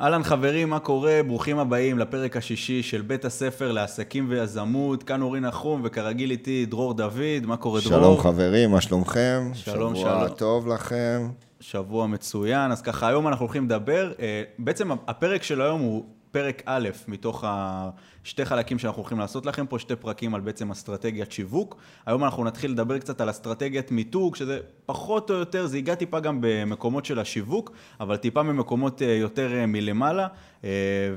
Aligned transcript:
אהלן 0.00 0.22
חברים, 0.22 0.70
מה 0.70 0.78
קורה? 0.78 1.20
ברוכים 1.26 1.58
הבאים 1.58 1.98
לפרק 1.98 2.36
השישי 2.36 2.82
של 2.82 3.02
בית 3.02 3.24
הספר 3.24 3.72
לעסקים 3.72 4.26
ויזמות. 4.28 5.02
כאן 5.02 5.22
אורי 5.22 5.40
נחום, 5.40 5.80
וכרגיל 5.84 6.30
איתי 6.30 6.66
דרור 6.66 6.94
דוד. 6.94 7.46
מה 7.46 7.56
קורה 7.56 7.80
דרור? 7.80 8.00
שלום 8.00 8.18
חברים, 8.20 8.70
מה 8.70 8.80
שלומכם? 8.80 9.50
שלום, 9.54 9.96
שבוע 9.96 10.18
שלום. 10.18 10.28
טוב 10.28 10.68
לכם. 10.68 11.28
שבוע 11.60 12.06
מצוין. 12.06 12.72
אז 12.72 12.82
ככה, 12.82 13.08
היום 13.08 13.28
אנחנו 13.28 13.44
הולכים 13.44 13.64
לדבר. 13.64 14.12
אה, 14.20 14.42
בעצם 14.58 14.90
הפרק 14.92 15.42
של 15.42 15.62
היום 15.62 15.80
הוא 15.80 16.04
פרק 16.36 16.62
א', 16.66 16.88
מתוך 17.08 17.44
השתי 17.46 18.44
חלקים 18.44 18.78
שאנחנו 18.78 19.02
הולכים 19.02 19.18
לעשות 19.18 19.46
לכם 19.46 19.66
פה, 19.66 19.78
שתי 19.78 19.96
פרקים 19.96 20.34
על 20.34 20.40
בעצם 20.40 20.70
אסטרטגיית 20.70 21.32
שיווק. 21.32 21.76
היום 22.06 22.24
אנחנו 22.24 22.44
נתחיל 22.44 22.70
לדבר 22.70 22.98
קצת 22.98 23.20
על 23.20 23.30
אסטרטגיית 23.30 23.90
מיתוג, 23.90 24.36
שזה 24.36 24.58
פחות 24.86 25.30
או 25.30 25.34
יותר, 25.34 25.66
זה 25.66 25.76
ייגע 25.76 25.94
טיפה 25.94 26.20
גם 26.20 26.38
במקומות 26.40 27.04
של 27.04 27.18
השיווק, 27.18 27.72
אבל 28.00 28.16
טיפה 28.16 28.42
ממקומות 28.42 29.02
אה, 29.02 29.06
יותר 29.06 29.54
אה, 29.54 29.66
מלמעלה. 29.66 30.28
אה, 30.64 30.70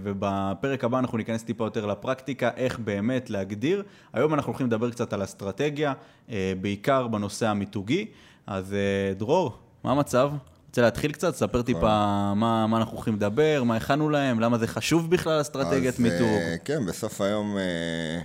ובפרק 0.04 0.84
הבא 0.84 1.00
אנחנו 1.00 1.18
ניכנס 1.18 1.44
טיפה 1.44 1.66
יותר 1.66 1.86
לפרקטיקה, 1.86 2.50
איך 2.56 2.80
באמת 2.80 3.30
להגדיר. 3.30 3.84
היום 4.14 4.34
אנחנו 4.34 4.50
הולכים 4.52 4.68
לדבר 4.68 4.92
קצת 4.92 5.14
על 5.14 5.24
אסטרטגיה, 5.24 5.94
בעיקר 6.62 7.08
בנושא 7.08 7.48
המיתוגי. 7.48 8.06
אז 8.48 8.76
דרור, 9.18 9.58
מה 9.84 9.92
המצב? 9.92 10.32
רוצה 10.70 10.82
להתחיל 10.82 11.12
קצת? 11.12 11.36
ספר 11.36 11.62
טיפה 11.62 12.34
מה, 12.36 12.68
מה 12.68 12.78
אנחנו 12.78 12.96
הולכים 12.96 13.16
לדבר, 13.16 13.64
מה 13.64 13.76
הכנו 13.76 14.10
להם, 14.10 14.40
למה 14.40 14.58
זה 14.58 14.68
חשוב 14.68 15.10
בכלל 15.10 15.42
אסטרטגיית 15.42 15.94
אז, 15.96 16.00
מיתוג. 16.00 16.28
אה, 16.28 16.56
כן, 16.66 16.86
בסוף 16.86 17.22
היום 17.22 17.58
אה, 17.58 18.22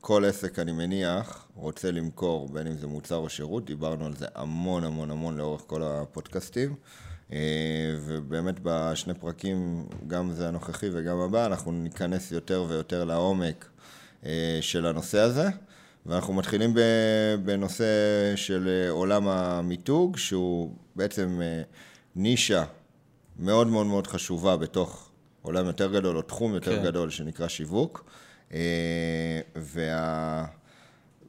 כל 0.00 0.24
עסק, 0.24 0.58
אני 0.58 0.72
מניח, 0.72 1.46
רוצה 1.54 1.90
למכור, 1.90 2.48
בין 2.48 2.66
אם 2.66 2.76
זה 2.76 2.86
מוצר 2.86 3.16
או 3.16 3.28
שירות, 3.28 3.64
דיברנו 3.64 4.06
על 4.06 4.16
זה 4.16 4.26
המון 4.34 4.84
המון 4.84 5.10
המון 5.10 5.36
לאורך 5.36 5.62
כל 5.66 5.82
הפודקאסטים. 5.82 6.74
אה, 7.32 7.38
ובאמת 8.04 8.54
בשני 8.62 9.14
פרקים, 9.14 9.86
גם 10.06 10.30
זה 10.32 10.48
הנוכחי 10.48 10.88
וגם 10.92 11.18
הבא, 11.18 11.46
אנחנו 11.46 11.72
ניכנס 11.72 12.32
יותר 12.32 12.64
ויותר 12.68 13.04
לעומק 13.04 13.68
אה, 14.26 14.58
של 14.60 14.86
הנושא 14.86 15.18
הזה. 15.18 15.48
ואנחנו 16.06 16.34
מתחילים 16.34 16.74
בנושא 17.44 17.84
של 18.36 18.68
אה, 18.68 18.90
עולם 18.90 19.28
המיתוג, 19.28 20.16
שהוא 20.16 20.70
בעצם 20.98 21.40
אה, 21.42 21.62
נישה 22.16 22.64
מאוד 23.38 23.66
מאוד 23.66 23.86
מאוד 23.86 24.06
חשובה 24.06 24.56
בתוך 24.56 25.10
עולם 25.42 25.66
יותר 25.66 25.92
גדול, 25.92 26.16
או 26.16 26.22
תחום 26.22 26.54
יותר 26.54 26.76
כן. 26.76 26.84
גדול 26.84 27.10
שנקרא 27.10 27.48
שיווק. 27.48 28.04
אה, 28.52 29.40
וה... 29.56 30.44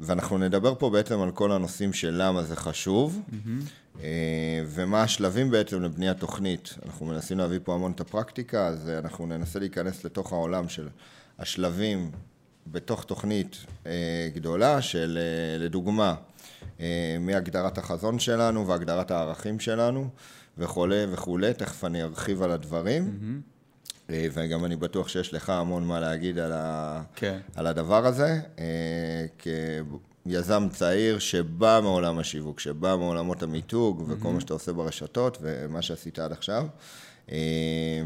ואנחנו 0.01 0.37
נדבר 0.37 0.75
פה 0.75 0.89
בעצם 0.89 1.19
על 1.19 1.31
כל 1.31 1.51
הנושאים 1.51 1.93
של 1.93 2.15
למה 2.17 2.43
זה 2.43 2.55
חשוב, 2.55 3.21
אה, 4.01 4.63
ומה 4.65 5.03
השלבים 5.03 5.51
בעצם 5.51 5.81
לבניית 5.81 6.17
תוכנית. 6.17 6.75
אנחנו 6.85 7.05
מנסים 7.05 7.37
להביא 7.37 7.59
פה 7.63 7.73
המון 7.73 7.91
את 7.91 8.01
הפרקטיקה, 8.01 8.67
אז 8.67 8.89
אנחנו 8.89 9.25
ננסה 9.25 9.59
להיכנס 9.59 10.03
לתוך 10.03 10.33
העולם 10.33 10.69
של 10.69 10.87
השלבים 11.39 12.11
בתוך 12.67 13.03
תוכנית 13.03 13.65
גדולה 14.33 14.81
של, 14.81 15.19
לדוגמה, 15.59 16.15
מהגדרת 17.19 17.77
החזון 17.77 18.19
שלנו 18.19 18.67
והגדרת 18.67 19.11
הערכים 19.11 19.59
שלנו 19.59 20.09
וכולי 20.57 21.05
וכולי, 21.11 21.53
תכף 21.53 21.83
אני 21.83 22.03
ארחיב 22.03 22.43
על 22.43 22.51
הדברים. 22.51 23.19
אה, 24.09 24.27
וגם 24.33 24.65
אני 24.65 24.75
בטוח 24.75 25.07
שיש 25.07 25.33
לך 25.33 25.49
המון 25.49 25.83
מה 25.83 25.99
להגיד 25.99 26.39
על, 26.39 26.51
ה... 26.55 27.01
כן. 27.15 27.39
על 27.55 27.67
הדבר 27.67 28.05
הזה. 28.05 28.39
אה, 28.59 29.25
כיזם 30.25 30.67
צעיר 30.71 31.19
שבא 31.19 31.79
מעולם 31.83 32.19
השיווק, 32.19 32.59
שבא 32.59 32.95
מעולמות 32.95 33.43
המיתוג 33.43 34.03
וכל 34.07 34.29
מה 34.29 34.41
שאתה 34.41 34.53
עושה 34.53 34.73
ברשתות 34.73 35.37
ומה 35.41 35.81
שעשית 35.81 36.19
עד 36.19 36.31
עכשיו. 36.31 36.67
אה, 37.31 38.01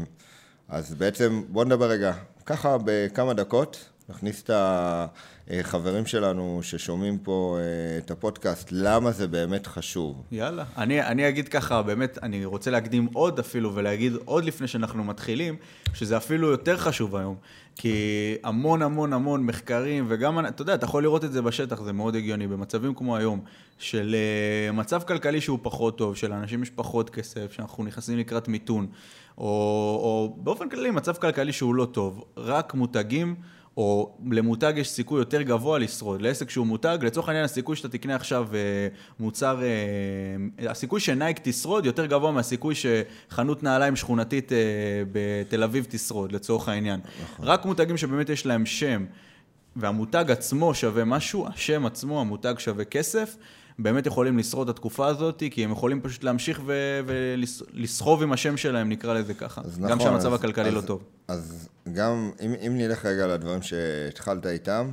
אז 0.68 0.94
בעצם 0.94 1.42
בוא 1.48 1.64
נדבר 1.64 1.90
רגע, 1.90 2.12
ככה 2.46 2.76
בכמה 2.84 3.34
דקות, 3.34 3.88
נכניס 4.08 4.42
את 4.42 4.50
החברים 5.50 6.06
שלנו 6.06 6.60
ששומעים 6.62 7.18
פה 7.18 7.58
אה, 7.60 7.98
את 7.98 8.10
הפודקאסט, 8.10 8.68
למה 8.72 9.10
זה 9.10 9.28
באמת 9.28 9.66
חשוב. 9.66 10.22
יאללה. 10.32 10.64
אני, 10.76 11.02
אני 11.02 11.28
אגיד 11.28 11.48
ככה, 11.48 11.82
באמת, 11.82 12.18
אני 12.22 12.44
רוצה 12.44 12.70
להקדים 12.70 13.08
עוד 13.12 13.38
אפילו, 13.38 13.74
ולהגיד 13.74 14.12
עוד 14.24 14.44
לפני 14.44 14.66
שאנחנו 14.66 15.04
מתחילים, 15.04 15.56
שזה 15.94 16.16
אפילו 16.16 16.50
יותר 16.50 16.76
חשוב 16.76 17.16
היום. 17.16 17.36
כי 17.76 17.94
המון 18.42 18.82
המון 18.82 19.12
המון 19.12 19.42
מחקרים, 19.42 20.06
וגם, 20.08 20.46
אתה 20.46 20.62
יודע, 20.62 20.74
אתה 20.74 20.84
יכול 20.84 21.02
לראות 21.02 21.24
את 21.24 21.32
זה 21.32 21.42
בשטח, 21.42 21.82
זה 21.82 21.92
מאוד 21.92 22.16
הגיוני, 22.16 22.46
במצבים 22.46 22.94
כמו 22.94 23.16
היום, 23.16 23.40
של 23.78 24.14
אה, 24.14 24.72
מצב 24.72 25.02
כלכלי 25.02 25.40
שהוא 25.40 25.58
פחות 25.62 25.98
טוב, 25.98 26.16
של 26.16 26.32
אנשים 26.32 26.62
יש 26.62 26.70
פחות 26.70 27.10
כסף, 27.10 27.52
שאנחנו 27.52 27.84
נכנסים 27.84 28.18
לקראת 28.18 28.48
מיתון, 28.48 28.86
או, 29.38 29.44
או 29.44 30.36
באופן 30.38 30.68
כללי 30.68 30.90
מצב 30.90 31.14
כלכלי 31.14 31.52
שהוא 31.52 31.74
לא 31.74 31.84
טוב, 31.84 32.24
רק 32.36 32.74
מותגים. 32.74 33.36
או 33.76 34.16
למותג 34.30 34.72
יש 34.76 34.90
סיכוי 34.90 35.18
יותר 35.20 35.42
גבוה 35.42 35.78
לשרוד. 35.78 36.22
לעסק 36.22 36.50
שהוא 36.50 36.66
מותג, 36.66 36.98
לצורך 37.02 37.28
העניין 37.28 37.44
הסיכוי 37.44 37.76
שאתה 37.76 37.88
תקנה 37.88 38.14
עכשיו 38.14 38.48
אה, 38.54 38.58
מוצר, 39.20 39.62
אה, 39.62 40.70
הסיכוי 40.70 41.00
שנייק 41.00 41.40
תשרוד 41.42 41.86
יותר 41.86 42.06
גבוה 42.06 42.32
מהסיכוי 42.32 42.74
שחנות 42.74 43.62
נעליים 43.62 43.96
שכונתית 43.96 44.52
אה, 44.52 44.58
בתל 45.12 45.62
אביב 45.62 45.86
תשרוד, 45.88 46.32
לצורך 46.32 46.68
העניין. 46.68 47.00
נכון. 47.22 47.46
רק 47.48 47.64
מותגים 47.64 47.96
שבאמת 47.96 48.28
יש 48.28 48.46
להם 48.46 48.66
שם, 48.66 49.04
והמותג 49.76 50.24
עצמו 50.28 50.74
שווה 50.74 51.04
משהו, 51.04 51.46
השם 51.48 51.86
עצמו, 51.86 52.20
המותג 52.20 52.54
שווה 52.58 52.84
כסף, 52.84 53.36
באמת 53.78 54.06
יכולים 54.06 54.38
לשרוד 54.38 54.68
את 54.68 54.74
התקופה 54.74 55.06
הזאת, 55.06 55.42
כי 55.50 55.64
הם 55.64 55.70
יכולים 55.72 56.00
פשוט 56.00 56.24
להמשיך 56.24 56.60
ולסחוב 57.06 58.22
עם 58.22 58.32
השם 58.32 58.56
שלהם, 58.56 58.88
נקרא 58.88 59.14
לזה 59.14 59.34
ככה. 59.34 59.60
אז 59.64 59.78
גם 59.78 59.84
נכון, 59.84 59.98
שהמצב 60.00 60.26
אז- 60.32 60.34
הכלכלי 60.34 60.68
אז- 60.68 60.74
לא 60.74 60.80
טוב. 60.80 61.02
אז 61.28 61.68
גם, 61.92 62.30
אם, 62.40 62.54
אם 62.66 62.78
נלך 62.78 63.04
רגע 63.06 63.26
לדברים 63.26 63.62
שהתחלת 63.62 64.46
איתם, 64.46 64.90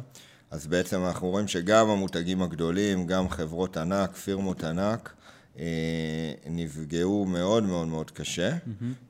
אז 0.51 0.67
בעצם 0.67 1.05
אנחנו 1.05 1.27
רואים 1.29 1.47
שגם 1.47 1.89
המותגים 1.89 2.41
הגדולים, 2.41 3.07
גם 3.07 3.29
חברות 3.29 3.77
ענק, 3.77 4.15
פירמות 4.15 4.63
ענק, 4.63 5.13
אה, 5.59 5.65
נפגעו 6.49 7.25
מאוד 7.25 7.63
מאוד 7.63 7.87
מאוד 7.87 8.11
קשה. 8.11 8.51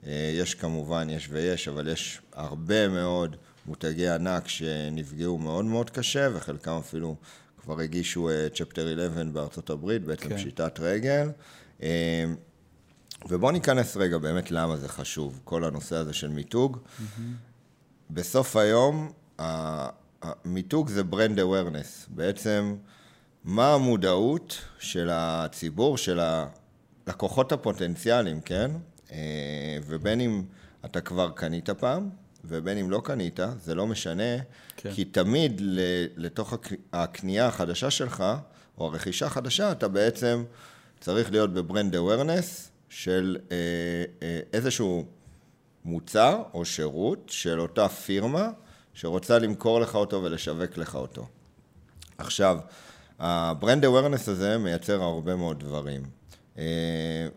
אה, 0.07 0.31
יש 0.39 0.55
כמובן, 0.55 1.09
יש 1.09 1.29
ויש, 1.31 1.67
אבל 1.67 1.87
יש 1.87 2.21
הרבה 2.33 2.87
מאוד 2.87 3.35
מותגי 3.65 4.09
ענק 4.09 4.47
שנפגעו 4.47 5.37
מאוד 5.37 5.65
מאוד 5.65 5.89
קשה, 5.89 6.27
וחלקם 6.33 6.71
אפילו 6.79 7.15
כבר 7.61 7.79
הגישו 7.79 8.29
צ'פטר 8.55 8.93
11 8.93 9.23
בארצות 9.23 9.69
הברית, 9.69 10.03
בעצם 10.03 10.29
כן. 10.29 10.37
פשיטת 10.37 10.79
רגל. 10.79 11.29
אה, 11.83 12.25
ובואו 13.29 13.51
ניכנס 13.51 13.97
רגע 13.97 14.17
באמת 14.17 14.51
למה 14.51 14.77
זה 14.77 14.87
חשוב, 14.87 15.39
כל 15.43 15.63
הנושא 15.63 15.95
הזה 15.95 16.13
של 16.13 16.29
מיתוג. 16.29 16.77
בסוף 18.09 18.55
היום, 18.55 19.11
המיתוג 20.21 20.89
זה 20.89 21.03
ברנד 21.03 21.39
אווירנס. 21.39 22.07
בעצם, 22.09 22.75
מה 23.43 23.73
המודעות 23.73 24.57
של 24.79 25.09
הציבור, 25.11 25.97
של 25.97 26.19
הלקוחות 27.07 27.51
הפוטנציאליים, 27.51 28.41
כן? 28.41 28.71
אה, 29.11 29.77
ובין 29.87 30.21
אם 30.21 30.43
אתה 30.85 31.01
כבר 31.01 31.31
קנית 31.35 31.69
פעם, 31.69 32.09
ובין 32.45 32.77
אם 32.77 32.91
לא 32.91 33.01
קנית, 33.03 33.39
זה 33.63 33.75
לא 33.75 33.87
משנה, 33.87 34.37
כן. 34.77 34.91
כי 34.93 35.05
תמיד 35.05 35.61
לתוך 36.17 36.53
הק- 36.53 36.73
הקנייה 36.93 37.47
החדשה 37.47 37.91
שלך, 37.91 38.23
או 38.77 38.85
הרכישה 38.85 39.25
החדשה, 39.25 39.71
אתה 39.71 39.87
בעצם 39.87 40.43
צריך 40.99 41.31
להיות 41.31 41.53
בברנד 41.53 41.95
אווירנס 41.95 42.71
של 42.89 43.37
אה, 43.51 43.55
אה, 44.23 44.39
איזשהו 44.53 45.05
מוצר 45.85 46.43
או 46.53 46.65
שירות 46.65 47.23
של 47.27 47.59
אותה 47.59 47.89
פירמה 47.89 48.49
שרוצה 48.93 49.39
למכור 49.39 49.79
לך 49.79 49.95
אותו 49.95 50.23
ולשווק 50.23 50.77
לך 50.77 50.95
אותו. 50.95 51.27
עכשיו, 52.17 52.57
ה 53.19 53.30
brand 53.30 53.85
awareness 53.85 54.29
הזה 54.29 54.57
מייצר 54.57 55.01
הרבה 55.03 55.35
מאוד 55.35 55.59
דברים. 55.59 56.03
אה, 56.57 56.63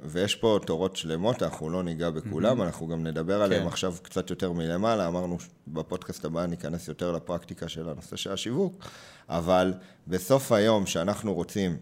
ויש 0.05 0.35
פה 0.35 0.59
תורות 0.67 0.97
שלמות, 0.97 1.43
אנחנו 1.43 1.71
לא 1.71 1.83
ניגע 1.83 2.11
בכולם, 2.11 2.63
אנחנו 2.63 2.89
גם 2.89 3.07
נדבר 3.07 3.43
עליהם 3.43 3.67
עכשיו 3.67 3.95
קצת 4.03 4.31
יותר 4.31 4.53
מלמעלה, 4.53 5.09
אמרנו 5.09 5.39
בפודקאסט 5.69 6.25
הבא 6.25 6.47
ניכנס 6.47 6.89
יותר 6.89 7.13
לפרקטיקה 7.13 7.69
של 7.69 7.89
הנושא 7.89 8.17
של 8.17 8.33
השיווק, 8.33 8.85
אבל 9.29 9.75
בסוף 10.07 10.53
היום 10.53 10.87
שאנחנו 10.87 11.35
רוצים 11.35 11.77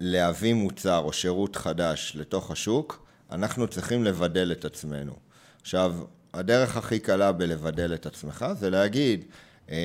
להביא 0.00 0.54
מוצר 0.54 0.98
או 0.98 1.12
שירות 1.12 1.56
חדש 1.56 2.12
לתוך 2.16 2.50
השוק, 2.50 3.06
אנחנו 3.30 3.68
צריכים 3.68 4.04
לבדל 4.04 4.52
את 4.52 4.64
עצמנו. 4.64 5.12
עכשיו, 5.60 5.94
הדרך 6.34 6.76
הכי 6.76 6.98
קלה 6.98 7.32
בלבדל 7.32 7.94
את 7.94 8.06
עצמך 8.06 8.46
זה 8.58 8.70
להגיד, 8.70 9.24
אה, 9.70 9.76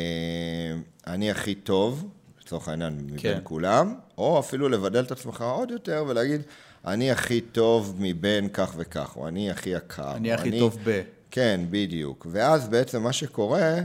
אני 1.08 1.32
הכי 1.32 1.56
טוב, 1.56 2.10
לצורך 2.46 2.68
העניין, 2.68 2.94
מבין 2.94 3.18
כן. 3.20 3.40
כולם, 3.44 3.96
או 4.18 4.40
אפילו 4.40 4.70
לבדל 4.70 5.04
את 5.04 5.12
עצמך 5.12 5.42
עוד 5.42 5.72
יותר 5.72 6.04
ולהגיד, 6.08 6.42
אני 6.86 7.12
הכי 7.12 7.42
טוב 7.42 7.96
מבין 8.00 8.50
כך 8.50 8.74
וכך, 8.78 9.18
או 9.18 9.28
אני 9.28 9.52
הכי 9.52 9.70
יקר. 9.70 10.16
אני 10.16 10.34
הכי 10.34 10.60
טוב 10.60 10.78
ב... 10.84 11.02
כן, 11.32 11.62
בדיוק. 11.70 12.28
ואז 12.32 12.70
בעצם 12.70 13.04
מה 13.04 13.14
שקורה 13.14 13.76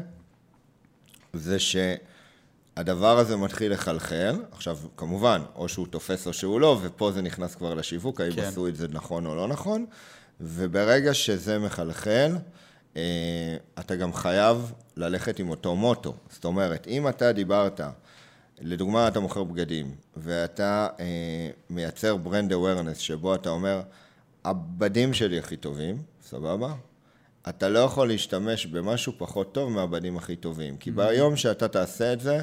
זה 1.32 1.56
שהדבר 1.58 3.18
הזה 3.18 3.36
מתחיל 3.36 3.72
לחלחל. 3.72 4.42
עכשיו, 4.52 4.78
כמובן, 4.96 5.42
או 5.54 5.68
שהוא 5.68 5.86
תופס 5.86 6.26
או 6.26 6.32
שהוא 6.32 6.60
לא, 6.60 6.78
ופה 6.82 7.12
זה 7.12 7.22
נכנס 7.22 7.54
כבר 7.54 7.74
לשיווק, 7.74 8.20
האם 8.20 8.32
כן. 8.32 8.42
עשו 8.42 8.68
את 8.68 8.76
זה 8.76 8.88
נכון 8.88 9.26
או 9.26 9.34
לא 9.34 9.48
נכון. 9.48 9.86
וברגע 10.40 11.14
שזה 11.14 11.58
מחלחל, 11.58 12.36
אה, 12.96 13.56
אתה 13.78 13.96
גם 13.96 14.12
חייב 14.12 14.72
ללכת 14.96 15.38
עם 15.38 15.50
אותו 15.50 15.76
מוטו. 15.76 16.14
זאת 16.30 16.44
אומרת, 16.44 16.86
אם 16.86 17.08
אתה 17.08 17.32
דיברת, 17.32 17.80
לדוגמה 18.60 19.08
אתה 19.08 19.20
מוכר 19.20 19.44
בגדים, 19.44 19.94
ואתה 20.16 20.88
אה, 21.00 21.50
מייצר 21.70 22.16
brand 22.16 22.52
awareness, 22.52 22.98
שבו 22.98 23.34
אתה 23.34 23.50
אומר, 23.50 23.82
הבדים 24.44 25.14
שלי 25.14 25.38
הכי 25.38 25.56
טובים, 25.56 26.02
סבבה? 26.22 26.74
אתה 27.48 27.68
לא 27.68 27.78
יכול 27.78 28.08
להשתמש 28.08 28.66
במשהו 28.66 29.12
פחות 29.18 29.54
טוב 29.54 29.70
מהבדים 29.70 30.16
הכי 30.16 30.36
טובים. 30.36 30.76
כי 30.76 30.90
ביום 30.90 31.36
שאתה 31.36 31.68
תעשה 31.68 32.12
את 32.12 32.20
זה, 32.20 32.40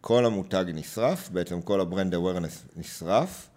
כל 0.00 0.26
המותג 0.26 0.64
נשרף, 0.74 1.28
בעצם 1.28 1.62
כל 1.62 1.80
ה 1.80 1.86
brand 1.86 2.14
awareness 2.14 2.62
נשרף, 2.76 3.48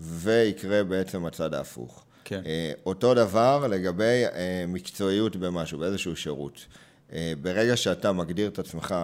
ויקרה 0.00 0.84
בעצם 0.84 1.26
הצד 1.26 1.54
ההפוך. 1.54 2.04
כן. 2.24 2.42
אה, 2.46 2.72
אותו 2.86 3.14
דבר 3.14 3.66
לגבי 3.70 4.24
אה, 4.32 4.64
מקצועיות 4.68 5.36
במשהו, 5.36 5.78
באיזשהו 5.78 6.16
שירות. 6.16 6.66
אה, 7.12 7.32
ברגע 7.42 7.76
שאתה 7.76 8.12
מגדיר 8.12 8.48
את 8.48 8.58
עצמך 8.58 8.94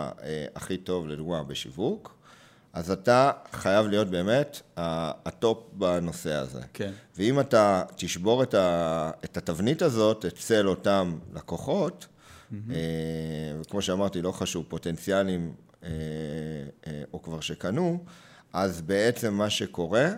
הכי 0.55 0.77
טוב, 0.77 1.09
לדוגמה, 1.09 1.43
בשיווק, 1.43 2.17
אז 2.75 2.91
אתה 2.91 3.31
חייב 3.53 3.87
להיות 3.87 4.11
באמת 4.11 4.61
ה 4.77 4.97
top 4.97 5.59
בנושא 5.73 6.33
הזה. 6.33 6.61
כן. 6.73 6.93
ואם 7.17 7.41
אתה 7.41 7.83
תשבור 7.97 8.43
את, 8.43 8.55
ה, 8.55 9.11
את 9.25 9.37
התבנית 9.37 9.83
הזאת 9.83 10.25
אצל 10.25 10.69
אותם 10.69 11.19
לקוחות, 11.35 12.07
mm-hmm. 12.07 12.55
וכמו 13.61 13.83
שאמרתי, 13.83 14.23
לא 14.23 14.33
חשוב, 14.33 14.65
פוטנציאלים 14.69 15.55
או 17.13 17.23
כבר 17.23 17.41
שקנו, 17.41 18.05
אז 18.53 18.81
בעצם 18.81 19.35
מה 19.35 19.51
שקורה, 19.51 20.09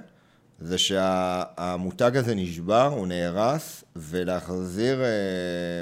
זה 0.60 0.78
שהמותג 0.78 2.16
הזה 2.16 2.34
נשבר, 2.34 2.86
הוא 2.86 3.06
נהרס, 3.06 3.84
ולהחזיר, 3.96 5.02
אה, 5.02 5.06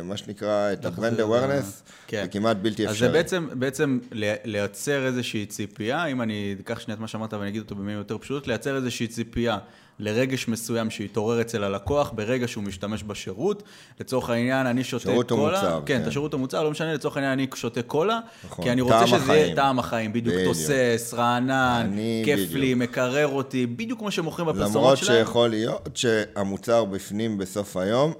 מה 0.04 0.16
שנקרא, 0.16 0.72
את 0.72 0.84
ה-brand 0.84 1.18
awareness, 1.18 1.90
כן. 2.06 2.22
זה 2.22 2.28
כמעט 2.28 2.56
בלתי 2.56 2.86
אפשרי. 2.86 3.06
אז 3.06 3.12
זה 3.12 3.18
בעצם, 3.18 3.48
בעצם 3.52 3.98
לייצר 4.44 5.06
איזושהי 5.06 5.46
ציפייה, 5.46 6.06
אם 6.06 6.22
אני 6.22 6.56
אקח 6.60 6.80
שנייה 6.80 6.94
את 6.94 7.00
מה 7.00 7.08
שאמרת 7.08 7.34
ואני 7.34 7.48
אגיד 7.48 7.62
אותו 7.62 7.74
במילים 7.74 7.98
יותר 7.98 8.18
פשוטות, 8.18 8.48
לייצר 8.48 8.76
איזושהי 8.76 9.06
ציפייה 9.06 9.58
לרגש 9.98 10.48
מסוים 10.48 10.90
שיתעורר 10.90 11.40
אצל 11.40 11.64
הלקוח 11.64 12.12
ברגע 12.14 12.48
שהוא 12.48 12.64
משתמש 12.64 13.02
בשירות. 13.02 13.62
לצורך 14.00 14.30
העניין, 14.30 14.66
אני 14.66 14.84
שותה 14.84 15.04
קולה. 15.04 15.14
שירות 15.14 15.30
או 15.30 15.36
מוצר, 15.36 15.80
כן, 15.86 15.94
כן. 15.96 16.02
את 16.02 16.06
השירות 16.06 16.32
או 16.32 16.38
מוצר, 16.38 16.62
לא 16.62 16.70
משנה, 16.70 16.94
לצורך 16.94 17.16
העניין 17.16 17.32
אני 17.32 17.46
שותה 17.54 17.82
קולה, 17.82 18.20
נכון, 18.44 18.64
כי 18.64 18.70
אני 18.72 18.80
רוצה 18.80 19.06
שזה 19.06 19.16
יהיה 19.16 19.40
החיים. 19.42 19.56
טעם 19.56 19.78
החיים, 19.78 20.12
בדיוק 20.12 20.34
בדיוק. 20.36 20.48
תוסס, 20.48 21.14
רענן, 21.14 21.90
כיף 22.24 22.38
בדיוק. 22.40 22.54
לי, 22.54 22.74
מקרר 22.74 23.28
אותי, 23.28 23.66
בדיוק 23.66 23.98
כמו 23.98 24.10
שמוכרים 24.10 24.48
בפרסומות 24.48 24.74
למרות 24.76 24.98
שלהם. 24.98 25.18
שיכול 25.24 25.48
להיות 25.50 25.88
שהמוצר 25.94 26.84
בפנים 26.84 27.38
בסוף 27.38 27.76
היום, 27.76 28.12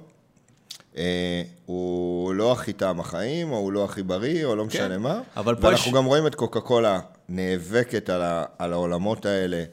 אה, 0.97 1.41
הוא 1.65 2.33
לא 2.33 2.51
הכי 2.51 2.73
טעם 2.73 2.99
החיים, 2.99 3.51
או 3.51 3.57
הוא 3.57 3.71
לא 3.71 3.85
הכי 3.85 4.03
בריא, 4.03 4.45
או 4.45 4.55
לא 4.55 4.65
משנה 4.65 4.97
מה. 4.97 5.21
אבל 5.37 5.55
פה 5.55 5.67
ואנחנו 5.67 5.89
יש- 5.91 5.95
גם 5.95 6.05
רואים 6.05 6.27
את 6.27 6.35
קוקה 6.35 6.59
קולה 6.61 6.99
נאבקת 7.29 8.09
על, 8.09 8.21
ה, 8.21 8.43
על 8.59 8.73
העולמות 8.73 9.25
האלה 9.25 9.63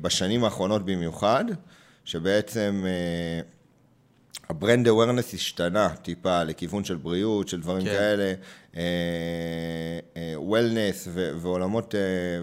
בשנים 0.00 0.44
האחרונות 0.44 0.84
במיוחד, 0.84 1.44
שבעצם 2.04 2.84
אה, 2.86 3.40
הברנד 4.48 4.88
awareness 4.88 5.34
השתנה 5.34 5.88
טיפה 6.02 6.42
לכיוון 6.42 6.84
של 6.84 6.96
בריאות, 6.96 7.48
של 7.48 7.60
דברים 7.60 7.84
כן. 7.84 7.90
כאלה, 7.90 8.34
אה, 8.76 8.82
אה, 10.16 10.34
וולנס 10.36 11.08
ועולמות, 11.14 11.94
אה, 11.94 12.00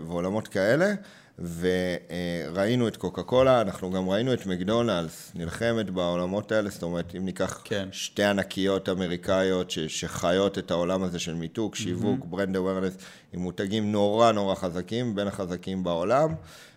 ועולמות 0.08 0.48
כאלה, 0.48 0.94
וראינו 1.40 2.88
את 2.88 2.98
קוקה 2.98 3.24
קולה, 3.24 3.62
אנחנו 3.62 3.92
גם 3.92 4.10
ראינו 4.10 4.34
את 4.34 4.46
מקדונלדס 4.46 5.32
נלחמת 5.36 5.90
בעולמות 5.90 6.52
האלה, 6.52 6.70
זאת 6.70 6.84
אומרת, 6.84 7.16
אם 7.18 7.26
ניקח 7.26 7.62
כן. 7.64 7.90
שתי 7.92 8.24
ענקיות 8.24 8.90
אמריקאיות 8.90 9.72
ש- 9.72 9.80
שחיות 9.80 10.58
את 10.58 10.72
העולם 10.72 11.04
הזה 11.04 11.20
של 11.20 11.34
מיתוג, 11.34 11.76
שיווק, 11.76 12.26
ברנד 12.26 12.56
awareness, 12.58 13.04
עם 13.34 13.40
מותגים 13.40 13.92
נורא 13.92 14.32
נורא 14.32 14.56
חזקים, 14.56 15.16
בין 15.16 15.28
החזקים 15.28 15.84
בעולם, 15.84 16.34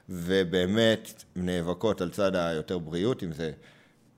ובאמת 0.08 1.24
נאבקות 1.36 2.00
על 2.00 2.10
צד 2.10 2.36
היותר 2.36 2.78
בריאות, 2.78 3.22
אם 3.22 3.32
זה... 3.32 3.50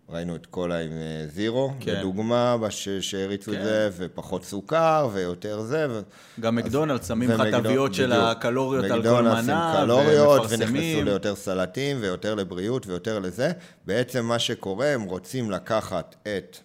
ראינו 0.09 0.37
את 0.37 0.47
קולה 0.47 0.79
עם 0.79 0.93
אה, 0.93 1.27
זירו, 1.29 1.73
כן. 1.81 1.95
לדוגמה, 1.99 2.57
בש- 2.57 2.89
שהריצו 2.89 3.51
כן. 3.53 3.59
את 3.59 3.65
זה, 3.65 3.91
ופחות 3.97 4.45
סוכר, 4.45 5.09
ויותר 5.13 5.61
זה. 5.61 5.87
ו... 5.91 6.01
גם 6.41 6.57
מקדונלדס 6.57 7.09
שמים 7.09 7.31
לך 7.31 7.43
תוויות 7.51 7.95
של. 7.95 8.13
הקלוריות 8.13 8.85
על 8.85 9.03
כל 9.03 9.23
מנה, 9.23 9.75
קלוריות, 9.85 10.41
ונכנסו 10.41 10.63
ומפרסמים. 10.63 11.05
ליותר 11.05 11.35
סלטים, 11.35 11.97
ויותר 12.01 12.35
לבריאות, 12.35 12.87
ויותר 12.87 13.19
לזה. 13.19 13.53
בעצם 13.87 14.25
מה 14.25 14.39
שקורה, 14.39 14.87
הם 14.87 15.03
רוצים 15.03 15.51
לקחת 15.51 16.17
את, 16.23 16.59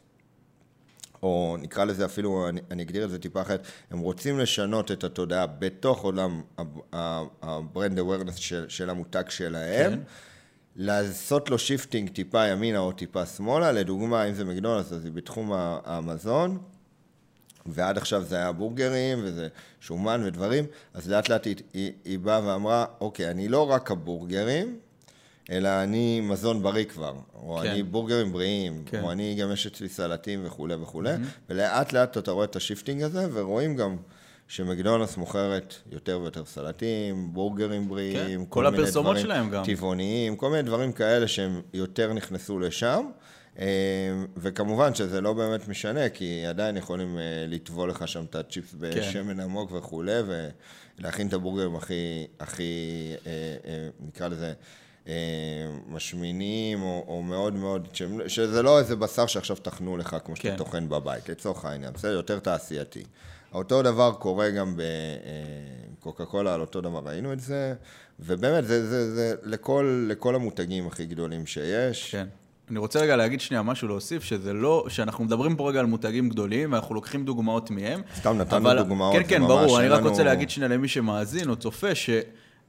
או 1.23 1.57
נקרא 1.59 1.83
לזה 1.83 2.05
אפילו, 2.05 2.49
אני, 2.49 2.61
אני 2.71 2.83
אגדיר 2.83 3.05
את 3.05 3.09
זה 3.09 3.19
טיפה 3.19 3.41
אחרת, 3.41 3.67
הם 3.91 3.99
רוצים 3.99 4.39
לשנות 4.39 4.91
את 4.91 5.03
התודעה 5.03 5.45
בתוך 5.47 6.03
עולם 6.03 6.41
ה 7.41 7.51
brand 7.51 7.99
awareness 7.99 8.37
של, 8.37 8.65
של 8.69 8.89
המותג 8.89 9.23
שלהם. 9.29 9.91
כן. 9.91 9.99
לעשות 10.75 11.49
לו 11.49 11.59
shifting 11.59 12.09
טיפה 12.09 12.47
ימינה 12.47 12.79
או 12.79 12.91
טיפה 12.91 13.25
שמאלה, 13.25 13.71
לדוגמה, 13.71 14.23
אם 14.23 14.33
זה 14.33 14.45
מקדונלדס, 14.45 14.91
אז 14.91 15.05
היא 15.05 15.11
בתחום 15.11 15.51
המזון, 15.85 16.57
ועד 17.65 17.97
עכשיו 17.97 18.23
זה 18.23 18.35
היה 18.35 18.51
בורגרים, 18.51 19.19
וזה 19.23 19.47
שומן 19.79 20.21
ודברים, 20.25 20.65
אז 20.93 21.09
לאט 21.09 21.29
לאט 21.29 21.45
היא, 21.45 21.55
היא, 21.73 21.91
היא 22.05 22.19
באה 22.19 22.47
ואמרה, 22.47 22.85
אוקיי, 23.01 23.31
אני 23.31 23.47
לא 23.47 23.71
רק 23.71 23.91
הבורגרים, 23.91 24.79
אלא 25.51 25.83
אני 25.83 26.21
מזון 26.21 26.63
בריא 26.63 26.85
כבר, 26.85 27.13
או 27.33 27.59
כן. 27.63 27.69
אני 27.69 27.83
בורגרים 27.83 28.31
בריאים, 28.31 28.83
כן. 28.85 29.01
או 29.03 29.11
אני 29.11 29.35
גם 29.35 29.51
יש 29.51 29.67
אצלי 29.67 29.89
סלטים 29.89 30.39
וכולי 30.43 30.75
וכולי, 30.75 31.13
ולאט 31.49 31.93
לאט 31.93 32.17
אתה 32.17 32.31
רואה 32.31 32.45
את 32.45 32.55
ה 32.55 32.60
shifting 32.60 33.03
הזה, 33.03 33.27
ורואים 33.33 33.75
גם 33.75 33.97
שמקדונלדס 34.47 35.17
מוכרת 35.17 35.75
יותר 35.91 36.19
ויותר 36.21 36.45
סלטים, 36.45 37.33
בורגרים 37.33 37.89
בריאים, 37.89 38.39
כן, 38.39 38.49
כל 38.49 38.63
מיני 38.63 38.77
הפרסומות 38.77 39.11
דברים 39.11 39.25
שלהם 39.25 39.49
גם. 39.49 39.63
טבעוניים, 39.65 40.35
כל 40.35 40.49
מיני 40.49 40.61
דברים 40.61 40.91
כאלה 40.91 41.27
שהם 41.27 41.61
יותר 41.73 42.13
נכנסו 42.13 42.59
לשם. 42.59 43.05
אה, 43.59 43.65
וכמובן 44.37 44.95
שזה 44.95 45.21
לא 45.21 45.33
באמת 45.33 45.67
משנה, 45.67 46.09
כי 46.09 46.45
עדיין 46.45 46.77
יכולים 46.77 47.17
אה, 47.17 47.45
לטבול 47.47 47.89
לך 47.89 48.07
שם 48.07 48.23
את 48.29 48.35
הצ'יפס 48.35 48.75
בשמן 48.79 49.39
עמוק 49.39 49.71
וכולי, 49.71 50.19
ולהכין 50.99 51.27
את 51.27 51.33
הבורגרים 51.33 51.75
הכי, 51.75 52.27
הכי 52.39 52.73
אה, 53.25 53.31
נקרא 53.99 54.27
לזה, 54.27 54.53
משמינים, 55.89 56.81
או, 56.81 57.05
או 57.07 57.23
מאוד 57.23 57.53
מאוד, 57.55 57.87
שהם- 57.93 58.19
שזה 58.29 58.61
לא 58.61 58.79
איזה 58.79 58.95
בשר 58.95 59.25
שעכשיו 59.27 59.55
טחנו 59.57 59.97
לך 59.97 60.15
כמו 60.25 60.35
שאתה 60.35 60.49
כן. 60.49 60.57
טוחן 60.57 60.89
בבית, 60.89 61.29
לצורך 61.29 61.65
העניין, 61.65 61.93
בסדר? 61.93 62.11
יותר 62.11 62.39
תעשייתי. 62.39 63.03
אותו 63.53 63.81
דבר 63.81 64.11
קורה 64.19 64.49
גם 64.49 64.75
בקוקה 65.99 66.25
קולה, 66.25 66.53
על 66.53 66.61
אותו 66.61 66.81
דבר 66.81 67.01
ראינו 67.05 67.33
את 67.33 67.39
זה, 67.39 67.73
ובאמת, 68.19 68.65
זה, 68.67 68.87
זה, 68.89 69.15
זה 69.15 69.33
לכל, 69.43 70.05
לכל 70.09 70.35
המותגים 70.35 70.87
הכי 70.87 71.05
גדולים 71.05 71.45
שיש. 71.45 72.11
כן. 72.11 72.27
אני 72.69 72.79
רוצה 72.79 72.99
רגע 72.99 73.15
להגיד 73.15 73.41
שנייה 73.41 73.61
משהו 73.63 73.87
להוסיף, 73.87 74.23
שזה 74.23 74.53
לא, 74.53 74.85
שאנחנו 74.89 75.23
מדברים 75.23 75.55
פה 75.55 75.69
רגע 75.69 75.79
על 75.79 75.85
מותגים 75.85 76.29
גדולים, 76.29 76.71
ואנחנו 76.73 76.95
לוקחים 76.95 77.25
דוגמאות 77.25 77.71
מהם. 77.71 78.01
סתם 78.15 78.37
נתנו 78.37 78.57
אבל- 78.57 78.77
דוגמאות, 78.77 79.13
כן, 79.15 79.23
כן, 79.27 79.41
ברור. 79.41 79.79
אני 79.79 79.87
רק 79.89 79.99
לנו- 79.99 80.09
רוצה 80.09 80.23
להגיד 80.23 80.49
שנייה 80.49 80.69
למי 80.69 80.87
שמאזין 80.87 81.49
או 81.49 81.55
צופה, 81.55 81.95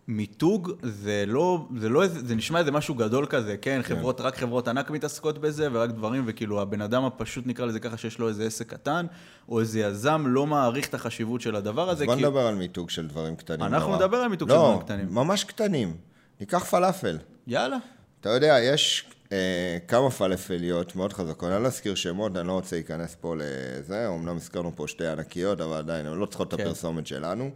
שמיתוג 0.06 0.72
זה 0.82 1.24
לא, 1.26 1.66
זה 1.78 1.88
לא, 1.88 2.06
זה 2.06 2.34
נשמע 2.34 2.58
איזה 2.58 2.70
משהו 2.70 2.94
גדול 2.94 3.26
כזה, 3.26 3.56
כן? 3.56 3.80
חברות, 3.82 4.20
רק 4.20 4.36
חברות 4.36 4.68
ענק 4.68 4.90
מתעסקות 4.90 5.38
בזה, 5.38 5.68
ורק 5.72 5.90
דברים, 5.90 6.24
וכאילו 6.26 6.60
הבן 6.62 6.82
אדם 6.82 7.04
הפשוט, 7.04 7.46
נקרא 7.46 7.66
לזה 7.66 7.80
ככה, 7.80 7.96
שיש 7.96 8.18
לו 8.18 8.28
איזה 8.28 8.44
עסק 8.46 8.70
קטן, 8.70 9.06
או 9.48 9.60
איזה 9.60 9.80
יזם, 9.80 10.24
לא 10.26 10.46
מעריך 10.46 10.88
את 10.88 10.94
החשיבות 10.94 11.40
של 11.40 11.56
הדבר 11.56 11.90
הזה. 11.90 12.04
בוא 12.06 12.14
כי- 12.14 12.20
נדבר 12.20 12.46
על 12.46 12.54
מיתוג 12.54 12.90
של 12.90 13.08
דברים 13.08 13.36
קטנים. 13.36 13.62
אנחנו 13.62 13.90
נורא. 13.90 14.02
נדבר 14.04 14.16
על 14.16 14.28
מיתוג 14.28 14.48
של 14.48 14.54
לא, 14.54 14.62
דברים 14.62 14.80
קטנים. 14.80 15.06
ממש 15.14 15.44
קטנים. 15.44 15.96
ניקח 16.40 16.64
פלאפל. 16.64 17.18
יאללה. 17.46 17.76
אתה 18.20 18.28
יודע, 18.30 18.56
יש 18.60 19.04
אה, 19.32 19.78
כמה 19.88 20.10
פלאפליות 20.10 20.96
מאוד 20.96 21.12
חזקות, 21.12 21.50
אני 21.50 21.62
לא 21.62 21.68
אזכיר 21.68 21.94
שמות, 21.94 22.36
אני 22.36 22.46
לא 22.48 22.52
רוצה 22.52 22.76
להיכנס 22.76 23.16
פה 23.20 23.34
לזה, 23.38 24.08
אמנם 24.08 24.36
הזכרנו 24.36 24.72
פה 24.76 24.88
שתי 24.88 25.06
ענקיות, 25.06 25.60
אבל 25.60 25.76
עדיין, 25.76 26.06
הן 26.06 26.18
לא 26.18 26.26
צריכות 26.26 26.54
את 26.54 26.58
כן. 26.58 26.64
הפרסומת 26.66 27.06
שלנו. 27.06 27.50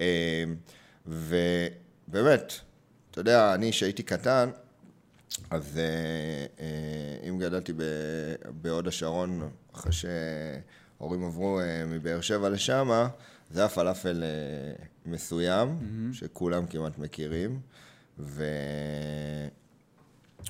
אה, 0.00 0.44
ובאמת, 1.06 2.52
אתה 3.10 3.20
יודע, 3.20 3.54
אני 3.54 3.72
שהייתי 3.72 4.02
קטן, 4.02 4.50
אז 5.50 5.78
אה, 5.78 5.82
אה, 6.60 7.28
אם 7.28 7.38
גדלתי 7.38 7.72
בהוד 8.62 8.88
השרון, 8.88 9.50
אחרי 9.74 9.92
שההורים 9.92 11.24
עברו 11.24 11.60
אה, 11.60 11.84
מבאר 11.86 12.20
שבע 12.20 12.48
לשמה, 12.48 13.08
זה 13.50 13.60
היה 13.60 13.68
פלאפל 13.68 14.24
מסוים, 15.06 15.78
שכולם 16.12 16.66
כמעט 16.66 16.98
מכירים, 16.98 17.60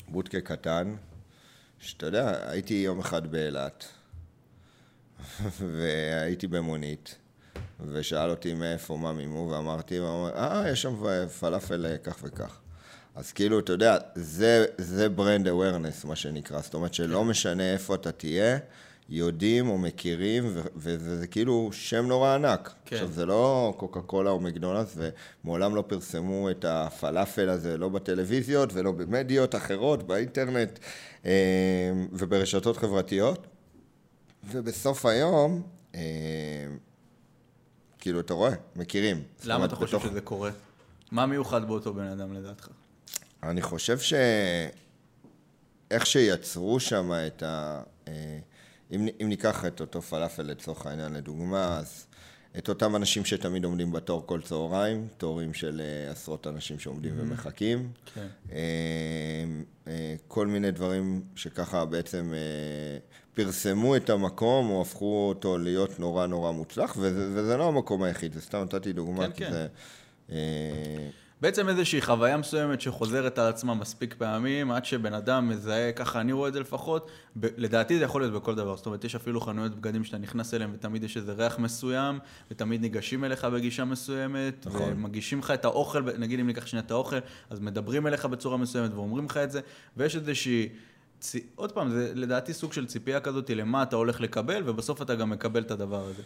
ובודקה 0.09 0.40
קטן, 0.40 0.94
שאתה 1.78 2.06
יודע, 2.06 2.50
הייתי 2.50 2.75
יום 2.75 3.00
אחד 3.00 3.26
באילת, 3.26 3.85
והייתי 5.73 6.47
במונית, 6.47 7.18
ושאל 7.88 8.30
אותי 8.30 8.54
מאיפה, 8.54 8.96
מה 8.96 9.12
מימו, 9.12 9.48
ואמרתי, 9.50 10.00
והוא 10.00 10.28
אמר, 10.28 10.36
אה, 10.36 10.70
יש 10.70 10.82
שם 10.82 10.94
פלאפל 11.40 11.86
אה, 11.86 11.98
כך 11.98 12.16
וכך. 12.22 12.58
אז 13.14 13.32
כאילו, 13.32 13.58
אתה 13.58 13.72
יודע, 13.72 13.98
זה, 14.14 14.64
זה 14.78 15.08
ברנד 15.08 15.48
awareness, 15.48 16.06
מה 16.06 16.16
שנקרא. 16.16 16.60
זאת 16.60 16.74
אומרת 16.74 16.94
שלא 16.94 17.24
משנה 17.24 17.72
איפה 17.72 17.94
אתה 17.94 18.12
תהיה, 18.12 18.58
יודעים 19.08 19.68
או 19.68 19.78
מכירים, 19.78 20.44
ו- 20.46 20.60
וזה 20.76 21.26
כאילו 21.26 21.70
שם 21.72 22.06
נורא 22.06 22.34
ענק. 22.34 22.72
כן. 22.84 22.96
עכשיו, 22.96 23.12
זה 23.12 23.26
לא 23.26 23.74
קוקה 23.76 24.00
קולה 24.00 24.30
או 24.30 24.40
מקדונלדס, 24.40 24.96
ומעולם 25.44 25.74
לא 25.74 25.84
פרסמו 25.86 26.50
את 26.50 26.64
הפלאפל 26.68 27.48
הזה, 27.48 27.78
לא 27.78 27.88
בטלוויזיות 27.88 28.70
ולא 28.72 28.92
במדיות 28.92 29.54
אחרות, 29.54 30.02
באינטרנט 30.02 30.78
אה, 31.26 31.30
וברשתות 32.12 32.76
חברתיות. 32.76 33.46
ובסוף 34.50 35.06
היום, 35.06 35.62
אה, 35.94 36.00
כאילו, 38.02 38.21
אתה 38.21 38.35
רואה, 38.35 38.52
מכירים. 38.76 39.23
למה 39.44 39.64
אתה 39.64 39.76
חושב 39.76 39.97
בתוך- 39.97 40.11
שזה 40.11 40.21
קורה? 40.21 40.50
מה 41.12 41.26
מיוחד 41.26 41.68
באותו 41.68 41.94
בן 41.94 42.06
אדם 42.06 42.32
לדעתך? 42.35 42.68
אני 43.42 43.62
חושב 43.62 43.99
ש... 43.99 44.12
איך 45.90 46.06
שיצרו 46.06 46.80
שם 46.80 47.11
את 47.26 47.42
ה... 47.42 47.82
אה, 48.09 48.38
אם, 48.90 49.09
אם 49.23 49.28
ניקח 49.28 49.64
את 49.64 49.80
אותו 49.80 50.02
פלאפל 50.02 50.42
לצורך 50.42 50.87
העניין 50.87 51.12
לדוגמה, 51.12 51.78
אז 51.78 52.06
את 52.59 52.68
אותם 52.68 52.97
אנשים 52.97 53.25
שתמיד 53.25 53.64
עומדים 53.64 53.92
בתור 53.92 54.26
כל 54.26 54.40
צהריים, 54.42 55.09
תורים 55.18 55.54
של 55.54 55.80
אה, 55.85 56.11
עשרות 56.11 56.47
אנשים 56.47 56.78
שעומדים 56.78 57.14
ומחכים. 57.16 57.90
כן. 58.14 58.26
אה, 58.52 60.14
כל 60.28 60.47
מיני 60.47 60.71
דברים 60.71 61.23
שככה 61.37 61.85
בעצם 61.85 62.32
פרסמו 63.34 63.96
את 63.96 64.10
המקום 64.10 64.70
או 64.70 64.82
הפכו 64.82 65.28
אותו 65.28 65.58
להיות 65.58 66.00
נורא 66.00 66.26
נורא 66.26 66.52
מוצלח, 66.52 66.96
וזה, 66.98 67.28
וזה 67.34 67.56
לא 67.56 67.68
המקום 67.68 68.02
היחיד, 68.02 68.32
זה 68.32 68.40
סתם 68.40 68.58
נתתי 68.58 68.92
דוגמה, 68.92 69.26
כן, 69.26 69.32
כי 69.32 69.44
כן. 69.44 69.50
זה... 69.50 69.66
אה, 70.32 71.10
בעצם 71.42 71.68
איזושהי 71.68 72.00
חוויה 72.00 72.36
מסוימת 72.36 72.80
שחוזרת 72.80 73.38
על 73.38 73.46
עצמה 73.46 73.74
מספיק 73.74 74.14
פעמים, 74.18 74.70
עד 74.70 74.84
שבן 74.84 75.14
אדם 75.14 75.48
מזהה, 75.48 75.92
ככה 75.92 76.20
אני 76.20 76.32
רואה 76.32 76.48
את 76.48 76.52
זה 76.52 76.60
לפחות, 76.60 77.10
ב- 77.40 77.46
לדעתי 77.56 77.98
זה 77.98 78.04
יכול 78.04 78.20
להיות 78.20 78.34
בכל 78.34 78.54
דבר, 78.54 78.76
זאת 78.76 78.86
אומרת, 78.86 79.04
יש 79.04 79.14
אפילו 79.14 79.40
חנויות 79.40 79.74
בגדים 79.74 80.04
שאתה 80.04 80.18
נכנס 80.18 80.54
אליהן 80.54 80.70
ותמיד 80.74 81.04
יש 81.04 81.16
איזה 81.16 81.32
ריח 81.32 81.58
מסוים, 81.58 82.18
ותמיד 82.50 82.80
ניגשים 82.80 83.24
אליך 83.24 83.44
בגישה 83.44 83.84
מסוימת, 83.84 84.66
נכון. 84.66 84.92
ומגישים 84.92 85.38
לך 85.38 85.50
את 85.50 85.64
האוכל, 85.64 86.02
נגיד 86.18 86.40
אם 86.40 86.46
ניקח 86.46 86.66
שנייה 86.66 86.84
את 86.86 86.90
האוכל, 86.90 87.18
אז 87.50 87.60
מדברים 87.60 88.06
אליך 88.06 88.26
בצורה 88.26 88.56
מסוימת 88.56 88.94
ואומרים 88.94 89.24
לך 89.24 89.36
את 89.36 89.50
זה, 89.50 89.60
ויש 89.96 90.16
איזושהי... 90.16 90.68
צ... 91.22 91.34
עוד 91.54 91.72
פעם, 91.72 91.90
זה 91.90 92.12
לדעתי 92.14 92.52
סוג 92.52 92.72
של 92.72 92.86
ציפייה 92.86 93.20
כזאת 93.20 93.50
למה 93.50 93.82
אתה 93.82 93.96
הולך 93.96 94.20
לקבל, 94.20 94.62
ובסוף 94.66 95.02
אתה 95.02 95.14
גם 95.14 95.30
מקבל 95.30 95.62
את 95.62 95.70
הדבר 95.70 96.04
הזה. 96.04 96.22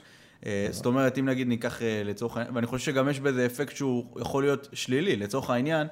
אה, 0.46 0.68
זאת 0.70 0.86
אומרת, 0.86 1.18
אם 1.18 1.28
נגיד 1.28 1.48
ניקח 1.48 1.82
אה, 1.82 2.02
לצורך 2.04 2.36
העניין, 2.36 2.54
ואני 2.54 2.66
חושב 2.66 2.84
שגם 2.84 3.08
יש 3.08 3.20
בזה 3.20 3.46
אפקט 3.46 3.76
שהוא 3.76 4.04
יכול 4.20 4.42
להיות 4.42 4.68
שלילי, 4.72 5.16
לצורך 5.16 5.50
העניין, 5.50 5.86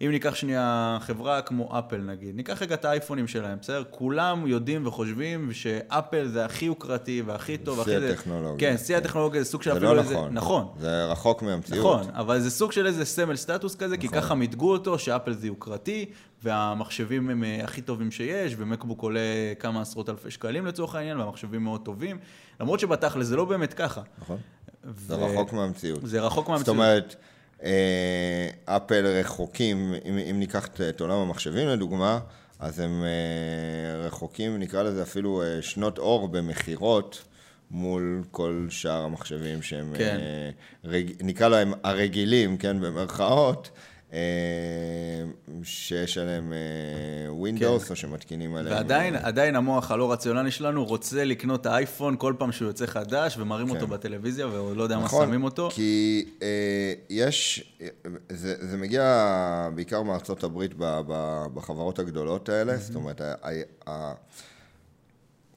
אם 0.00 0.10
ניקח 0.10 0.34
שנייה 0.34 0.98
חברה 1.00 1.42
כמו 1.42 1.78
אפל 1.78 1.96
נגיד, 1.96 2.36
ניקח 2.36 2.62
רגע 2.62 2.74
את 2.74 2.84
האייפונים 2.84 3.26
שלהם, 3.28 3.58
בסדר? 3.60 3.82
כולם 3.90 4.46
יודעים 4.46 4.86
וחושבים 4.86 5.52
שאפל 5.52 6.28
זה 6.28 6.44
הכי 6.44 6.64
יוקרתי 6.64 7.22
והכי 7.26 7.58
טוב, 7.58 7.84
שיא. 7.84 8.00
זה- 8.00 8.10
הטכנולוגיה. 8.12 8.70
כן, 8.70 8.78
שיא 8.78 8.96
הטכנולוגיה 8.96 9.42
זה 9.42 9.50
סוג 9.50 9.62
של 9.62 9.70
זה 9.70 9.76
אפילו 9.76 9.94
לא 9.94 10.00
איזה... 10.00 10.14
נכון. 10.14 10.32
נכון. 10.34 10.66
זה 10.78 11.04
רחוק 11.06 11.42
מהמציאות. 11.42 12.00
נכון, 12.00 12.14
אבל 12.14 12.40
זה 12.40 12.50
סוג 12.50 12.72
של 12.72 12.86
איזה 12.86 13.04
סמל 13.04 13.36
סטטוס 13.36 13.76
כזה, 13.76 13.96
כי 13.96 14.06
נכון. 14.06 14.20
ככה 14.20 14.34
מיתגו 14.34 14.72
אותו, 14.72 14.98
שאפל 14.98 15.32
זה 15.32 15.46
יוקרתי, 15.46 16.04
והמחשבים 16.42 17.30
הם 17.30 17.44
אה, 17.44 17.64
הכי 17.64 17.82
טובים 17.82 18.10
שיש, 18.10 18.54
ומקבוק 18.58 19.02
עולה 19.02 19.20
כמה 19.58 19.80
עשרות 19.80 20.08
אלפי 20.08 20.30
שקלים 20.30 20.66
לצורך 20.66 20.94
העניין, 20.94 21.20
והמחשבים 21.20 21.64
מאוד 21.64 21.80
טובים, 21.84 22.18
למרות 22.60 22.80
שבתכל'ס 22.80 23.26
זה 23.26 23.36
לא 23.36 23.44
באמת 23.44 23.74
ככה. 23.74 24.02
נכון. 24.18 24.38
ו- 24.84 25.06
זה 25.06 25.14
רחוק 25.14 25.52
מהמציאות. 25.52 26.00
זה 26.02 26.20
רחוק 26.20 26.44
זאת 26.44 26.48
מהמציאות. 26.48 26.76
אומרת, 26.76 27.16
אה, 27.62 28.48
אפל 28.64 29.06
רחוקים, 29.06 29.94
אם, 30.04 30.18
אם 30.18 30.38
ניקח 30.38 30.66
את, 30.66 31.00
עולם 31.00 31.18
המחשבים 31.18 31.68
לדוגמה, 31.68 32.18
אז 32.58 32.80
הם 32.80 33.02
אה, 33.02 34.06
רחוקים, 34.06 34.58
נקרא 34.58 34.82
לזה 34.82 35.02
אפילו 35.02 35.42
שנות 35.60 35.98
אור 35.98 36.28
במכירות. 36.28 37.24
מול 37.70 38.22
כל 38.30 38.66
שאר 38.70 39.02
המחשבים 39.02 39.62
שהם, 39.62 39.94
כן. 39.98 40.18
רג, 40.84 41.12
נקרא 41.20 41.48
להם 41.48 41.72
הרגילים, 41.82 42.56
כן, 42.56 42.80
במרכאות, 42.80 43.70
שיש 45.62 46.18
עליהם 46.18 46.52
Windows, 47.28 47.84
כן. 47.84 47.90
או 47.90 47.96
שמתקינים 47.96 48.54
עליהם... 48.54 48.76
ועדיין, 48.76 49.16
עדיין 49.16 49.56
המוח 49.56 49.90
הלא 49.90 50.12
רציונלי 50.12 50.50
שלנו 50.50 50.84
רוצה 50.84 51.24
לקנות 51.24 51.60
את 51.60 51.66
האייפון 51.66 52.16
כל 52.18 52.34
פעם 52.38 52.52
שהוא 52.52 52.68
יוצא 52.68 52.86
חדש, 52.86 53.36
ומראים 53.38 53.70
אותו 53.70 53.86
כן. 53.86 53.92
בטלוויזיה, 53.92 54.46
ולא 54.46 54.82
יודע 54.82 54.98
מה 54.98 55.04
נכון, 55.04 55.26
שמים 55.26 55.44
אותו. 55.44 55.68
כי 55.72 56.24
אה, 56.42 56.92
יש, 57.10 57.72
זה, 58.28 58.66
זה 58.66 58.76
מגיע 58.76 59.68
בעיקר 59.74 60.02
מארצות 60.02 60.44
הברית 60.44 60.74
ב, 60.78 61.00
ב, 61.06 61.44
בחברות 61.54 61.98
הגדולות 61.98 62.48
האלה, 62.48 62.76
זאת 62.76 62.94
אומרת, 62.94 63.20
ה, 63.20 63.34
ה, 63.42 63.50
ה, 63.90 64.14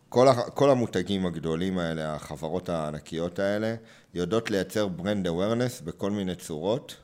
כל, 0.10 0.28
ה, 0.28 0.34
כל 0.34 0.70
המותגים 0.70 1.26
הגדולים 1.26 1.78
האלה, 1.78 2.16
החברות 2.16 2.70
הענקיות 2.70 3.40
האלה, 3.40 3.76
יודעות 4.14 4.52
לייצר 4.52 4.88
brand 4.88 5.28
awareness 5.28 5.84
בכל 5.84 6.12
מיני 6.12 6.36
צורות. 6.36 6.96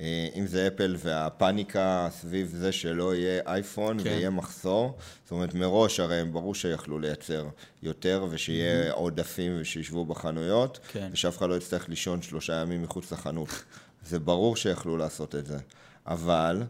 אה, 0.00 0.28
אם 0.34 0.46
זה 0.46 0.66
אפל 0.66 0.96
והפאניקה 0.98 2.08
סביב 2.10 2.52
זה 2.56 2.72
שלא 2.72 3.14
יהיה 3.14 3.42
אייפון 3.46 3.98
כן. 3.98 4.04
ויהיה 4.04 4.30
מחסור, 4.30 4.98
זאת 5.24 5.32
אומרת 5.32 5.54
מראש 5.54 6.00
הרי 6.00 6.16
הם 6.16 6.32
ברור 6.32 6.54
שיכלו 6.54 6.98
לייצר 6.98 7.48
יותר 7.82 8.26
ושיהיה 8.30 8.92
עודפים 8.92 9.52
ושישבו 9.60 10.04
בחנויות, 10.04 10.78
כן. 10.88 11.08
ושאף 11.12 11.38
אחד 11.38 11.48
לא 11.48 11.54
יצטרך 11.54 11.88
לישון 11.88 12.22
שלושה 12.22 12.54
ימים 12.54 12.82
מחוץ 12.82 13.12
לחנות. 13.12 13.64
זה 14.06 14.18
ברור 14.18 14.56
שיכלו 14.56 14.96
לעשות 14.96 15.34
את 15.34 15.46
זה, 15.46 15.58
אבל 16.06 16.62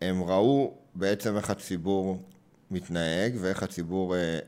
הם 0.00 0.22
ראו 0.22 0.74
בעצם 0.94 1.36
איך 1.36 1.50
הציבור 1.50 2.22
מתנהג 2.70 3.34
ואיך 3.40 3.62
הציבור, 3.62 4.14
אה, 4.14 4.20
אה, 4.20 4.38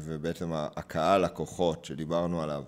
ובעצם 0.00 0.50
הקהל, 0.52 1.24
לקוחות 1.24 1.84
שדיברנו 1.84 2.42
עליו, 2.42 2.62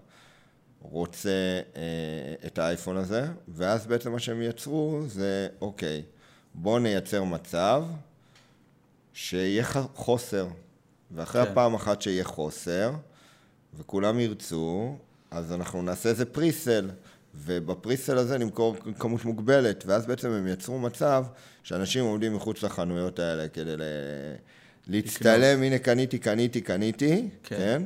רוצה 0.81 1.61
אה, 1.77 2.47
את 2.47 2.59
האייפון 2.59 2.97
הזה, 2.97 3.27
ואז 3.49 3.87
בעצם 3.87 4.13
מה 4.13 4.19
שהם 4.19 4.43
יצרו 4.43 5.03
זה, 5.07 5.49
אוקיי, 5.61 6.03
בואו 6.55 6.79
נייצר 6.79 7.25
מצב 7.25 7.85
שיהיה 9.13 9.65
חוסר. 9.95 10.49
ואחרי 11.11 11.45
כן. 11.45 11.53
הפעם 11.53 11.75
אחת 11.75 12.03
שיהיה 12.03 12.25
חוסר, 12.25 12.93
וכולם 13.79 14.21
ירצו, 14.21 14.97
אז 15.31 15.53
אנחנו 15.53 15.83
נעשה 15.83 16.09
איזה 16.09 16.25
פריסל, 16.25 16.91
ובפריסל 17.35 18.19
הזה 18.19 18.39
נמכור 18.39 18.77
כמות 18.99 19.25
מוגבלת, 19.25 19.85
ואז 19.87 20.07
בעצם 20.07 20.31
הם 20.31 20.47
יצרו 20.47 20.79
מצב 20.79 21.25
שאנשים 21.63 22.05
עומדים 22.05 22.35
מחוץ 22.35 22.63
לחנויות 22.63 23.19
האלה 23.19 23.49
כדי 23.49 23.77
ל... 23.77 23.83
להצטלם, 24.87 25.63
הנה 25.63 25.79
קניתי, 25.79 26.19
קניתי, 26.19 26.61
קניתי, 26.61 27.29
כן. 27.43 27.57
כן? 27.57 27.83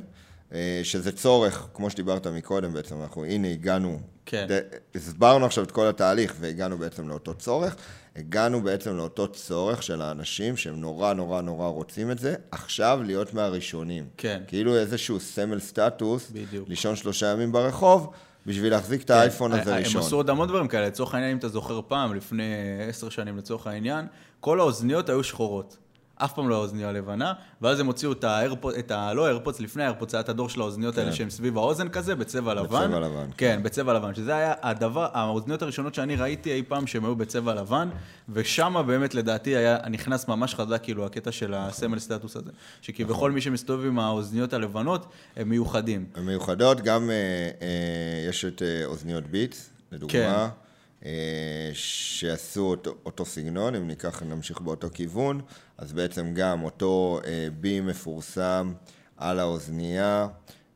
כן? 0.51 0.57
אה, 0.57 0.81
שזה 0.83 1.13
צורך, 1.13 1.67
כמו 1.75 1.91
שדיברת 1.91 2.27
מקודם 2.27 2.73
בעצם, 2.73 3.03
אנחנו 3.03 3.25
הנה 3.25 3.49
הגענו, 3.49 4.01
כן. 4.27 4.47
ד- 4.51 4.61
הסברנו 4.95 5.47
עכשיו 5.47 5.65
את 5.65 5.71
כל 5.71 5.87
התהליך 5.87 6.35
והגענו 6.41 6.79
בעצם 6.79 7.09
לאותו 7.09 7.35
צורך, 7.35 7.77
הגענו 8.17 8.63
בעצם 8.63 8.97
לאותו 8.97 9.29
צורך 9.29 9.83
של 9.83 10.03
האנשים 10.03 10.57
שהם 10.57 10.81
נורא 10.81 11.13
נורא 11.13 11.41
נורא 11.41 11.67
רוצים 11.69 12.11
את 12.11 12.19
זה, 12.19 12.35
עכשיו 12.51 13.01
להיות 13.05 13.35
מהראשונים. 13.35 14.05
כן. 14.17 14.43
כאילו 14.47 14.77
איזשהו 14.77 15.21
סמל 15.21 15.61
סטטוס, 15.61 16.31
בדיוק. 16.31 16.69
לישון 16.69 16.97
שלושה 16.97 17.27
ימים 17.27 17.53
ברחוב, 17.53 18.11
בשביל 18.47 18.73
להחזיק 18.73 19.03
את 19.03 19.11
האייפון 19.11 19.53
הזה 19.53 19.65
כן. 19.65 19.71
הם 19.71 19.77
ראשון. 19.79 20.03
עשו 20.03 20.17
עוד 20.17 20.31
המון 20.31 20.49
דברים 20.49 20.69
כאלה, 20.69 20.87
לצורך 20.87 21.15
העניין, 21.15 21.33
אם 21.33 21.39
אתה 21.39 21.49
זוכר 21.49 21.81
פעם, 21.89 22.15
לפני 22.15 22.45
עשר 22.89 23.09
שנים 23.09 23.39
לצורך 23.39 23.67
העניין, 23.67 24.07
כל 24.41 24.61
האוזניות 24.61 25.09
היו 25.09 25.25
שחורות. 25.25 25.77
אף 26.25 26.33
פעם 26.33 26.49
לא 26.49 26.55
האוזניה 26.55 26.93
לבנה, 26.93 27.33
ואז 27.63 27.81
הם 27.81 27.87
הוציאו 27.87 28.13
את 28.13 28.25
האיירפוד, 28.25 28.75
את 28.75 28.91
ה... 28.91 29.15
לא 29.15 29.25
האיירפודס, 29.25 29.61
לפני 29.61 29.83
האיירפודס 29.83 30.15
היה 30.15 30.21
את 30.21 30.29
הדור 30.29 30.49
של 30.49 30.61
האוזניות 30.61 30.99
האלה 30.99 31.11
כן. 31.11 31.17
שהם 31.17 31.31
סביב 31.31 31.59
האוזן 31.59 31.89
כזה, 31.89 32.15
בצבע 32.15 32.55
לבן. 32.55 32.93
לבן, 32.93 33.31
כן, 33.37 33.61
בצבע 33.63 33.95
לבן, 33.95 34.15
שזה 34.15 34.37
היה 34.37 34.55
הדבר, 34.63 35.09
האוזניות 35.13 35.63
הראשונות 35.63 35.95
שאני 35.95 36.17
ראיתי 36.17 36.53
אי 36.53 36.63
פעם 36.69 36.87
שהם 36.87 37.05
היו 37.05 37.17
בצבע 37.17 37.55
לבן, 37.55 37.89
ושם 38.29 38.83
באמת 38.87 39.15
לדעתי 39.15 39.57
היה 39.57 39.79
נכנס 39.91 40.29
ממש 40.29 40.55
חזק 40.55 40.83
כאילו 40.83 41.07
הקטע 41.07 41.33
של 41.33 41.55
הסמל 41.55 41.99
סטטוס 41.99 42.37
הזה. 42.37 42.51
שכביכול 42.83 43.33
מי 43.33 43.41
שמסתובב 43.41 43.87
עם 43.87 43.99
האוזניות 43.99 44.53
הלבנות, 44.53 45.07
הם 45.37 45.49
מיוחדים. 45.49 46.05
הן 46.15 46.25
מיוחדות, 46.25 46.81
גם 46.81 47.11
אה, 47.11 47.15
אה, 47.63 48.29
יש 48.29 48.45
את 48.45 48.63
אה, 48.63 48.85
אוזניות 48.85 49.27
ביטס, 49.27 49.71
לדוגמה, 49.93 50.49
כן. 50.49 50.70
אה, 51.05 51.71
שעשו 51.73 52.61
אותו, 52.61 52.95
אותו 53.07 53.25
סגנון, 53.25 53.75
אם 53.75 53.87
ניקח, 53.87 54.23
נמשיך 54.23 54.61
באותו 54.61 54.89
כיוון, 54.95 55.41
אז 55.79 55.93
בעצם 55.93 56.35
גם 56.35 56.63
אותו 56.63 57.21
אה, 57.25 57.49
בי 57.61 57.81
מפורסם 57.81 58.73
על 59.17 59.39
האוזנייה, 59.39 60.29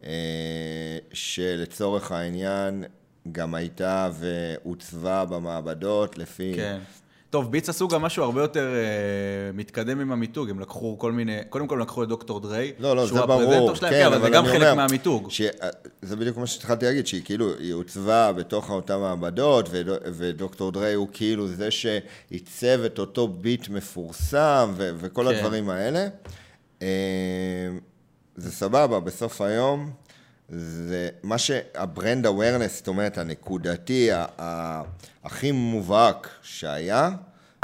אה, 0.04 0.98
שלצורך 1.12 2.12
העניין 2.12 2.84
גם 3.32 3.54
הייתה 3.54 4.10
ועוצבה 4.14 5.24
במעבדות 5.24 6.18
לפי... 6.18 6.52
כן. 6.56 6.78
טוב, 7.34 7.50
ביץ 7.50 7.68
עשו 7.68 7.88
גם 7.88 8.02
משהו 8.02 8.24
הרבה 8.24 8.42
יותר 8.42 8.74
אה, 8.74 9.52
מתקדם 9.54 10.00
עם 10.00 10.12
המיתוג, 10.12 10.50
הם 10.50 10.60
לקחו 10.60 10.98
כל 10.98 11.12
מיני, 11.12 11.38
קודם 11.48 11.66
כל 11.66 11.78
לקחו 11.82 12.02
את 12.02 12.08
דוקטור 12.08 12.40
דריי, 12.40 12.72
לא, 12.78 12.96
לא, 12.96 13.06
שהוא 13.06 13.18
זה 13.18 13.26
ברור, 13.26 13.42
הפרזנטור 13.42 13.74
שלהם, 13.74 13.92
כן, 13.92 14.00
כן, 14.00 14.06
אבל 14.06 14.22
זה 14.22 14.30
גם 14.30 14.44
חלק 14.44 14.54
אומר 14.54 14.74
מהמיתוג. 14.74 15.30
ש... 15.30 15.42
זה 16.02 16.16
בדיוק 16.16 16.36
מה 16.36 16.46
שהתחלתי 16.46 16.86
להגיד, 16.86 17.06
שהיא 17.06 17.22
כאילו, 17.24 17.54
היא 17.58 17.74
עוצבה 17.74 18.32
בתוך 18.32 18.70
אותן 18.70 18.98
מעבדות, 18.98 19.68
ודו, 19.70 19.92
ודוקטור 20.04 20.72
דריי 20.72 20.94
הוא 20.94 21.08
כאילו 21.12 21.48
זה 21.48 21.70
שעיצב 21.70 22.80
את 22.86 22.98
אותו 22.98 23.28
ביט 23.28 23.68
מפורסם, 23.68 24.72
ו... 24.76 24.90
וכל 24.96 25.24
כן. 25.28 25.34
הדברים 25.34 25.70
האלה. 25.70 26.06
אה, 26.82 26.88
זה 28.36 28.52
סבבה, 28.52 29.00
בסוף 29.00 29.40
היום, 29.40 29.90
זה 30.48 31.08
מה 31.22 31.38
שה 31.38 31.71
brand 31.71 32.26
awareness, 32.26 32.76
זאת 32.76 32.88
אומרת, 32.88 33.18
הנקודתי. 33.18 34.10
הכי 35.24 35.52
מובהק 35.52 36.28
שהיה, 36.42 37.10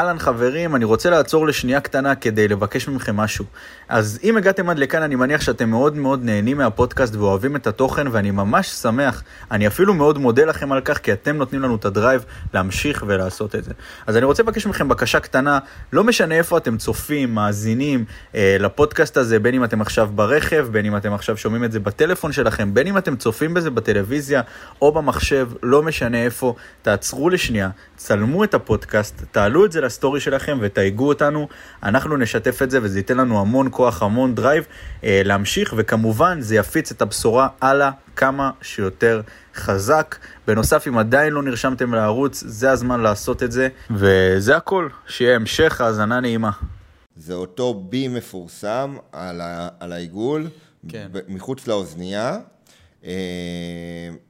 אהלן 0.01 0.19
חברים, 0.19 0.77
אני 0.77 0.85
רוצה 0.85 1.11
לעצור 1.11 1.47
לשנייה 1.47 1.81
קטנה 1.81 2.15
כדי 2.15 2.49
לבקש 2.49 2.89
מכם 2.89 3.17
משהו. 3.17 3.45
אז 3.89 4.19
אם 4.23 4.37
הגעתם 4.37 4.71
עד 4.71 4.79
לכאן, 4.79 5.03
אני 5.03 5.15
מניח 5.15 5.41
שאתם 5.41 5.71
מאוד 5.71 5.97
מאוד 5.97 6.25
נהנים 6.25 6.57
מהפודקאסט 6.57 7.15
ואוהבים 7.15 7.57
את 7.57 7.67
התוכן, 7.67 8.07
ואני 8.11 8.31
ממש 8.31 8.69
שמח. 8.69 9.23
אני 9.51 9.67
אפילו 9.67 9.95
מאוד 9.95 10.19
מודה 10.19 10.45
לכם 10.45 10.73
על 10.73 10.81
כך, 10.81 10.99
כי 10.99 11.13
אתם 11.13 11.37
נותנים 11.37 11.63
לנו 11.63 11.77
את 11.77 11.85
ה 11.85 11.91
drive 11.91 12.25
להמשיך 12.55 13.05
ולעשות 13.07 13.55
את 13.55 13.65
זה. 13.65 13.73
אז 14.07 14.17
אני 14.17 14.25
רוצה 14.25 14.43
לבקש 14.43 14.67
מכם 14.67 14.89
בקשה 14.89 15.21
קטנה, 15.21 15.59
לא 15.93 16.05
משנה 16.05 16.35
איפה 16.35 16.59
אתם 16.59 16.77
צופים, 16.77 17.35
מאזינים 17.35 18.05
אה, 18.35 18.57
לפודקאסט 18.61 19.17
הזה, 19.17 19.39
בין 19.39 19.55
אם 19.55 19.65
אתם 19.65 19.81
עכשיו 19.81 20.11
ברכב, 20.15 20.69
בין 20.71 20.87
אם 20.87 20.97
אתם 20.97 21.13
עכשיו 21.13 21.37
שומעים 21.37 21.65
את 21.65 21.73
זה 21.73 21.81
בטלפון 21.81 22.33
שלכם, 22.33 22.75
בין 22.75 22.87
אם 22.87 22.99
אתם 22.99 23.17
צופים 23.17 23.55
בזה 23.55 23.71
בטלוויזיה 23.71 24.43
או 24.83 24.93
במחשב, 24.93 25.49
לא 25.63 25.83
משנה 25.83 26.25
איפה, 26.25 26.55
תעצרו 26.83 27.31
לשנייה, 27.31 27.71
צלמו 27.97 28.45
את 28.45 28.55
הפודקאסט, 28.55 29.23
תעלו 29.33 29.65
את 29.65 29.73
זה 29.73 29.81
לסטורי 29.91 30.21
שלכם 30.21 30.59
ותייגו 30.61 31.09
אותנו, 31.09 31.49
אנחנו 31.83 32.17
נשתף 32.17 32.63
את 32.63 32.71
זה 32.71 32.79
וזה 32.83 32.99
ייתן 32.99 33.17
לנו 33.17 33.41
המון 33.41 33.69
כוח, 33.71 34.03
המון 34.03 34.35
drive 34.35 34.65
אה, 35.05 35.23
להמשיך, 35.25 35.75
וכמובן 35.77 36.41
זה 36.41 36.57
יפיץ 36.57 36.91
את 36.91 37.03
הבשורה 37.03 37.49
הלאה 37.61 37.91
כמה 38.17 38.51
שיותר 38.63 39.21
חזק. 39.55 40.17
בנוסף, 40.47 40.89
אם 40.89 40.99
עדיין 40.99 41.33
לא 41.33 41.43
נרשמתם 41.43 41.95
לערוץ, 41.95 42.43
זה 42.47 42.71
הזמן 42.71 43.01
לעשות 43.01 43.43
את 43.43 43.53
זה, 43.53 43.69
וזה 43.91 44.57
הכל, 44.57 44.89
שיהיה 45.07 45.37
המשך 45.37 45.81
האזנה 45.81 46.21
נעימה. 46.21 46.51
זה 47.17 47.35
אותו 47.35 47.75
בי 47.75 48.09
מפורסם 48.09 48.97
על, 49.13 49.41
ה, 49.41 49.69
על 49.81 49.93
העיגול, 49.93 50.49
כן. 50.89 51.09
ב, 51.13 51.19
מחוץ 51.29 51.67
לאוזנייה, 51.67 52.39
אה, 53.05 53.11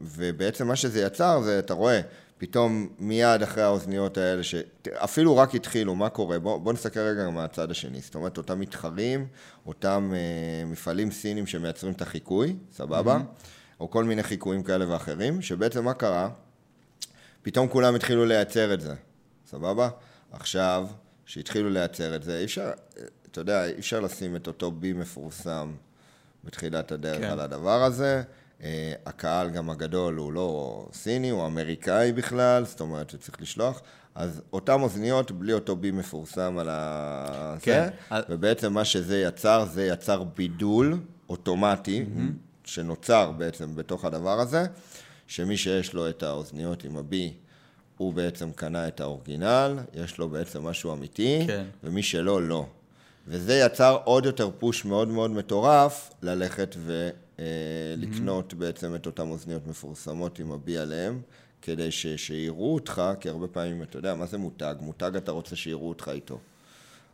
ובעצם 0.01 0.69
מה 0.69 0.77
שזה 0.77 1.01
יצר 1.01 1.41
זה, 1.41 1.59
אתה 1.59 1.75
רואה, 1.75 2.01
פתאום 2.41 2.89
מיד 2.99 3.43
אחרי 3.43 3.63
האוזניות 3.63 4.19
האלה, 4.19 4.43
שאפילו 4.43 5.37
רק 5.37 5.55
התחילו, 5.55 5.95
מה 5.95 6.09
קורה? 6.09 6.39
בוא, 6.39 6.59
בוא 6.59 6.73
נסתכל 6.73 7.01
רגע 7.01 7.31
מהצד 7.31 7.71
השני. 7.71 8.01
זאת 8.01 8.15
אומרת, 8.15 8.39
אותם 8.39 8.61
מתחרים, 8.61 9.27
אותם 9.67 10.13
אה, 10.15 10.65
מפעלים 10.67 11.11
סינים 11.11 11.47
שמייצרים 11.47 11.93
את 11.93 12.03
החיקוי, 12.03 12.57
סבבה? 12.73 13.17
Mm-hmm. 13.17 13.81
או 13.81 13.91
כל 13.91 14.05
מיני 14.05 14.23
חיקויים 14.23 14.63
כאלה 14.63 14.93
ואחרים, 14.93 15.43
שבעצם 15.43 15.85
מה 15.85 15.95
קרה? 15.95 16.31
פתאום 17.43 17.69
כולם 17.69 17.95
התחילו 17.95 18.25
לייצר 18.25 18.75
את 18.75 18.81
זה, 18.81 18.95
סבבה? 19.47 19.89
עכשיו, 20.33 20.87
שהתחילו 21.27 21.71
לייצר 21.71 22.17
את 22.17 22.23
זה, 22.23 22.39
אי 22.39 22.45
אפשר, 22.45 22.71
אתה 23.31 23.41
יודע, 23.41 23.65
אי 23.65 23.79
אפשר 23.79 24.01
לשים 24.01 24.37
את 24.37 24.47
אותו 24.47 24.71
בי 24.71 24.93
מפורסם 24.93 25.73
בתחילת 26.45 26.93
הדרך. 26.93 27.21
כן. 27.21 27.31
על 27.31 27.41
הדבר 27.41 27.83
הזה. 27.83 28.23
Uh, 28.61 28.63
הקהל 29.07 29.51
גם 29.51 29.71
הגדול 29.71 30.17
הוא 30.17 30.33
לא 30.33 30.87
סיני, 30.93 31.31
הוא 31.31 31.47
אמריקאי 31.47 32.13
בכלל, 32.13 32.65
זאת 32.65 32.81
אומרת 32.81 33.11
שצריך 33.11 33.43
לשלוח. 33.43 33.83
אז 34.15 34.43
אותם 34.53 34.83
אוזניות 34.83 35.31
בלי 35.31 35.53
אותו 35.53 35.77
בי 35.77 35.91
מפורסם 35.91 36.59
על 36.59 36.69
ה... 36.71 37.57
כן. 37.61 37.89
זה, 38.11 38.17
ובעצם 38.29 38.73
מה 38.73 38.85
שזה 38.85 39.21
יצר, 39.21 39.65
זה 39.73 39.87
יצר 39.87 40.23
בידול 40.23 41.01
אוטומטי, 41.29 42.05
mm-hmm. 42.05 42.21
שנוצר 42.65 43.31
בעצם 43.31 43.77
בתוך 43.77 44.05
הדבר 44.05 44.41
הזה, 44.41 44.67
שמי 45.27 45.57
שיש 45.57 45.95
לו 45.95 46.09
את 46.09 46.23
האוזניות 46.23 46.85
עם 46.85 46.97
הבי, 46.97 47.33
הוא 47.97 48.15
בעצם 48.15 48.53
קנה 48.53 48.89
את 48.89 49.01
האורגינל, 49.01 49.79
יש 49.95 50.19
לו 50.19 50.29
בעצם 50.29 50.63
משהו 50.63 50.93
אמיתי, 50.93 51.45
כן. 51.47 51.65
ומי 51.85 52.03
שלא, 52.03 52.43
לא. 52.43 52.67
וזה 53.27 53.55
יצר 53.55 53.99
עוד 54.05 54.27
יותר 54.27 54.51
פוש 54.59 54.85
מאוד 54.85 55.09
מאוד 55.09 55.31
מטורף 55.31 56.11
ללכת 56.23 56.77
ולקנות 56.87 57.30
mm-hmm. 57.41 58.55
בעצם 58.55 58.95
את 58.95 59.07
אותן 59.07 59.31
אוזניות 59.31 59.67
מפורסמות 59.67 60.39
עם 60.39 60.53
הבי 60.53 60.79
עליהן, 60.79 61.21
כדי 61.63 61.91
ש- 61.91 62.07
שיראו 62.07 62.75
אותך, 62.75 63.03
כי 63.21 63.29
הרבה 63.29 63.49
פעמים, 63.49 63.83
אתה 63.83 63.99
יודע, 63.99 64.15
מה 64.15 64.27
זה 64.27 64.39
מותג? 64.39 64.75
מותג 64.81 65.17
אתה 65.17 65.33
רוצה 65.33 65.57
שיראו 65.57 65.89
אותך 65.89 66.11
איתו. 66.15 66.39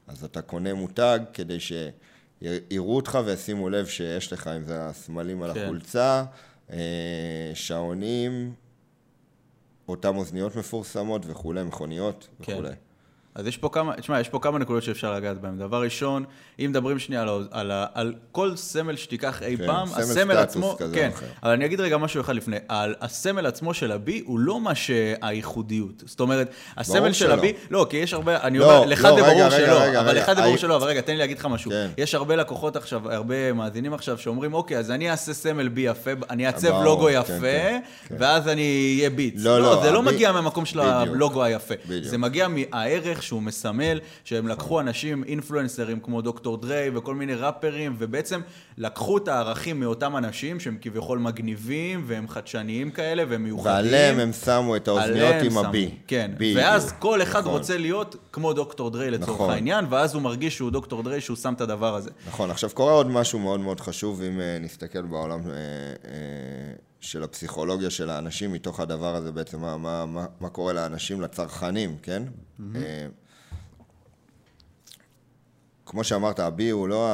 אז 0.07 0.25
אתה 0.25 0.43
קונה 0.43 0.75
מותג 0.75 1.19
כדי 1.33 1.59
שיראו 1.61 2.97
אותך 2.97 3.19
וישימו 3.25 3.69
לב 3.69 3.87
שיש 3.87 4.33
לך, 4.33 4.47
אם 4.47 4.65
זה 4.65 4.87
הסמלים 4.87 5.43
על 5.43 5.55
כן. 5.55 5.65
החולצה, 5.65 6.25
אה, 6.71 7.51
שעונים, 7.55 8.55
אותם 9.89 10.17
אוזניות 10.17 10.57
מפורסמות 10.57 11.23
וכולי, 11.27 11.63
מכוניות 11.63 12.29
כן. 12.43 12.63
אז 13.37 13.47
יש 13.47 13.57
פה 13.57 13.69
כמה, 13.73 13.93
תשמע, 13.97 14.21
יש 14.21 14.29
פה 14.29 14.39
כמה 14.39 14.59
נקודות 14.59 14.83
שאפשר 14.83 15.15
לגעת 15.15 15.41
בהן. 15.41 15.59
דבר 15.59 15.83
ראשון, 15.83 16.25
אם 16.59 16.67
מדברים 16.71 16.99
שנייה 16.99 17.23
על, 17.23 17.49
על, 17.51 17.73
על 17.95 18.15
כל 18.33 18.57
סמל 18.57 18.97
שתיקח 18.97 19.43
אי 19.43 19.57
כן, 19.57 19.67
פעם, 19.67 19.89
סמל 19.89 20.03
הסמל 20.03 20.37
עצמו, 20.37 20.77
כזה 20.79 20.95
כן, 20.95 21.11
אחר. 21.15 21.27
אבל 21.43 21.51
אני 21.53 21.65
אגיד 21.65 21.81
רגע 21.81 21.97
משהו 21.97 22.21
אחד 22.21 22.35
לפני, 22.35 22.57
על 22.69 22.95
הסמל 23.01 23.47
עצמו 23.47 23.75
של 23.75 23.93
הבי 23.93 24.23
הוא 24.27 24.39
לא 24.39 24.61
מה 24.61 24.75
שהייחודיות. 24.75 26.03
זאת 26.07 26.21
אומרת, 26.21 26.51
הסמל 26.77 27.13
של. 27.13 27.33
הבי, 27.33 27.53
לא, 27.71 27.87
כי 27.91 27.97
יש 27.97 28.15
הרבה, 28.15 28.43
אני 28.43 28.59
לא, 28.59 28.77
אומר, 28.77 28.87
לך 28.87 29.05
לא, 29.05 29.17
זה 29.17 29.23
ברור 29.23 29.33
רגע, 29.33 29.51
שלא, 29.51 29.83
רגע, 29.83 30.01
אבל 30.01 30.11
רגע, 30.11 30.21
לך 30.21 30.33
זה 30.33 30.43
ברור 30.43 30.57
שלא, 30.57 30.77
אבל 30.77 30.87
רגע, 30.87 31.01
תן 31.01 31.13
לי 31.13 31.19
להגיד 31.19 31.39
לך 31.39 31.47
משהו. 31.47 31.71
כן. 31.71 31.91
יש 31.99 32.15
הרבה 32.15 32.37
לקוחות 32.37 32.77
עכשיו, 32.77 33.13
הרבה 33.13 33.53
מאזינים 33.53 33.95
עכשיו 33.95 34.19
שאומרים, 34.19 34.55
אוקיי, 34.55 34.79
אז 34.79 34.91
אני 34.91 35.11
אעשה 35.11 35.33
סמל 35.33 35.69
בי 35.69 35.81
יפה, 35.81 36.11
אני 36.31 36.47
אעצב 36.47 36.69
ברור, 36.69 36.85
לוגו 36.85 37.07
כן, 37.07 37.13
יפה, 37.13 37.41
כן, 37.41 37.81
כן. 38.09 38.15
ואז 38.19 38.49
אני 38.49 38.95
אהיה 38.99 39.11
ביץ. 39.11 39.35
לא, 39.37 39.61
לא, 39.61 39.83
זה 39.83 39.91
לא 39.91 40.03
מגיע 40.03 40.33
מהמקום 40.33 40.65
של. 40.65 40.81
הלוגו 40.81 41.45
היפה. 41.45 41.75
זה 42.03 42.19
מגיע 42.19 42.49
מהערך 42.49 43.23
שהוא 43.27 43.43
מסמל, 43.43 44.01
שהם 44.25 44.49
לקחו 44.49 44.81
אנשים, 44.81 45.25
אינפלואנסרים 45.25 46.01
כמו 46.01 46.23
דוקטור 46.23 46.57
דריי 46.57 46.91
וכל 46.95 47.15
מיני 47.15 47.35
ראפרים, 47.35 47.97
ובעצם 47.99 48.41
לקחו 48.79 49.19
את 49.19 49.29
הערכים 49.29 49.81
מאותם 49.81 50.17
אנשים 50.17 50.61
שהם 50.61 50.77
כביכול 50.81 51.19
מגניבים, 51.19 52.05
והם 52.07 52.29
חדשניים 52.29 52.91
כאלה, 52.91 53.23
והם 53.29 53.45
מיוחדים. 53.45 53.73
ועליהם 53.73 54.19
הם 54.19 54.33
שמו 54.33 54.77
את 54.77 54.89
האוזניות 54.89 55.43
עם 55.45 55.59
הבי. 55.59 55.91
כן, 56.07 56.31
בדיוק. 56.37 56.59
ואז 56.59 56.93
כל 56.99 57.23
אחד 57.23 57.41
נכון. 57.41 57.53
רוצה 57.53 57.79
להיות 57.79 58.17
כמו 58.33 58.53
דוקטור 58.53 58.91
דריי 58.91 59.11
לצורך 59.11 59.31
נכון. 59.31 59.51
העניין, 59.51 59.85
ואז 59.91 60.15
הוא 60.15 60.23
מרגיש 60.23 60.57
שהוא 60.57 60.71
דוקטור 60.71 61.03
דריי, 61.03 61.21
שהוא 61.21 61.37
שם 61.37 61.55
את 61.55 61.61
הדבר 61.61 61.95
הזה. 61.95 62.11
נכון, 62.29 62.51
עכשיו 62.51 62.71
קורה 62.75 62.93
עוד 62.93 63.11
משהו 63.11 63.39
מאוד 63.39 63.61
מאוד 63.61 63.81
חשוב, 63.81 64.23
אם 64.23 64.41
אה, 64.41 64.59
נסתכל 64.61 65.03
בעולם 65.03 65.41
אה, 65.51 65.55
אה, 65.55 66.86
של 67.01 67.23
הפסיכולוגיה 67.23 67.91
של 67.91 68.11
האנשים, 68.11 68.53
מתוך 68.53 68.81
הדבר 68.81 69.15
הזה 69.15 69.33
בעצם, 69.33 69.61
מה, 69.61 69.77
מה, 69.77 70.07
מה, 70.07 70.27
מה 70.41 70.49
קורה 70.49 70.73
לאנשים, 70.73 71.21
לצרכנים, 71.21 71.99
כן? 72.03 72.23
אה, 72.75 73.07
כמו 75.87 76.05
שאמרת, 76.05 76.41
הבי 76.41 76.71
הוא 76.71 76.89
לא 76.89 77.09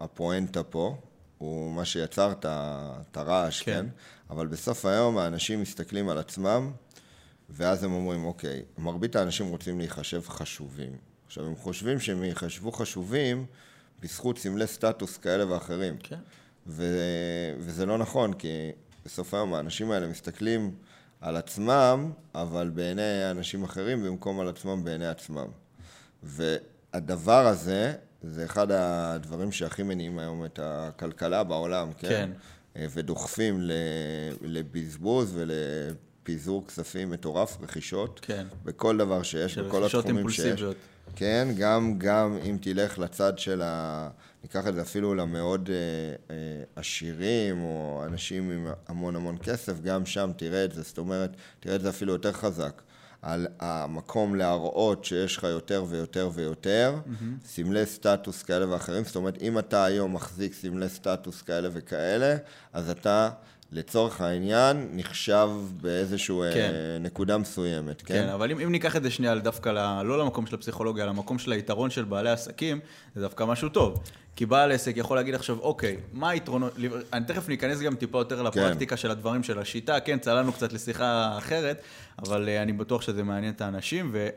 הפואנטה 0.00 0.62
פה, 0.62 0.96
הוא 1.38 1.72
מה 1.72 1.84
שיצר 1.84 2.32
את 2.46 3.16
הרעש, 3.16 3.62
כן. 3.62 3.72
כן? 3.72 3.86
אבל 4.30 4.46
בסוף 4.46 4.86
היום 4.86 5.18
האנשים 5.18 5.62
מסתכלים 5.62 6.08
על 6.08 6.18
עצמם, 6.18 6.72
ואז 7.50 7.84
הם 7.84 7.92
אומרים, 7.92 8.24
אוקיי, 8.24 8.62
מרבית 8.78 9.16
האנשים 9.16 9.48
רוצים 9.48 9.78
להיחשב 9.78 10.22
חשובים. 10.28 10.92
עכשיו, 11.26 11.46
הם 11.46 11.56
חושבים 11.56 12.00
שהם 12.00 12.24
ייחשבו 12.24 12.72
חשובים 12.72 13.46
בזכות 14.00 14.38
סמלי 14.38 14.66
סטטוס 14.66 15.16
כאלה 15.16 15.52
ואחרים. 15.52 15.96
כן. 15.98 16.18
ו... 16.66 16.84
וזה 17.58 17.86
לא 17.86 17.98
נכון, 17.98 18.32
כי 18.32 18.48
בסוף 19.04 19.34
היום 19.34 19.54
האנשים 19.54 19.90
האלה 19.90 20.06
מסתכלים 20.06 20.70
על 21.20 21.36
עצמם, 21.36 22.12
אבל 22.34 22.70
בעיני 22.74 23.30
אנשים 23.30 23.64
אחרים, 23.64 24.02
במקום 24.02 24.40
על 24.40 24.48
עצמם 24.48 24.84
בעיני 24.84 25.06
עצמם. 25.06 25.46
והדבר 26.22 27.46
הזה, 27.46 27.92
זה 28.22 28.44
אחד 28.44 28.70
הדברים 28.70 29.52
שהכי 29.52 29.82
מניעים 29.82 30.18
היום 30.18 30.44
את 30.44 30.58
הכלכלה 30.62 31.44
בעולם, 31.44 31.92
כן? 31.92 32.08
כן. 32.08 32.30
אה, 32.76 32.86
ודוחפים 32.90 33.60
לבזבוז 34.42 35.36
ולפיזור 35.36 36.66
כספים 36.66 37.10
מטורף, 37.10 37.58
רכישות. 37.62 38.20
כן. 38.22 38.46
בכל 38.64 38.96
דבר 38.96 39.22
שיש, 39.22 39.58
בכל 39.58 39.82
רכישות 39.82 40.04
התחומים 40.04 40.28
שיש. 40.28 40.40
אימפולסיביות. 40.40 40.76
כן, 41.16 41.48
גם, 41.58 41.94
גם 41.98 42.38
אם 42.44 42.58
תלך 42.60 42.98
לצד 42.98 43.38
של 43.38 43.62
ה... 43.64 44.08
ניקח 44.42 44.66
את 44.68 44.74
זה 44.74 44.82
אפילו 44.82 45.14
למאוד 45.14 45.70
אה, 45.70 46.34
אה, 46.34 46.64
עשירים, 46.76 47.64
או 47.64 48.02
אנשים 48.06 48.50
עם 48.50 48.66
המון 48.88 49.16
המון 49.16 49.36
כסף, 49.42 49.80
גם 49.80 50.06
שם 50.06 50.30
תראה 50.36 50.64
את 50.64 50.72
זה, 50.72 50.82
זאת 50.82 50.98
אומרת, 50.98 51.30
תראה 51.60 51.76
את 51.76 51.80
זה 51.80 51.88
אפילו 51.88 52.12
יותר 52.12 52.32
חזק. 52.32 52.82
על 53.22 53.46
המקום 53.60 54.34
להראות 54.34 55.04
שיש 55.04 55.36
לך 55.36 55.42
יותר 55.42 55.84
ויותר 55.88 56.30
ויותר, 56.34 56.94
mm-hmm. 57.06 57.46
סמלי 57.46 57.86
סטטוס 57.86 58.42
כאלה 58.42 58.70
ואחרים, 58.70 59.04
זאת 59.04 59.16
אומרת, 59.16 59.42
אם 59.42 59.58
אתה 59.58 59.84
היום 59.84 60.14
מחזיק 60.14 60.54
סמלי 60.54 60.88
סטטוס 60.88 61.42
כאלה 61.42 61.68
וכאלה, 61.72 62.36
אז 62.72 62.90
אתה 62.90 63.30
לצורך 63.72 64.20
העניין, 64.20 64.88
נחשב 64.92 65.48
באיזשהו 65.80 66.44
כן. 66.54 66.70
אה, 66.74 66.98
נקודה 66.98 67.38
מסוימת, 67.38 68.02
כן? 68.02 68.14
כן, 68.14 68.28
אבל 68.28 68.50
אם, 68.50 68.60
אם 68.60 68.72
ניקח 68.72 68.96
את 68.96 69.02
זה 69.02 69.10
שנייה 69.10 69.34
דווקא 69.34 69.68
ל, 69.68 70.02
לא 70.02 70.18
למקום 70.18 70.46
של 70.46 70.54
הפסיכולוגיה, 70.54 71.06
למקום 71.06 71.38
של 71.38 71.52
היתרון 71.52 71.90
של 71.90 72.04
בעלי 72.04 72.30
עסקים, 72.30 72.80
זה 73.14 73.20
דווקא 73.20 73.44
משהו 73.44 73.68
טוב. 73.68 74.02
כי 74.36 74.46
בעל 74.46 74.72
עסק 74.72 74.96
יכול 74.96 75.16
להגיד 75.16 75.34
עכשיו, 75.34 75.58
אוקיי, 75.58 75.96
מה 76.12 76.30
היתרונות, 76.30 76.76
אני 77.12 77.24
תכף 77.24 77.48
ניכנס 77.48 77.80
גם 77.80 77.94
טיפה 77.94 78.18
יותר 78.18 78.42
לפרקטיקה 78.42 78.96
של 78.96 79.10
הדברים, 79.10 79.42
של 79.42 79.58
השיטה, 79.58 80.00
כן, 80.00 80.18
צללנו 80.18 80.52
קצת 80.52 80.72
לשיחה 80.72 81.34
אחרת, 81.38 81.82
אבל 82.18 82.48
uh, 82.48 82.62
אני 82.62 82.72
בטוח 82.72 83.02
שזה 83.02 83.22
מעניין 83.22 83.52
את 83.52 83.60
האנשים, 83.60 84.10
ו... 84.12 84.28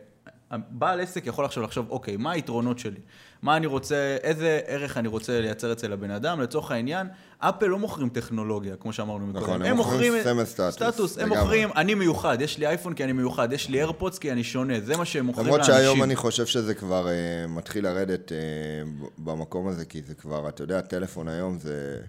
בעל 0.51 1.01
עסק 1.01 1.25
יכול 1.25 1.45
עכשיו 1.45 1.63
לחשוב, 1.63 1.89
אוקיי, 1.89 2.17
מה 2.17 2.31
היתרונות 2.31 2.79
שלי? 2.79 2.99
מה 3.41 3.57
אני 3.57 3.65
רוצה, 3.65 4.17
איזה 4.23 4.59
ערך 4.65 4.97
אני 4.97 5.07
רוצה 5.07 5.41
לייצר 5.41 5.71
אצל 5.71 5.93
הבן 5.93 6.11
אדם? 6.11 6.41
לצורך 6.41 6.71
העניין, 6.71 7.07
אפל 7.39 7.65
לא 7.65 7.79
מוכרים 7.79 8.09
טכנולוגיה, 8.09 8.75
כמו 8.75 8.93
שאמרנו 8.93 9.27
מקודם. 9.27 9.43
נכון, 9.43 9.61
הם 9.61 9.75
מוכרים 9.75 10.13
סמל 10.23 10.45
סטטוס. 10.45 10.73
סטטוס, 10.75 11.17
הם 11.17 11.29
מוכרים, 11.29 11.69
אני 11.75 11.93
מיוחד, 11.95 12.41
יש 12.41 12.57
לי 12.57 12.67
אייפון 12.67 12.93
כי 12.93 13.03
אני 13.03 13.11
מיוחד, 13.11 13.53
יש 13.53 13.69
לי 13.69 13.77
איירפודס 13.77 14.17
כי 14.17 14.31
אני 14.31 14.43
שונה, 14.43 14.79
זה 14.79 14.97
מה 14.97 15.05
שהם 15.05 15.25
מוכרים 15.25 15.47
לאנשים. 15.47 15.73
למרות 15.73 15.83
שהיום 15.83 16.03
אני 16.03 16.15
חושב 16.15 16.45
שזה 16.45 16.73
כבר 16.73 17.07
uh, 17.07 17.47
מתחיל 17.47 17.83
לרדת 17.83 18.31
uh, 18.31 19.05
במקום 19.17 19.67
הזה, 19.67 19.85
כי 19.85 20.01
זה 20.01 20.15
כבר, 20.15 20.49
אתה 20.49 20.63
יודע, 20.63 20.77
הטלפון 20.77 21.27
היום 21.27 21.59
זה... 21.59 21.99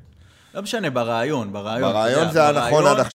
לא 0.55 0.63
משנה, 0.63 0.91
ברעיון, 0.91 1.53
ברעיון. 1.53 1.93
ברעיון 1.93 2.33
זה 2.33 2.49
הנכון 2.49 2.87
עד 2.87 2.99
עכשיו. 2.99 3.11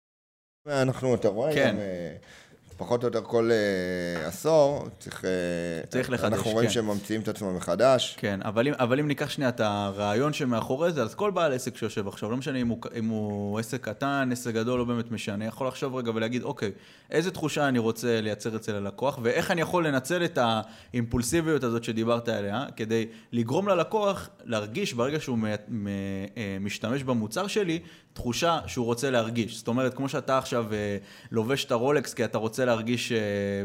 אנחנו, 0.67 1.15
אתה 1.15 1.27
רואה, 1.27 1.53
כן. 1.53 1.69
גם... 1.69 1.77
Uh, 1.77 2.38
פחות 2.79 3.03
או 3.03 3.07
יותר 3.07 3.21
כל 3.21 3.49
uh, 3.51 4.27
עשור, 4.27 4.87
צריך, 4.99 5.21
uh, 5.21 5.87
צריך 5.87 6.09
לחדש, 6.09 6.33
אנחנו 6.33 6.51
רואים 6.51 6.67
כן. 6.67 6.73
שהם 6.73 6.87
ממציאים 6.87 7.21
את 7.21 7.27
עצמם 7.27 7.55
מחדש. 7.55 8.15
כן, 8.19 8.39
אבל 8.43 8.67
אם, 8.67 8.73
אבל 8.77 8.99
אם 8.99 9.07
ניקח 9.07 9.29
שנייה 9.29 9.49
את 9.49 9.59
הרעיון 9.59 10.33
שמאחורי 10.33 10.91
זה, 10.91 11.03
אז 11.03 11.15
כל 11.15 11.31
בעל 11.31 11.53
עסק 11.53 11.77
שיושב 11.77 12.07
עכשיו, 12.07 12.31
לא 12.31 12.37
משנה 12.37 12.57
אם 12.57 12.67
הוא, 12.67 12.77
אם 12.95 13.07
הוא 13.07 13.59
עסק 13.59 13.81
קטן, 13.81 14.29
עסק 14.31 14.53
גדול, 14.53 14.79
לא 14.79 14.85
באמת 14.85 15.11
משנה, 15.11 15.45
יכול 15.45 15.67
לחשוב 15.67 15.95
רגע 15.95 16.11
ולהגיד, 16.15 16.43
אוקיי, 16.43 16.71
איזה 17.11 17.31
תחושה 17.31 17.67
אני 17.67 17.79
רוצה 17.79 18.21
לייצר 18.21 18.55
אצל 18.55 18.75
הלקוח, 18.75 19.19
ואיך 19.21 19.51
אני 19.51 19.61
יכול 19.61 19.87
לנצל 19.87 20.25
את 20.25 20.39
האימפולסיביות 20.41 21.63
הזאת 21.63 21.83
שדיברת 21.83 22.29
עליה, 22.29 22.65
כדי 22.75 23.05
לגרום 23.31 23.67
ללקוח 23.67 24.29
להרגיש 24.43 24.93
ברגע 24.93 25.19
שהוא 25.19 25.37
אה, 25.47 26.57
משתמש 26.59 27.03
במוצר 27.03 27.47
שלי, 27.47 27.79
תחושה 28.13 28.59
שהוא 28.67 28.85
רוצה 28.85 29.09
להרגיש. 29.09 29.57
זאת 29.57 29.67
אומרת, 29.67 29.93
כמו 29.93 30.09
שאתה 30.09 30.37
עכשיו 30.37 30.65
לובש 31.31 31.65
את 31.65 31.71
הרולקס 31.71 32.13
כי 32.13 32.25
אתה 32.25 32.37
רוצה 32.37 32.65
להרגיש 32.69 33.11
אה, 33.11 33.17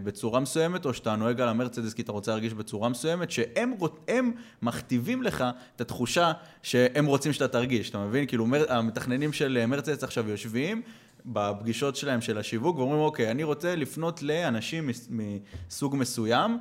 בצורה 0.04 0.40
מסוימת, 0.40 0.84
או 0.84 0.94
שאתה 0.94 1.16
נוהג 1.16 1.40
על 1.40 1.48
המרצדס 1.48 1.94
כי 1.94 2.02
אתה 2.02 2.12
רוצה 2.12 2.30
להרגיש 2.30 2.54
בצורה 2.54 2.88
מסוימת, 2.88 3.30
שהם 3.30 3.72
הם 4.08 4.32
מכתיבים 4.62 5.22
לך 5.22 5.44
את 5.76 5.80
התחושה 5.80 6.32
שהם 6.62 7.06
רוצים 7.06 7.32
שאתה 7.32 7.48
תרגיש, 7.48 7.90
אתה 7.90 7.98
מבין? 7.98 8.26
כאילו, 8.26 8.46
המתכננים 8.68 9.32
של 9.32 9.58
אה, 9.60 9.66
מרצדס 9.66 10.04
עכשיו 10.04 10.28
יושבים, 10.28 10.82
בפגישות 11.26 11.96
שלהם 11.96 12.20
של 12.20 12.38
השיווק, 12.38 12.78
ואומרים, 12.78 13.00
אוקיי, 13.00 13.30
אני 13.30 13.42
רוצה 13.44 13.76
לפנות 13.76 14.22
לאנשים 14.22 14.90
מסוג 15.10 15.96
מסוים, 15.96 16.58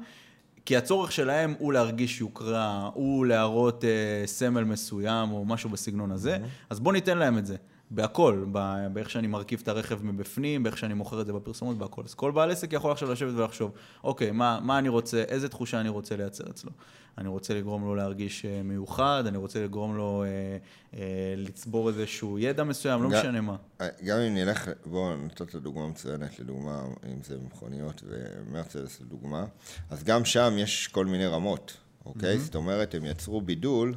כי 0.66 0.78
הצורך 0.78 1.12
שלהם 1.12 1.54
הוא 1.60 1.74
להרגיש 1.74 2.22
יוקרה, 2.22 2.90
הוא 2.94 3.26
להראות 3.26 3.84
אה, 3.84 4.24
סמל 4.26 4.64
מסוים 4.64 5.32
או 5.32 5.46
משהו 5.46 5.70
בסגנון 5.70 6.12
הזה, 6.12 6.36
mm-hmm. 6.36 6.66
אז 6.70 6.80
בוא 6.80 6.94
ניתן 6.94 7.18
להם 7.18 7.38
את 7.38 7.46
זה. 7.46 7.56
בהכל, 7.94 8.46
באיך 8.94 9.10
שאני 9.10 9.28
מרכיב 9.28 9.60
את 9.64 9.68
הרכב 9.68 10.06
מבפנים, 10.06 10.64
באיך 10.64 10.78
שאני 10.78 10.94
מוכר 10.94 11.22
את 11.22 11.26
זה 11.26 11.34
בפרסומות, 11.34 11.78
בהכל. 11.78 12.02
אז 12.06 12.14
כל 12.14 12.32
בעל 12.32 12.52
עסק 12.52 12.74
יכול 12.74 12.92
עכשיו 12.92 13.12
לשבת 13.12 13.34
ולחשוב, 13.36 13.72
אוקיי, 14.04 14.32
מה, 14.32 14.60
מה 14.62 14.80
אני 14.80 14.90
רוצה, 14.90 15.24
איזה 15.28 15.50
תחושה 15.50 15.80
אני 15.80 15.90
רוצה 15.90 16.16
לייצר 16.16 16.44
אצלו. 16.50 16.72
אני 17.18 17.28
רוצה 17.28 17.54
לגרום 17.54 17.84
לו 17.86 17.96
להרגיש 17.96 18.46
אה, 18.46 18.64
מיוחד, 18.64 19.24
אני 19.28 19.38
רוצה 19.38 19.64
לגרום 19.64 19.98
לו 19.98 20.24
אה, 20.24 20.58
אה, 21.00 21.34
לצבור 21.38 21.90
איזשהו 21.90 22.40
ידע 22.40 22.64
מסוים, 22.64 23.04
לא 23.04 23.10
גם, 23.10 23.20
משנה 23.20 23.42
מה. 23.42 23.56
אה, 23.82 23.88
גם 24.06 24.18
אם 24.20 24.34
נלך, 24.34 24.70
בואו 24.86 25.18
נתת 25.18 25.42
את 25.42 25.56
הדוגמה 25.56 25.88
מצוינת, 25.88 26.40
לדוגמה, 26.40 26.86
אם 27.06 27.24
זה 27.24 27.38
מכוניות 27.46 28.04
ומרצדס 28.08 29.02
לדוגמה, 29.02 29.46
אז 29.90 30.04
גם 30.04 30.26
שם 30.26 30.54
יש 30.58 30.88
כל 30.88 31.06
מיני 31.06 31.26
רמות, 31.26 31.78
אוקיי? 32.06 32.36
Mm-hmm. 32.36 32.40
זאת 32.40 32.56
אומרת, 32.56 32.96
הם 32.96 33.06
יצרו 33.06 33.42
בידול. 33.42 33.96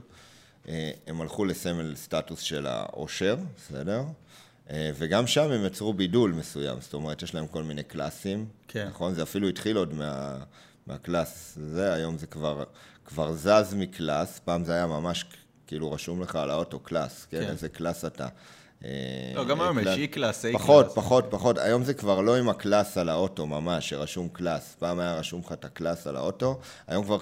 אה, 0.69 0.91
הם 1.07 1.21
הלכו 1.21 1.45
לסמל 1.45 1.95
סטטוס 1.97 2.41
של 2.41 2.67
העושר, 2.67 3.37
בסדר? 3.57 4.03
אה, 4.71 4.91
וגם 4.95 5.27
שם 5.27 5.51
הם 5.51 5.65
יצרו 5.65 5.95
בידול 5.95 6.33
מסוים, 6.33 6.81
זאת 6.81 6.95
אומרת, 6.95 7.23
יש 7.23 7.35
להם 7.35 7.47
כל 7.47 7.63
מיני 7.63 7.83
קלאסים, 7.83 8.47
כן. 8.69 8.89
נכון? 8.89 9.15
זה 9.15 9.23
אפילו 9.23 9.49
התחיל 9.49 9.77
עוד 9.77 9.95
מה, 9.95 10.39
מה 10.87 11.07
class 11.07 11.59
זה, 11.63 11.93
היום 11.93 12.19
זה 12.19 12.27
כבר, 12.27 12.65
כבר 13.05 13.33
זז 13.33 13.75
מ 13.75 13.84
class, 13.84 14.39
פעם 14.45 14.65
זה 14.65 14.73
היה 14.73 14.87
ממש 14.87 15.25
כאילו 15.67 15.93
רשום 15.93 16.23
לך 16.23 16.37
על 16.37 16.51
האוטו 16.51 16.79
class, 16.79 17.27
כן? 17.31 17.41
כן. 17.41 17.51
איזה 17.51 17.69
class 17.69 18.05
אתה. 18.05 18.29
לא, 19.35 19.45
גם 19.45 19.61
היום 19.61 19.79
יש 19.79 19.87
E-Class, 19.87 20.45
A-Class. 20.45 20.55
פחות, 20.55 20.87
פחות, 20.95 21.27
פחות. 21.31 21.59
היום 21.59 21.85
זה 21.85 21.95
כבר 21.95 22.21
לא 22.21 22.37
עם 22.37 22.49
ה 22.49 22.57
class 22.57 22.99
על 22.99 23.09
האוטו 23.09 23.47
ממש, 23.47 23.89
שרשום 23.89 24.29
class. 24.29 24.77
פעם 24.79 24.99
היה 24.99 25.15
רשום 25.15 25.41
לך 25.47 25.53
את 25.53 25.65
ה 25.65 25.72
class 25.72 26.07
על 26.07 26.17
האוטו, 26.17 26.59
היום 26.87 27.05
כבר 27.05 27.19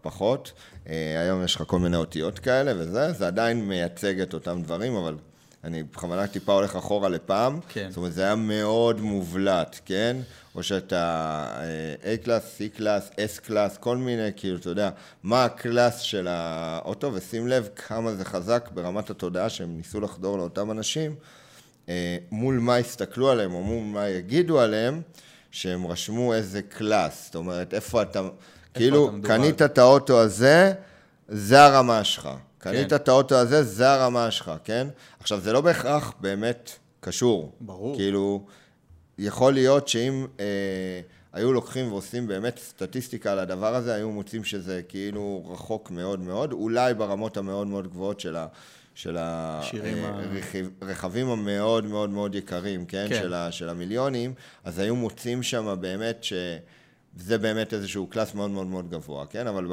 פחות. 0.00 0.52
אה, 0.88 1.20
היום 1.20 1.44
יש 1.44 1.56
לך 1.56 1.62
כל 1.66 1.78
מיני 1.78 1.96
אותיות 1.96 2.38
כאלה 2.38 2.72
וזה, 2.76 3.12
זה 3.12 3.26
עדיין 3.26 3.68
מייצג 3.68 4.20
את 4.20 4.34
אותם 4.34 4.62
דברים, 4.62 4.96
אבל 4.96 5.16
אני 5.64 5.82
בכוונה 5.82 6.26
טיפה 6.26 6.52
הולך 6.52 6.76
אחורה 6.76 7.08
לפעם. 7.08 7.60
כן. 7.68 7.86
זאת 7.88 7.96
אומרת, 7.96 8.12
זה 8.12 8.22
היה 8.22 8.34
מאוד 8.34 9.00
מובלט, 9.00 9.80
כן? 9.84 10.16
או 10.54 10.62
שאתה 10.62 11.44
A 12.02 12.24
Class, 12.24 12.58
C 12.58 12.76
Class, 12.76 13.10
S 13.10 13.40
Class, 13.40 13.76
כל 13.76 13.96
מיני, 13.96 14.28
כאילו, 14.36 14.56
אתה 14.56 14.70
יודע, 14.70 14.90
מה 15.22 15.44
ה 15.44 15.53
class 15.53 15.98
של 15.98 16.28
האוטו, 16.30 17.10
ושים 17.14 17.48
לב 17.48 17.68
כמה 17.76 18.14
זה 18.14 18.24
חזק 18.24 18.70
ברמת 18.74 19.10
התודעה 19.10 19.48
שהם 19.48 19.76
ניסו 19.76 20.00
לחדור 20.00 20.38
לאותם 20.38 20.70
אנשים, 20.70 21.14
אה, 21.88 22.16
מול 22.30 22.58
מה 22.58 22.76
הסתכלו 22.76 23.30
עליהם, 23.30 23.54
או 23.54 23.62
מול 23.62 23.84
מה 23.84 24.08
יגידו 24.08 24.60
עליהם, 24.60 25.02
שהם 25.50 25.86
רשמו 25.86 26.34
איזה 26.34 26.62
קלאס, 26.62 27.24
זאת 27.24 27.34
אומרת, 27.34 27.74
איפה 27.74 28.02
אתה, 28.02 28.18
איפה 28.18 28.30
כאילו, 28.74 29.12
אתה 29.20 29.28
קנית 29.28 29.62
את 29.62 29.78
האוטו 29.78 30.20
הזה, 30.20 30.72
זה 31.28 31.64
הרמה 31.64 32.04
שלך. 32.04 32.28
קנית 32.62 32.88
כן. 32.90 32.96
את 32.96 33.08
האוטו 33.08 33.34
הזה, 33.34 33.62
זה 33.62 33.90
הרמה 33.90 34.30
שלך, 34.30 34.52
כן? 34.64 34.88
עכשיו, 35.20 35.40
זה 35.40 35.52
לא 35.52 35.60
בהכרח 35.60 36.12
באמת 36.20 36.70
קשור. 37.00 37.52
ברור. 37.60 37.96
כאילו, 37.96 38.46
יכול 39.18 39.52
להיות 39.52 39.88
שאם 39.88 40.26
אה, 40.40 41.00
היו 41.32 41.52
לוקחים 41.52 41.92
ועושים 41.92 42.26
באמת 42.26 42.58
סטטיסטיקה 42.58 43.32
על 43.32 43.38
הדבר 43.38 43.74
הזה, 43.74 43.94
היו 43.94 44.10
מוצאים 44.10 44.44
שזה 44.44 44.82
כאילו 44.88 45.44
רחוק 45.52 45.90
מאוד 45.90 46.20
מאוד, 46.20 46.52
אולי 46.52 46.94
ברמות 46.94 47.36
המאוד 47.36 47.66
מאוד 47.66 47.88
גבוהות 47.88 48.20
של 48.20 48.36
ה... 48.36 48.46
של 48.94 49.16
הרכבים 50.80 51.28
המאוד 51.28 51.84
מאוד 51.84 52.10
מאוד 52.10 52.34
יקרים, 52.34 52.86
כן? 52.86 53.06
כן. 53.08 53.20
של, 53.22 53.34
ה, 53.34 53.52
של 53.52 53.68
המיליונים, 53.68 54.34
אז 54.64 54.78
היו 54.78 54.96
מוצאים 54.96 55.42
שם 55.42 55.76
באמת 55.80 56.24
ש... 56.24 56.32
זה 57.16 57.38
באמת 57.38 57.74
איזשהו 57.74 58.06
קלאס 58.06 58.34
מאוד 58.34 58.50
מאוד 58.50 58.66
מאוד 58.66 58.90
גבוה, 58.90 59.26
כן? 59.26 59.46
אבל 59.46 59.66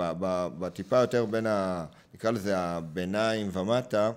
בטיפה 0.60 0.98
יותר 0.98 1.26
בין 1.26 1.46
ה... 1.48 1.86
נקרא 2.14 2.32
לזה 2.32 2.58
הביניים 2.58 3.50
ומטה, 3.54 4.12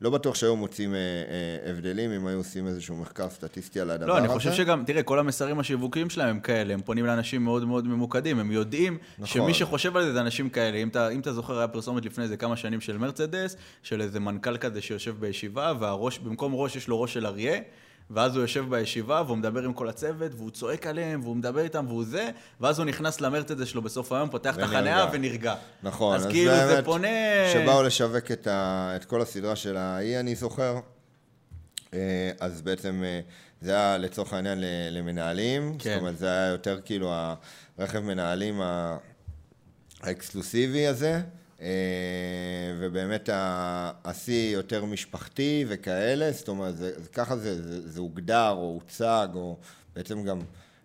לא 0.00 0.10
בטוח 0.10 0.34
שהיו 0.34 0.56
מוצאים 0.56 0.94
אה, 0.94 0.98
אה, 0.98 1.70
הבדלים 1.70 2.12
אם 2.12 2.26
היו 2.26 2.38
עושים 2.38 2.66
איזשהו 2.66 2.96
מחקר 2.96 3.30
סטטיסטי 3.30 3.80
על 3.80 3.90
הדבר 3.90 4.12
הזה. 4.12 4.12
לא, 4.12 4.18
אני 4.18 4.28
חושב 4.28 4.52
שגם, 4.52 4.84
תראה, 4.86 5.02
כל 5.02 5.18
המסרים 5.18 5.58
השיווקיים 5.58 6.10
שלהם 6.10 6.28
הם 6.28 6.40
כאלה, 6.40 6.74
הם 6.74 6.80
פונים 6.82 7.06
לאנשים 7.06 7.44
מאוד 7.44 7.64
מאוד 7.64 7.86
ממוקדים, 7.86 8.38
הם 8.38 8.52
יודעים 8.52 8.98
נכון. 9.18 9.26
שמי 9.26 9.54
שחושב 9.54 9.96
על 9.96 10.04
זה 10.04 10.12
זה 10.12 10.20
אנשים 10.20 10.50
כאלה. 10.50 10.78
אם 10.78 10.88
אתה, 10.88 11.08
אם 11.08 11.20
אתה 11.20 11.32
זוכר, 11.32 11.58
היה 11.58 11.68
פרסומת 11.68 12.04
לפני 12.04 12.24
איזה 12.24 12.36
כמה 12.36 12.56
שנים 12.56 12.80
של 12.80 12.98
מרצדס, 12.98 13.56
של 13.82 14.00
איזה 14.00 14.20
מנכ"ל 14.20 14.56
כזה 14.56 14.80
שיושב 14.80 15.14
בישיבה, 15.20 15.72
ובמקום 16.00 16.54
ראש 16.54 16.76
יש 16.76 16.88
לו 16.88 17.00
ראש 17.00 17.14
של 17.14 17.26
אריה. 17.26 17.60
ואז 18.10 18.34
הוא 18.34 18.42
יושב 18.42 18.64
בישיבה, 18.68 19.22
והוא 19.26 19.36
מדבר 19.36 19.62
עם 19.62 19.72
כל 19.72 19.88
הצוות, 19.88 20.32
והוא 20.34 20.50
צועק 20.50 20.86
עליהם, 20.86 21.20
והוא 21.22 21.36
מדבר 21.36 21.60
איתם, 21.60 21.84
והוא 21.88 22.04
זה, 22.04 22.30
ואז 22.60 22.78
הוא 22.78 22.86
נכנס 22.86 23.20
למרצדס 23.20 23.68
שלו 23.68 23.82
בסוף 23.82 24.12
היום, 24.12 24.30
פותח 24.30 24.56
את 24.58 24.62
החניה 24.62 25.06
ונרגע. 25.12 25.54
נכון, 25.82 26.16
אז, 26.16 26.26
אז 26.26 26.30
כאילו 26.30 26.52
זה 26.52 26.80
פונה... 26.84 27.08
שבאו 27.52 27.82
לשווק 27.82 28.30
את, 28.30 28.46
ה... 28.46 28.92
את 28.96 29.04
כל 29.04 29.22
הסדרה 29.22 29.56
של 29.56 29.76
האי, 29.76 30.20
אני 30.20 30.34
זוכר, 30.34 30.80
אה, 31.94 32.30
אז 32.40 32.62
בעצם 32.62 33.02
אה, 33.04 33.20
זה 33.60 33.70
היה 33.70 33.98
לצורך 33.98 34.32
העניין 34.32 34.58
למנהלים, 34.90 35.76
כן. 35.78 35.90
זאת 35.90 36.00
אומרת, 36.00 36.18
זה 36.18 36.26
היה 36.26 36.48
יותר 36.48 36.80
כאילו 36.84 37.14
הרכב 37.78 38.00
מנהלים 38.00 38.60
האקסקלוסיבי 40.02 40.86
הזה. 40.86 41.20
אה, 41.62 41.68
ובאמת 42.78 43.28
השיא 44.04 44.54
יותר 44.54 44.84
משפחתי 44.84 45.64
וכאלה, 45.68 46.32
זאת 46.32 46.48
אומרת, 46.48 46.76
זה, 46.76 46.92
ככה 47.12 47.36
זה, 47.36 47.62
זה, 47.62 47.90
זה 47.90 48.00
הוגדר 48.00 48.50
או 48.50 48.78
הוצג, 48.82 49.28
או 49.34 49.56
בעצם 49.96 50.24
גם 50.24 50.40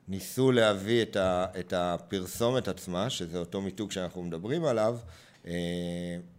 ניסו 0.07 0.51
להביא 0.51 1.01
את, 1.01 1.15
ה, 1.15 1.45
את 1.59 1.73
הפרסומת 1.73 2.67
עצמה, 2.67 3.09
שזה 3.09 3.37
אותו 3.37 3.61
מיתוג 3.61 3.91
שאנחנו 3.91 4.23
מדברים 4.23 4.65
עליו, 4.65 4.97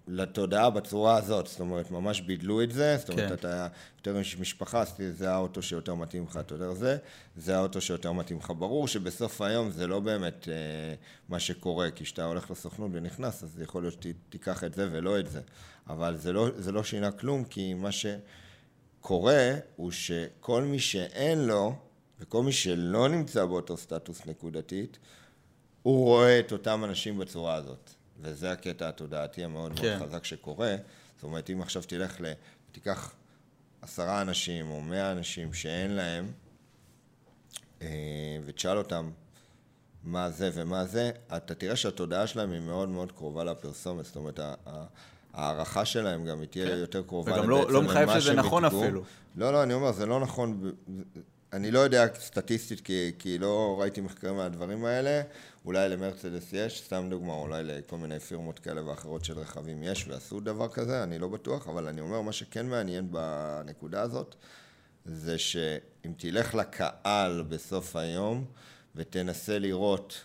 לתודעה 0.09 0.71
בצורה 0.71 1.16
הזאת, 1.16 1.47
זאת 1.47 1.61
אומרת, 1.61 1.90
ממש 1.90 2.21
בידלו 2.21 2.62
את 2.62 2.73
זה, 2.73 2.97
זאת 2.97 3.11
אומרת, 3.11 3.29
כן. 3.29 3.35
אתה 3.35 3.68
יותר 3.99 4.21
משפחה, 4.40 4.83
זה 5.11 5.31
האוטו 5.31 5.62
שיותר 5.62 5.94
מתאים 5.94 6.25
לך, 6.25 6.37
אתה 6.37 6.55
יודע 6.55 6.75
זה, 6.75 6.97
זה 7.37 7.57
האוטו 7.57 7.81
שיותר 7.81 8.12
מתאים 8.12 8.38
לך. 8.38 8.53
ברור 8.59 8.88
שבסוף 8.88 9.40
היום 9.40 9.71
זה 9.71 9.87
לא 9.87 10.01
באמת 10.01 10.49
אה, 10.49 10.55
מה 11.29 11.40
שקורה, 11.40 11.90
כי 11.90 12.05
כשאתה 12.05 12.25
הולך 12.25 12.51
לסוכנות 12.51 12.90
ונכנס, 12.94 13.44
אז 13.44 13.61
יכול 13.61 13.83
להיות 13.83 13.94
שתיקח 14.03 14.64
את 14.64 14.75
זה 14.75 14.88
ולא 14.92 15.21
את 15.21 15.31
זה, 15.31 15.40
אבל 15.88 16.16
זה 16.16 16.33
לא, 16.33 16.49
זה 16.57 16.73
לא 16.73 16.85
שינה 16.85 17.11
כלום, 17.11 17.44
כי 17.44 17.75
מה 17.75 17.92
ש... 17.92 18.07
קורה 19.01 19.55
הוא 19.77 19.90
שכל 19.90 20.62
מי 20.62 20.79
שאין 20.79 21.38
לו, 21.38 21.75
וכל 22.21 22.42
מי 22.42 22.53
שלא 22.53 23.09
נמצא 23.09 23.44
באותו 23.44 23.77
סטטוס 23.77 24.27
נקודתית, 24.27 24.99
הוא 25.83 26.05
רואה 26.05 26.40
את 26.40 26.53
אותם 26.53 26.85
אנשים 26.85 27.18
בצורה 27.18 27.55
הזאת. 27.55 27.90
וזה 28.20 28.52
הקטע 28.52 28.88
התודעתי 28.88 29.44
המאוד 29.44 29.81
כן. 29.81 29.98
מאוד 29.98 30.09
חזק 30.09 30.24
שקורה. 30.24 30.76
זאת 31.16 31.22
אומרת, 31.22 31.50
אם 31.50 31.62
עכשיו 31.62 31.83
תלך 31.83 32.20
ל... 32.20 32.33
תיקח 32.72 33.12
עשרה 33.83 34.22
אנשים 34.22 34.70
או 34.70 34.81
מאה 34.81 35.12
אנשים 35.12 35.54
שאין 35.54 35.90
להם, 35.90 36.33
אה, 37.83 38.38
ותשאל 38.44 38.78
אותם 38.78 39.11
מה 40.04 40.31
זה 40.31 40.50
ומה 40.54 40.85
זה, 40.85 41.11
אתה 41.37 41.54
תראה 41.54 41.76
שהתודעה 41.76 42.26
שלהם 42.26 42.52
היא 42.52 42.61
מאוד 42.61 42.88
מאוד 42.88 43.12
קרובה 43.12 43.44
לפרסומת. 43.44 44.04
זאת 44.04 44.16
אומרת, 44.16 44.40
ההערכה 45.35 45.85
שלהם 45.85 46.24
גם 46.24 46.40
היא 46.40 46.48
תהיה 46.48 46.66
כן. 46.66 46.76
יותר 46.76 47.02
קרובה 47.02 47.33
וגם 47.33 47.50
לא, 47.50 47.72
לא 47.72 47.83
מחייב 47.83 48.20
שזה 48.20 48.33
נכון 48.33 48.64
יתגור. 48.64 48.85
אפילו. 48.85 49.02
לא, 49.37 49.52
לא, 49.52 49.62
אני 49.62 49.74
אומר, 49.74 49.92
זה 49.92 50.07
לא 50.07 50.20
נכון. 50.20 50.72
אני 51.52 51.70
לא 51.70 51.78
יודע 51.78 52.07
סטטיסטית, 52.14 52.81
כי, 52.81 53.12
כי 53.18 53.38
לא 53.38 53.76
ראיתי 53.81 54.00
מחקרים 54.00 54.37
מהדברים 54.37 54.85
האלה. 54.85 55.22
אולי 55.64 55.88
למרצדס 55.88 56.53
יש, 56.53 56.83
סתם 56.83 57.07
דוגמה, 57.11 57.33
אולי 57.33 57.64
לכל 57.64 57.97
מיני 57.97 58.21
פירמות 58.21 58.59
כאלה 58.59 58.85
ואחרות 58.85 59.25
של 59.25 59.38
רכבים 59.38 59.83
יש 59.83 60.09
ועשו 60.09 60.40
דבר 60.40 60.68
כזה, 60.68 61.03
אני 61.03 61.18
לא 61.18 61.29
בטוח, 61.29 61.68
אבל 61.68 61.88
אני 61.88 62.01
אומר, 62.01 62.21
מה 62.21 62.33
שכן 62.33 62.66
מעניין 62.66 63.12
בנקודה 63.12 64.03
הזאת, 64.03 64.35
זה 65.05 65.38
שאם 65.38 66.12
תלך 66.16 66.55
לקהל 66.55 67.42
בסוף 67.42 67.97
היום 67.97 68.44
ותנסה 68.94 69.59
לראות 69.59 70.25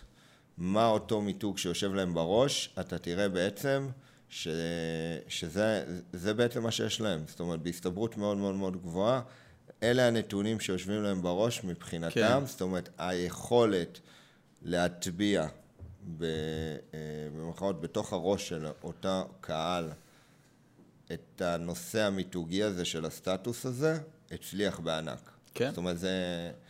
מה 0.58 0.86
אותו 0.86 1.20
מיתוג 1.20 1.58
שיושב 1.58 1.94
להם 1.94 2.14
בראש, 2.14 2.74
אתה 2.80 2.98
תראה 2.98 3.28
בעצם 3.28 3.88
ש... 4.28 4.48
שזה 5.28 6.34
בעצם 6.36 6.62
מה 6.62 6.70
שיש 6.70 7.00
להם. 7.00 7.24
זאת 7.26 7.40
אומרת, 7.40 7.62
בהסתברות 7.62 8.16
מאוד 8.16 8.36
מאוד 8.36 8.54
מאוד 8.54 8.82
גבוהה, 8.82 9.20
אלה 9.82 10.06
הנתונים 10.06 10.60
שיושבים 10.60 11.02
להם 11.02 11.22
בראש 11.22 11.64
מבחינתם, 11.64 12.40
כן. 12.40 12.46
זאת 12.46 12.60
אומרת, 12.60 12.88
היכולת 12.98 14.00
להטביע 14.64 15.42
אה, 15.42 15.48
במרכאות 17.32 17.80
בתוך 17.80 18.12
הראש 18.12 18.48
של 18.48 18.66
אותה 18.82 19.22
קהל 19.40 19.90
את 21.12 21.42
הנושא 21.42 22.02
המיתוגי 22.02 22.62
הזה 22.62 22.84
של 22.84 23.04
הסטטוס 23.04 23.66
הזה, 23.66 23.98
הצליח 24.30 24.80
בענק. 24.80 25.30
כן. 25.54 25.68
זאת 25.68 25.76
אומרת, 25.76 25.98
זה... 25.98 26.10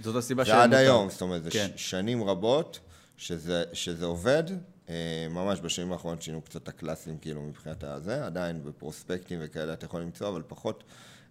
זאת 0.00 0.16
הסיבה 0.16 0.44
זה 0.44 0.62
עד 0.62 0.74
היום, 0.74 1.10
זאת 1.10 1.22
אומרת, 1.22 1.44
זה 1.44 1.50
כן. 1.50 1.70
שנים 1.76 2.24
רבות 2.24 2.80
שזה, 3.16 3.64
שזה 3.72 4.04
עובד. 4.04 4.42
אה, 4.88 5.26
ממש 5.30 5.60
בשנים 5.60 5.92
האחרונות 5.92 6.22
שינו 6.22 6.42
קצת 6.42 6.62
את 6.62 6.68
ה 6.68 6.74
classים, 6.74 7.18
כאילו, 7.18 7.42
מבחינת 7.42 7.84
הזה. 7.84 8.26
עדיין 8.26 8.64
ב 8.64 8.71
prospectים 8.71 9.38
וכאלה 9.42 9.72
אתה 9.72 9.86
יכול 9.86 10.00
למצוא, 10.00 10.28
אבל 10.28 10.42
פחות, 10.46 10.84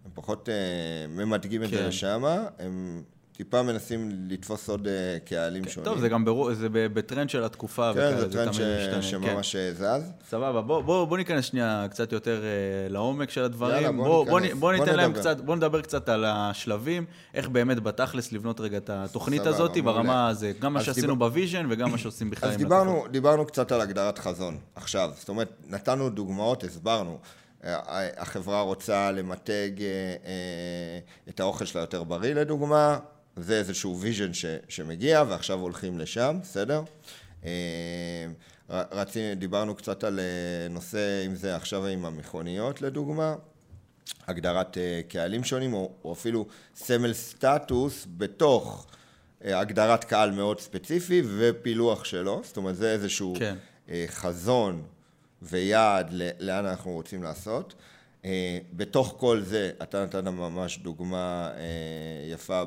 הם 0.04 0.10
פחות 0.14 0.48
אה, 0.48 1.06
ממתגים 1.08 1.62
את 1.62 1.70
כן. 1.70 1.76
זה 1.76 1.88
לשם. 1.88 2.24
הם 2.58 3.02
טיפה 3.36 3.62
מנסים 3.62 4.10
לתפוס 4.28 4.68
עוד 4.68 4.86
אה, 4.86 5.18
קהלים 5.24 5.64
כן, 5.64 5.70
שונים. 5.70 5.84
טוב, 5.84 6.00
זה 6.00 6.08
גם 6.08 6.24
ברור, 6.24 6.54
זה 6.54 6.68
בטרנד 6.70 7.30
של 7.30 7.44
התקופה 7.44 7.90
כן, 7.94 7.98
וכאלה, 7.98 8.20
זה 8.20 8.32
טרנד 8.32 8.52
ש... 8.52 8.60
שממש 9.10 9.56
כן. 9.56 9.72
זז. 9.74 10.12
סבבה, 10.28 10.60
בוא, 10.60 10.80
בוא, 10.80 11.04
בוא 11.04 11.16
ניכנס 11.16 11.44
שנייה 11.44 11.86
קצת 11.90 12.12
יותר 12.12 12.42
uh, 12.42 12.92
לעומק 12.92 13.30
של 13.30 13.42
הדברים. 13.42 13.74
יאללה, 13.74 13.92
בוא, 13.92 14.04
בוא, 14.04 14.24
בוא, 14.24 14.40
בוא, 14.40 14.54
בוא 14.58 14.72
ניתן 14.72 14.96
להם 14.96 15.12
קצת, 15.12 15.40
בוא 15.40 15.56
נדבר 15.56 15.80
קצת 15.80 16.08
על 16.08 16.24
השלבים, 16.24 17.04
איך 17.34 17.48
באמת 17.48 17.80
בתכלס 17.80 18.32
לבנות 18.32 18.60
רגע 18.60 18.76
את 18.76 18.90
התוכנית 18.90 19.40
סבבה, 19.40 19.54
הזאת 19.54 19.78
ברמה 19.78 20.28
הזה, 20.28 20.52
גם 20.60 20.72
מה 20.72 20.82
שעשינו. 20.82 21.16
ב 21.16 21.23
Vision 21.23 21.66
וגם 21.70 21.90
מה 21.90 21.98
שעושים 21.98 22.30
בכלל 22.30 22.48
עם 22.48 22.72
אז 22.72 23.10
דיברנו 23.10 23.46
קצת 23.46 23.72
על 23.72 23.80
הגדרת 23.80 24.18
חזון 24.18 24.58
עכשיו, 24.74 25.10
זאת 25.18 25.28
אומרת, 25.28 25.48
נתנו 25.68 26.10
דוגמאות, 26.10 26.64
הסברנו. 26.64 27.18
אה, 27.64 28.08
החברה 28.16 28.60
רוצה 28.60 29.10
למתג 29.10 29.70
את 31.28 31.40
האוכל 31.40 31.64
שלה 31.64 31.80
יותר 31.80 32.04
בריא 32.04 32.34
לדוגמה, 32.34 32.98
זה 33.36 33.58
איזשהו 33.58 34.00
vision 34.00 34.34
ש, 34.34 34.44
שמגיע 34.68 35.24
ועכשיו 35.28 35.60
הולכים 35.60 35.98
לשם, 35.98 36.38
בסדר? 36.42 36.82
אה, 37.44 38.26
רצינו, 38.70 39.34
דיברנו 39.34 39.74
קצת 39.74 40.04
על 40.04 40.20
אה, 40.20 40.68
נושא, 40.70 41.26
אם 41.26 41.34
זה 41.34 41.56
עכשיו 41.56 41.86
עם 41.86 42.04
המכוניות 42.04 42.82
לדוגמה, 42.82 43.34
הגדרת 44.26 44.78
אה, 44.78 45.00
קהלים 45.08 45.44
שונים, 45.44 45.74
או, 45.74 45.90
או 46.04 46.12
אפילו 46.12 46.46
סמל 46.74 47.12
סטטוס 47.12 48.06
בתוך 48.16 48.86
הגדרת 49.44 50.04
קהל 50.04 50.30
מאוד 50.30 50.60
ספציפי 50.60 51.22
ופילוח 51.38 52.04
שלו, 52.04 52.40
זאת 52.44 52.56
אומרת 52.56 52.76
זה 52.76 52.92
איזשהו 52.92 53.34
כן. 53.38 53.56
חזון 54.08 54.82
ויעד 55.42 56.12
לאן 56.40 56.66
אנחנו 56.66 56.90
רוצים 56.90 57.22
לעשות. 57.22 57.74
אה, 58.24 58.58
בתוך 58.72 59.14
כל 59.18 59.40
זה, 59.40 59.70
אתה 59.82 60.04
נתת 60.04 60.24
ממש 60.24 60.78
דוגמה 60.78 61.50
אה, 61.56 62.32
יפה 62.32 62.62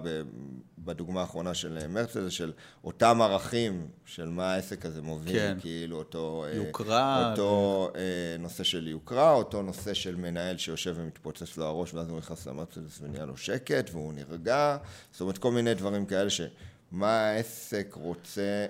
בדוגמה 0.77 1.21
האחרונה 1.21 1.53
של 1.53 1.87
מרצדס, 1.87 2.31
של 2.31 2.53
אותם 2.83 3.21
ערכים 3.21 3.87
של 4.05 4.29
מה 4.29 4.53
העסק 4.53 4.85
הזה 4.85 5.01
מוביל, 5.01 5.33
כן. 5.33 5.57
כאילו 5.61 5.97
אותו... 5.97 6.45
אה, 6.47 6.55
יוקרה. 6.55 7.31
אותו 7.31 7.91
ו... 7.93 8.35
נושא 8.39 8.63
של 8.63 8.87
יוקרה, 8.87 9.33
אותו 9.33 9.61
נושא 9.61 9.93
של 9.93 10.15
מנהל 10.15 10.57
שיושב 10.57 10.95
ומתפוצץ 10.97 11.57
לו 11.57 11.65
הראש 11.65 11.93
ואז 11.93 12.09
הוא 12.09 12.17
נכנס 12.17 12.47
למרצדס 12.47 12.99
ונהיה 13.01 13.25
לו 13.25 13.37
שקט 13.37 13.89
והוא 13.91 14.13
נרגע, 14.13 14.77
זאת 15.11 15.21
אומרת 15.21 15.37
כל 15.37 15.51
מיני 15.51 15.73
דברים 15.73 16.05
כאלה 16.05 16.29
שמה 16.29 17.19
העסק 17.19 17.97
רוצה 18.01 18.65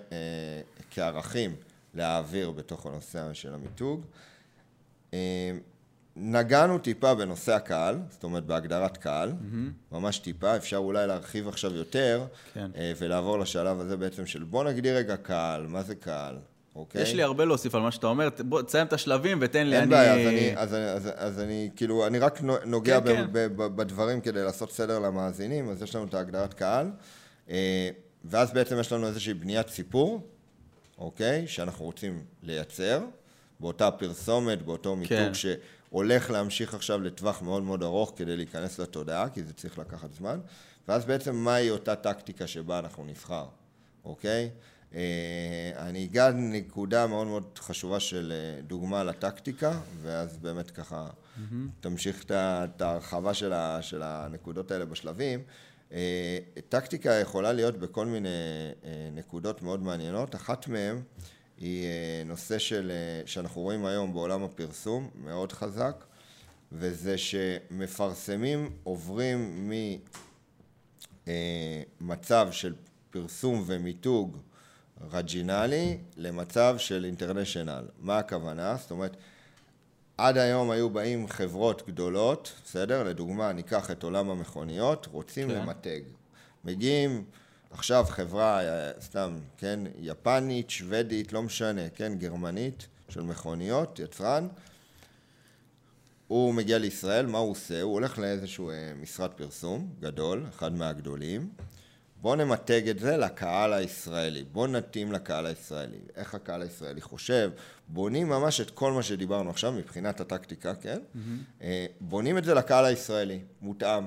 כערכים 0.91 1.55
להעביר 1.93 2.51
בתוך 2.51 2.85
הנושא 2.85 3.33
של 3.33 3.53
המיתוג. 3.53 4.05
נגענו 6.19 6.77
טיפה 6.77 7.15
בנושא 7.15 7.53
הקהל, 7.53 7.99
זאת 8.09 8.23
אומרת 8.23 8.45
בהגדרת 8.45 8.97
קהל, 8.97 9.29
mm-hmm. 9.29 9.95
ממש 9.95 10.19
טיפה, 10.19 10.55
אפשר 10.55 10.77
אולי 10.77 11.07
להרחיב 11.07 11.47
עכשיו 11.47 11.75
יותר, 11.75 12.25
כן. 12.53 12.71
אה, 12.75 12.91
ולעבור 12.97 13.39
לשלב 13.39 13.79
הזה 13.79 13.97
בעצם 13.97 14.25
של 14.25 14.43
בוא 14.43 14.63
נגדיר 14.63 14.97
רגע 14.97 15.17
קהל, 15.17 15.67
מה 15.67 15.83
זה 15.83 15.95
קהל, 15.95 16.35
אוקיי? 16.75 17.01
יש 17.01 17.13
לי 17.13 17.23
הרבה 17.23 17.45
להוסיף 17.45 17.75
על 17.75 17.81
מה 17.81 17.91
שאתה 17.91 18.07
אומר, 18.07 18.29
בוא 18.39 18.61
תסיים 18.61 18.87
את 18.87 18.93
השלבים 18.93 19.37
ותן 19.41 19.67
לי, 19.67 19.75
אין 19.75 19.83
אני... 19.83 19.91
בעיה, 19.91 20.13
אז 20.13 20.27
אני, 20.27 20.57
אז, 20.57 20.73
אז, 20.73 21.09
אז 21.15 21.39
אני, 21.39 21.69
כאילו, 21.75 22.07
אני 22.07 22.19
רק 22.19 22.41
נוגע 22.65 22.99
כן, 22.99 23.05
ב, 23.05 23.07
כן. 23.07 23.27
ב, 23.31 23.39
ב, 23.39 23.75
בדברים 23.75 24.21
כדי 24.21 24.43
לעשות 24.43 24.71
סדר 24.71 24.99
למאזינים, 24.99 25.69
אז 25.69 25.81
יש 25.81 25.95
לנו 25.95 26.05
את 26.05 26.13
ההגדרת 26.13 26.53
קהל, 26.53 26.91
אה, 27.49 27.89
ואז 28.25 28.53
בעצם 28.53 28.79
יש 28.79 28.91
לנו 28.91 29.07
איזושהי 29.07 29.33
בניית 29.33 29.69
סיפור, 29.69 30.27
אוקיי? 30.97 31.47
שאנחנו 31.47 31.85
רוצים 31.85 32.23
לייצר, 32.43 32.99
באותה 33.59 33.91
פרסומת, 33.91 34.61
באותו 34.61 34.95
מיתוג 34.95 35.17
כן. 35.17 35.33
ש... 35.33 35.45
הולך 35.89 36.29
להמשיך 36.29 36.73
עכשיו 36.73 37.01
לטווח 37.01 37.41
מאוד 37.41 37.63
מאוד 37.63 37.83
ארוך 37.83 38.13
כדי 38.15 38.37
להיכנס 38.37 38.79
לתודעה, 38.79 39.29
כי 39.29 39.43
זה 39.43 39.53
צריך 39.53 39.79
לקחת 39.79 40.13
זמן, 40.13 40.39
ואז 40.87 41.05
בעצם 41.05 41.35
מהי 41.35 41.69
אותה 41.69 41.95
טקטיקה 41.95 42.47
שבה 42.47 42.79
אנחנו 42.79 43.05
נבחר, 43.05 43.45
אוקיי? 44.05 44.49
אה, 44.95 45.71
אני 45.77 46.05
אגע 46.05 46.31
נקודה 46.31 47.07
מאוד 47.07 47.27
מאוד 47.27 47.59
חשובה 47.59 47.99
של 47.99 48.33
אה, 48.35 48.61
דוגמה 48.61 49.03
לטקטיקה, 49.03 49.79
ואז 50.01 50.37
באמת 50.37 50.71
ככה 50.71 51.07
mm-hmm. 51.07 51.55
תמשיך 51.79 52.25
את 52.31 52.81
ההרחבה 52.81 53.33
של, 53.33 53.53
ה, 53.53 53.81
של 53.81 54.01
הנקודות 54.03 54.71
האלה 54.71 54.85
בשלבים. 54.85 55.39
אה, 55.91 56.37
טקטיקה 56.69 57.11
יכולה 57.11 57.53
להיות 57.53 57.77
בכל 57.77 58.05
מיני 58.05 58.29
נקודות 59.11 59.61
מאוד 59.61 59.83
מעניינות, 59.83 60.35
אחת 60.35 60.67
מהן 60.67 61.01
היא 61.57 61.85
אה, 61.85 62.23
נושא 62.25 62.59
של, 62.59 62.91
אה, 62.91 63.27
שאנחנו 63.27 63.61
רואים 63.61 63.85
היום 63.85 64.13
בעולם 64.13 64.43
הפרסום, 64.43 65.09
מאוד 65.23 65.51
חזק, 65.51 66.03
וזה 66.71 67.17
שמפרסמים 67.17 68.69
עוברים 68.83 69.69
ממצב 71.27 72.47
של 72.51 72.73
פרסום 73.09 73.63
ומיתוג 73.67 74.37
רג'ינלי 75.11 75.97
למצב 76.17 76.75
של 76.77 77.05
אינטרנשיונל. 77.05 77.85
מה 77.99 78.17
הכוונה? 78.17 78.75
זאת 78.75 78.91
אומרת, 78.91 79.17
עד 80.17 80.37
היום 80.37 80.71
היו 80.71 80.89
באים 80.89 81.27
חברות 81.27 81.87
גדולות, 81.87 82.53
בסדר? 82.65 83.03
לדוגמה, 83.03 83.53
ניקח 83.53 83.91
את 83.91 84.03
עולם 84.03 84.29
המכוניות, 84.29 85.05
רוצים 85.05 85.47
כן. 85.49 85.55
למתג. 85.55 86.01
מגיעים 86.65 87.23
עכשיו 87.71 88.05
חברה, 88.09 88.59
אה, 88.59 88.91
סתם, 89.01 89.39
כן, 89.57 89.79
יפנית, 89.99 90.69
שוודית, 90.69 91.33
לא 91.33 91.43
משנה, 91.43 91.89
כן, 91.95 92.13
גרמנית, 92.17 92.87
של 93.09 93.21
מכוניות, 93.21 93.99
יצרן, 93.99 94.47
הוא 96.27 96.53
מגיע 96.53 96.77
לישראל, 96.77 97.25
מה 97.25 97.37
הוא 97.37 97.51
עושה? 97.51 97.81
הוא 97.81 97.93
הולך 97.93 98.19
לאיזשהו 98.19 98.69
אה, 98.69 98.93
משרד 99.01 99.31
פרסום 99.31 99.89
גדול, 99.99 100.45
אחד 100.49 100.73
מהגדולים, 100.73 101.49
בואו 102.21 102.35
נמתג 102.35 102.89
את 102.89 102.99
זה 102.99 103.17
לקהל 103.17 103.73
הישראלי, 103.73 104.43
בואו 104.51 104.67
נתאים 104.67 105.11
לקהל 105.11 105.45
הישראלי, 105.45 105.97
איך 106.15 106.35
הקהל 106.35 106.61
הישראלי 106.61 107.01
חושב, 107.01 107.51
בונים 107.87 108.29
ממש 108.29 108.61
את 108.61 108.71
כל 108.71 108.91
מה 108.91 109.03
שדיברנו 109.03 109.49
עכשיו 109.49 109.71
מבחינת 109.71 110.19
הטקטיקה, 110.21 110.75
כן? 110.75 110.99
Mm-hmm. 111.15 111.63
בונים 112.01 112.37
את 112.37 112.43
זה 112.43 112.53
לקהל 112.53 112.85
הישראלי, 112.85 113.39
מותאם, 113.61 114.03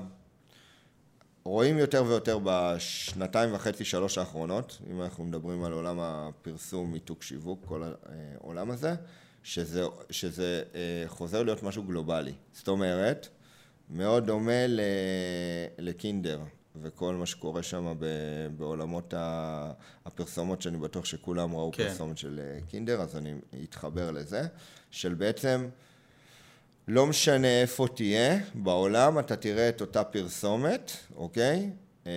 רואים 1.43 1.77
יותר 1.77 2.03
ויותר 2.07 2.39
בשנתיים 2.43 3.53
וחצי, 3.53 3.85
שלוש 3.85 4.17
האחרונות, 4.17 4.77
אם 4.91 5.01
אנחנו 5.01 5.23
מדברים 5.23 5.63
על 5.63 5.73
עולם 5.73 5.99
הפרסום, 5.99 6.91
מיתוג, 6.91 7.21
שיווק, 7.21 7.65
כל 7.65 7.83
העולם 7.83 8.71
הזה, 8.71 8.95
שזה, 9.43 9.83
שזה 10.09 10.63
אה, 10.75 11.03
חוזר 11.07 11.43
להיות 11.43 11.63
משהו 11.63 11.83
גלובלי. 11.83 12.33
זאת 12.53 12.67
אומרת, 12.67 13.27
מאוד 13.89 14.25
דומה 14.25 14.67
ל... 14.67 14.79
לקינדר. 15.77 16.39
וכל 16.75 17.15
מה 17.15 17.25
שקורה 17.25 17.63
שם 17.63 17.93
בעולמות 18.57 19.13
הפרסומות, 20.05 20.61
שאני 20.61 20.77
בטוח 20.77 21.05
שכולם 21.05 21.55
ראו 21.55 21.71
כן. 21.71 21.83
פרסומת 21.87 22.17
של 22.17 22.39
אה, 22.43 22.59
קינדר, 22.67 23.01
אז 23.01 23.17
אני 23.17 23.33
אתחבר 23.63 24.11
לזה, 24.11 24.41
של 24.91 25.13
בעצם, 25.13 25.69
לא 26.93 27.07
משנה 27.07 27.61
איפה 27.61 27.87
תהיה 27.95 28.39
בעולם, 28.53 29.19
אתה 29.19 29.35
תראה 29.35 29.69
את 29.69 29.81
אותה 29.81 30.03
פרסומת, 30.03 30.91
אוקיי? 31.15 31.69
אה, 32.07 32.11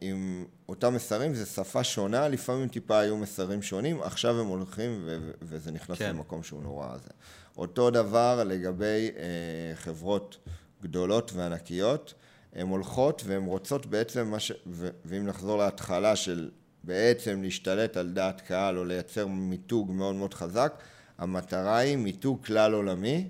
עם 0.00 0.44
אותם 0.68 0.94
מסרים, 0.94 1.34
זו 1.34 1.46
שפה 1.46 1.84
שונה, 1.84 2.28
לפעמים 2.28 2.68
טיפה 2.68 2.98
היו 2.98 3.16
מסרים 3.16 3.62
שונים, 3.62 4.02
עכשיו 4.02 4.40
הם 4.40 4.46
הולכים 4.46 5.02
ו- 5.04 5.30
וזה 5.42 5.70
נכנס 5.70 5.98
כן. 5.98 6.08
למקום 6.08 6.42
שהוא 6.42 6.62
נורא 6.62 6.88
הזה. 6.92 7.10
אותו 7.56 7.90
דבר 7.90 8.44
לגבי 8.46 9.10
אה, 9.16 9.74
חברות 9.74 10.38
גדולות 10.82 11.32
וענקיות. 11.34 12.14
הן 12.54 12.68
הולכות 12.68 13.22
והן 13.26 13.44
רוצות 13.44 13.86
בעצם 13.86 14.28
מה 14.28 14.40
ש... 14.40 14.52
ו... 14.66 14.88
ואם 15.04 15.26
נחזור 15.26 15.58
להתחלה 15.58 16.16
של 16.16 16.50
בעצם 16.84 17.42
להשתלט 17.42 17.96
על 17.96 18.12
דעת 18.12 18.40
קהל 18.40 18.78
או 18.78 18.84
לייצר 18.84 19.26
מיתוג 19.26 19.92
מאוד 19.92 20.14
מאוד 20.14 20.34
חזק, 20.34 20.82
המטרה 21.18 21.76
היא 21.76 21.96
מיתוג 21.96 22.46
כלל 22.46 22.74
עולמי 22.74 23.28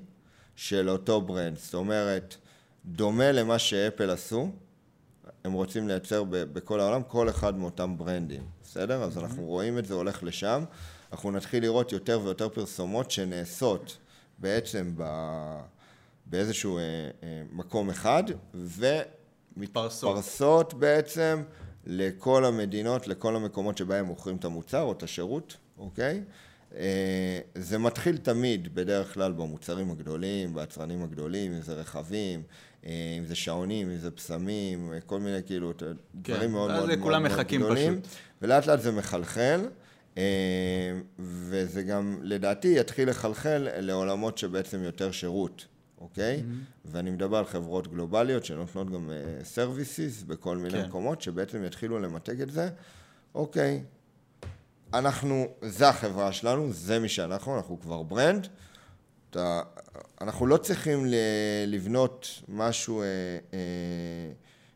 של 0.57 0.91
אותו 0.91 1.21
ברנד. 1.21 1.59
זאת 1.59 1.75
אומרת, 1.75 2.37
דומה 2.85 3.33
למה 3.33 3.59
שאפל 3.59 4.11
עשו, 4.11 4.51
הם 5.45 5.53
רוצים 5.53 5.89
לייצר 5.89 6.25
ב... 6.25 6.37
בכל 6.37 6.81
העולם 6.81 7.03
כל 7.03 7.29
אחד 7.29 7.59
מאותם 7.59 7.99
ברנדים, 7.99 8.43
בסדר? 8.63 9.03
אז 9.03 9.19
אנחנו 9.19 9.45
רואים 9.45 9.79
את 9.79 9.87
זה 9.87 9.95
הולך 9.95 10.23
לשם. 10.23 10.65
אנחנו 11.13 11.31
נתחיל 11.31 11.63
לראות 11.63 11.93
יותר 11.93 12.21
ויותר 12.25 12.49
פרסומות 12.49 13.11
שנעשות 13.11 13.99
בעצם 14.39 14.93
ב... 14.97 15.05
באיזשהו 16.27 16.79
אה, 16.79 16.83
אה, 17.23 17.43
מקום 17.53 17.91
אחד, 17.91 18.23
ומתפרסות 18.55 20.75
בעצם 20.75 21.43
לכל 21.87 22.45
המדינות, 22.45 23.09
לכל 23.09 23.37
המקומות 23.37 23.79
שבהם 23.79 24.05
מוכרים 24.05 24.37
את 24.37 24.45
המוצר 24.45 24.83
או 24.83 24.93
את 24.93 25.03
השירות, 25.03 25.57
אוקיי? 25.79 26.23
אה, 26.77 27.39
זה 27.55 27.79
מתחיל 27.79 28.17
תמיד, 28.17 28.75
בדרך 28.75 29.15
כלל, 29.15 29.33
במוצרים 29.33 29.91
הגדולים, 29.91 30.55
ביצרנים 30.55 31.03
הגדולים, 31.03 31.53
אם 31.53 31.61
זה 31.61 31.75
רכבים, 31.75 32.43
אה, 32.87 33.17
אם 33.19 33.27
זה 33.27 33.35
שעונים, 33.35 33.91
אם 33.91 33.97
זה 33.97 34.11
פסמים, 34.11 34.93
כל 35.07 35.21
מיני 35.21 35.43
כאילו, 35.47 35.73
כן, 35.79 35.87
דברים 36.35 36.53
מאוד 36.53 36.71
מאוד, 36.71 36.89
מאוד, 36.89 37.23
מאוד 37.23 37.47
גדולים. 37.47 38.01
פשוט. 38.01 38.15
ולאט 38.43 38.67
לאט 38.67 38.81
זה 38.81 38.93
מחלחל. 38.93 39.61
אה, 40.19 40.23
וזה 41.19 41.83
גם, 41.83 42.19
לדעתי, 42.23 42.75
יתחיל 42.79 43.11
לחלחל 43.11 43.69
לעולמות 43.77 44.39
שבעצם 44.39 44.83
יותר 44.83 45.11
שירות. 45.11 45.67
אוקיי? 46.01 46.37
Mm-hmm. 46.37 46.89
ואני 46.93 47.11
מדבר 47.11 47.37
על 47.37 47.45
חברות 47.45 47.89
גלובליות 47.89 48.45
שנותנות 48.45 48.91
גם 48.91 49.11
services 49.43 50.23
uh, 50.23 50.27
בכל 50.27 50.57
מיני 50.57 50.83
כן. 50.83 50.89
מקומות, 50.89 51.23
שבעצם 51.23 51.65
יתחילו 51.65 51.99
למתג 51.99 52.41
את 52.41 52.51
זה. 52.51 52.69
אוקיי, 53.35 53.83
אנחנו, 54.95 55.47
זה 55.63 55.89
החברה 55.89 56.33
שלנו, 56.33 56.73
זה 56.73 56.99
מי 56.99 57.09
שאנחנו, 57.09 57.57
אנחנו 57.57 57.81
כבר 57.81 58.03
brand. 58.03 58.49
אתה, 59.31 59.63
אנחנו 60.21 60.47
לא 60.47 60.57
צריכים 60.57 61.07
לבנות 61.67 62.29
משהו 62.49 63.03
אה, 63.03 63.07
אה, 63.53 63.59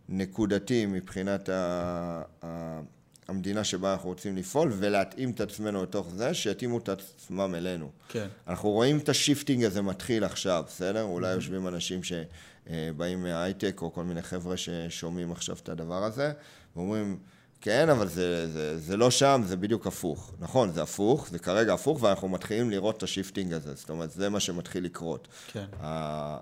נקודתי 0.09 0.87
מבחינת 0.87 1.49
ה, 1.49 2.23
ה, 2.45 2.81
המדינה 3.29 3.65
שבה 3.65 3.93
אנחנו 3.93 4.09
רוצים 4.09 4.37
לפעול 4.37 4.73
ולהתאים 4.77 5.31
את 5.31 5.41
עצמנו 5.41 5.83
לתוך 5.83 6.09
זה, 6.15 6.35
שיתאימו 6.35 6.79
את 6.79 6.89
עצמם 6.89 7.55
אלינו. 7.55 7.91
כן. 8.09 8.29
אנחנו 8.49 8.71
רואים 8.71 8.99
את 8.99 9.09
ה 9.09 9.15
shifting 9.15 9.65
הזה 9.65 9.83
מתחיל 9.83 10.25
עכשיו, 10.25 10.65
בסדר? 10.67 11.03
אולי 11.03 11.33
mm-hmm. 11.33 11.35
יושבים 11.35 11.69
אנשים 11.69 12.01
שבאים 12.03 13.23
מהייטק 13.23 13.79
או 13.83 13.93
כל 13.93 14.05
מיני 14.05 14.23
חבר'ה 14.23 14.57
ששומעים 14.57 15.33
עכשיו 15.33 15.57
את 15.63 15.69
הדבר 15.69 16.05
הזה, 16.05 16.33
ואומרים, 16.77 17.19
כן, 17.65 17.89
אבל 17.89 18.09
זה, 18.09 18.51
זה, 18.51 18.79
זה 18.79 18.97
לא 18.97 19.11
שם, 19.11 19.43
זה 19.45 19.57
בדיוק 19.57 19.87
הפוך. 19.87 20.33
נכון, 20.39 20.73
זה 20.73 20.83
הפוך, 20.83 21.29
זה 21.31 21.39
כרגע 21.39 21.75
הפוך, 21.75 22.03
ואנחנו 22.03 22.29
מתחילים 22.29 22.71
לראות 22.71 22.97
את 22.97 23.03
ה 23.03 23.08
shifting 23.08 23.53
הזה. 23.53 23.75
זאת 23.75 23.91
אומרת, 23.91 24.11
זה 24.11 24.29
מה 24.29 24.41
שמתחיל 24.41 24.85
לקרות. 24.85 25.29
כן. 25.53 25.65
אה, 25.83 26.39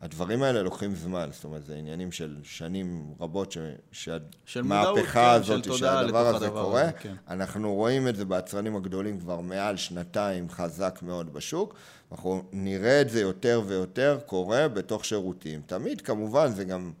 הדברים 0.00 0.42
האלה 0.42 0.62
לוקחים 0.62 0.94
זמן, 0.94 1.28
זאת 1.32 1.44
אומרת, 1.44 1.64
זה 1.64 1.74
עניינים 1.74 2.12
של 2.12 2.36
שנים 2.42 3.14
רבות, 3.20 3.56
ש, 3.92 4.08
שהמהפכה 4.46 5.02
כן, 5.04 5.40
הזאת, 5.40 5.76
שהדבר 5.78 6.26
הזה 6.26 6.48
קורה. 6.48 6.82
הזה, 6.82 6.92
כן. 6.92 7.14
אנחנו 7.28 7.74
רואים 7.74 8.08
את 8.08 8.16
זה 8.16 8.24
ביצרנים 8.24 8.76
הגדולים 8.76 9.20
כבר 9.20 9.40
מעל 9.40 9.76
שנתיים 9.76 10.50
חזק 10.50 10.98
מאוד 11.02 11.32
בשוק. 11.32 11.74
אנחנו 12.12 12.42
נראה 12.52 13.00
את 13.00 13.10
זה 13.10 13.20
יותר 13.20 13.62
ויותר 13.66 14.18
קורה 14.26 14.68
בתוך 14.68 15.04
שירותים. 15.04 15.62
תמיד, 15.66 16.00
כמובן, 16.00 16.48
זה 16.52 16.64
גם, 16.64 16.92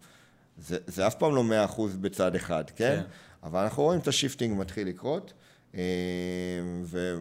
זה, 0.58 0.78
זה 0.86 1.06
אף 1.06 1.14
פעם 1.14 1.34
לא 1.34 1.44
מאה 1.44 1.64
אחוז 1.64 1.96
בצד 1.96 2.34
אחד, 2.34 2.64
כן? 2.76 2.96
כן? 2.96 3.02
אבל 3.42 3.62
אנחנו 3.62 3.82
רואים 3.82 4.00
את 4.00 4.08
ה 4.08 4.14
shifting 4.14 4.60
מתחיל 4.60 4.88
לקרות, 4.88 5.32
אה, 5.74 5.80
ו... 6.84 7.18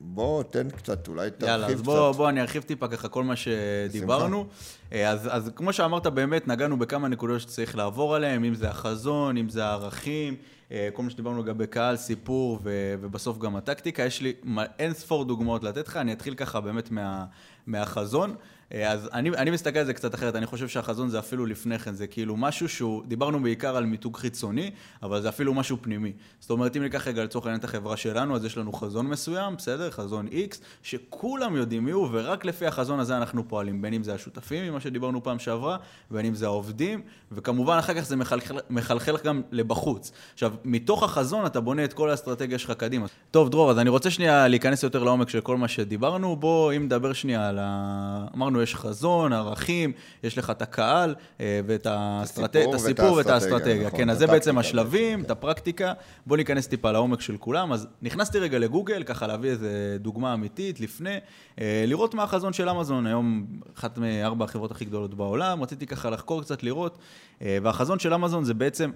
בוא, 0.00 0.42
תן 0.42 0.70
קצת, 0.70 1.08
אולי 1.08 1.30
תרחיב 1.30 1.38
קצת. 1.38 1.48
יאללה, 1.48 1.66
אז 1.66 1.82
בוא, 1.82 2.12
בוא, 2.12 2.28
אני 2.28 2.40
ארחיב 2.40 2.62
טיפה 2.62 2.88
ככה 2.88 3.08
כל 3.08 3.24
מה 3.24 3.34
שדיברנו. 3.36 4.46
אה, 4.92 5.10
אז, 5.10 5.28
אז 5.30 5.50
כמו 5.56 5.72
שאמרת, 5.72 6.06
באמת 6.06 6.48
נגענו 6.48 6.78
בכמה 6.78 7.08
נקודות 7.08 7.40
שצריך 7.40 7.76
לעבור 7.76 8.14
עליהן, 8.14 8.44
אם 8.44 8.54
זה 8.54 8.70
החזון, 8.70 9.36
אם 9.36 9.48
זה 9.48 9.64
הערכים, 9.64 10.36
אה, 10.72 10.88
כל 10.92 11.02
מה 11.02 11.10
שדיברנו 11.10 11.42
לגבי 11.42 11.66
קהל, 11.66 11.96
סיפור, 11.96 12.58
ו, 12.62 12.94
ובסוף 13.00 13.38
גם 13.38 13.56
הטקטיקה. 13.56 14.02
יש 14.02 14.20
לי 14.22 14.32
אין 14.78 14.92
ספור 14.92 15.24
דוגמאות 15.24 15.64
לתת 15.64 15.88
לך, 15.88 15.96
אני 15.96 16.12
אתחיל 16.12 16.34
ככה 16.34 16.60
באמת 16.60 16.90
מה, 16.90 17.24
מהחזון. 17.66 18.34
אה, 18.74 18.92
אז 18.92 19.08
אני, 19.12 19.30
אני 19.30 19.50
מסתכל 19.50 19.78
על 19.78 19.86
זה 19.86 19.94
קצת 19.94 20.14
אחרת, 20.14 20.36
אני 20.36 20.46
חושב 20.46 20.68
שהחזון 20.68 21.08
זה 21.08 21.18
אפילו 21.18 21.46
לפני 21.46 21.78
כן, 21.78 21.94
זה 21.94 22.06
כאילו 22.06 22.36
משהו 22.36 22.68
שהוא, 22.68 23.02
דיברנו 23.06 23.42
בעיקר 23.42 23.76
על 23.76 23.86
מיתוג 23.86 24.16
חיצוני, 24.16 24.70
אבל 25.02 25.22
זה 25.22 25.28
אפילו 25.28 25.54
משהו 25.54 25.76
פנימי. 25.80 26.12
זאת 26.40 26.50
אומרת, 26.50 26.76
אם 26.76 26.82
ניקח 26.82 27.08
רגע 27.08 27.24
לצורך 27.24 27.46
העניין 27.46 27.58
את 27.58 27.64
החברה 27.64 27.96
שלנו, 27.96 28.36
אז 28.36 28.44
יש 28.44 28.56
לנו 28.56 28.72
חזון 28.72 29.06
מסוים, 29.06 29.56
בסדר? 29.56 29.90
חזון 29.90 30.26
X, 30.26 30.56
שכולם 30.82 31.56
יודעים 31.56 31.84
מי 31.84 31.90
הוא, 31.90 32.08
ורק 32.12 32.44
לפי 32.44 32.66
החזון 32.66 33.00
הזה 33.00 33.16
אנחנו 33.16 33.48
פועלים, 33.48 33.82
בין 33.82 33.94
אם 33.94 34.02
זה 34.02 34.14
השותפים, 34.14 34.64
ממה 34.64 34.80
שדיברנו 34.80 35.22
פעם 35.22 35.38
שעברה, 35.38 35.76
בין 36.10 36.26
אם 36.26 36.34
זה 36.34 36.46
העובדים, 36.46 37.02
וכמובן 37.32 37.78
אחר 37.78 37.94
כך 37.94 38.00
זה 38.00 38.16
מחלחל, 38.16 38.58
מחלחל 38.70 39.16
גם 39.24 39.42
לבחוץ. 39.50 40.12
עכשיו, 40.32 40.52
מתוך 40.64 41.02
החזון 41.02 41.46
אתה 41.46 41.60
בונה 41.60 41.84
את 41.84 41.92
כל 41.92 42.10
האסטרטגיה 42.10 42.58
שלך 42.58 42.70
קדימה. 42.70 43.06
טוב, 43.30 43.48
דרור, 43.48 43.70
אז 43.70 43.78
אני 43.78 43.90
רוצה 43.90 44.10
שנייה 44.10 44.48
להיכנס 44.48 44.82
יותר 44.82 45.04
לעומק 45.04 45.28
של 45.28 45.40
כל 45.40 45.56
מה 45.56 45.68
שדיברנו, 45.68 46.36
בוא, 46.36 46.72
אם 46.76 46.84
נדבר 46.84 47.12
שנייה 47.12 47.48
על 47.48 47.58
ה... 47.60 48.26
אמרנו, 48.34 48.59
יש 48.62 48.74
חזון, 48.74 49.32
ערכים, 49.32 49.92
יש 50.22 50.38
לך 50.38 50.50
את 50.50 50.62
הקהל 50.62 51.14
אה, 51.40 51.60
ואת. 51.66 51.86
הסיפור, 51.90 52.44
את 52.44 52.74
הסיפור 52.74 53.12
ואת 53.12 53.26
האסטרטגיה. 53.26 53.86
נכון, 53.86 53.98
כן, 53.98 54.10
אז 54.10 54.18
זה 54.18 54.26
בעצם 54.26 54.58
השלבים. 54.58 55.20
את 55.20 55.30
הפרקטיקה. 55.30 55.92
בואו 56.26 56.36
ניכנס 56.36 56.66
טיפה 56.66 56.92
לעומק 56.92 57.20
של 57.20 57.36
כולם. 57.36 57.72
אז 57.72 57.86
נכנסתי 58.02 58.38
רגע 58.38 58.58
לגוגל, 58.58 59.02
ככה 59.02 59.26
להביא 59.26 59.50
איזו 59.50 59.66
דוגמה 59.98 60.34
אמיתית 60.34 60.80
לפני, 60.80 61.18
אה, 61.60 61.84
לראות 61.86 62.14
מה 62.14 62.22
החזון 62.22 62.52
של 62.52 62.68
אמזון, 62.68 63.06
היום 63.06 63.46
אחת 63.78 63.98
מארבע 63.98 64.44
החברות 64.44 64.70
הכי 64.70 64.84
גדולות 64.84 65.14
בעולם, 65.14 65.62
רציתי 65.62 65.86
ככה 65.86 66.10
לחקור 66.10 66.42
קצת, 66.42 66.62
לראות. 66.62 66.98
אה, 67.42 67.58
והחזון 67.62 67.98
של 67.98 68.14
אמזון 68.14 68.44
זה 68.44 68.54
בעצם, 68.54 68.90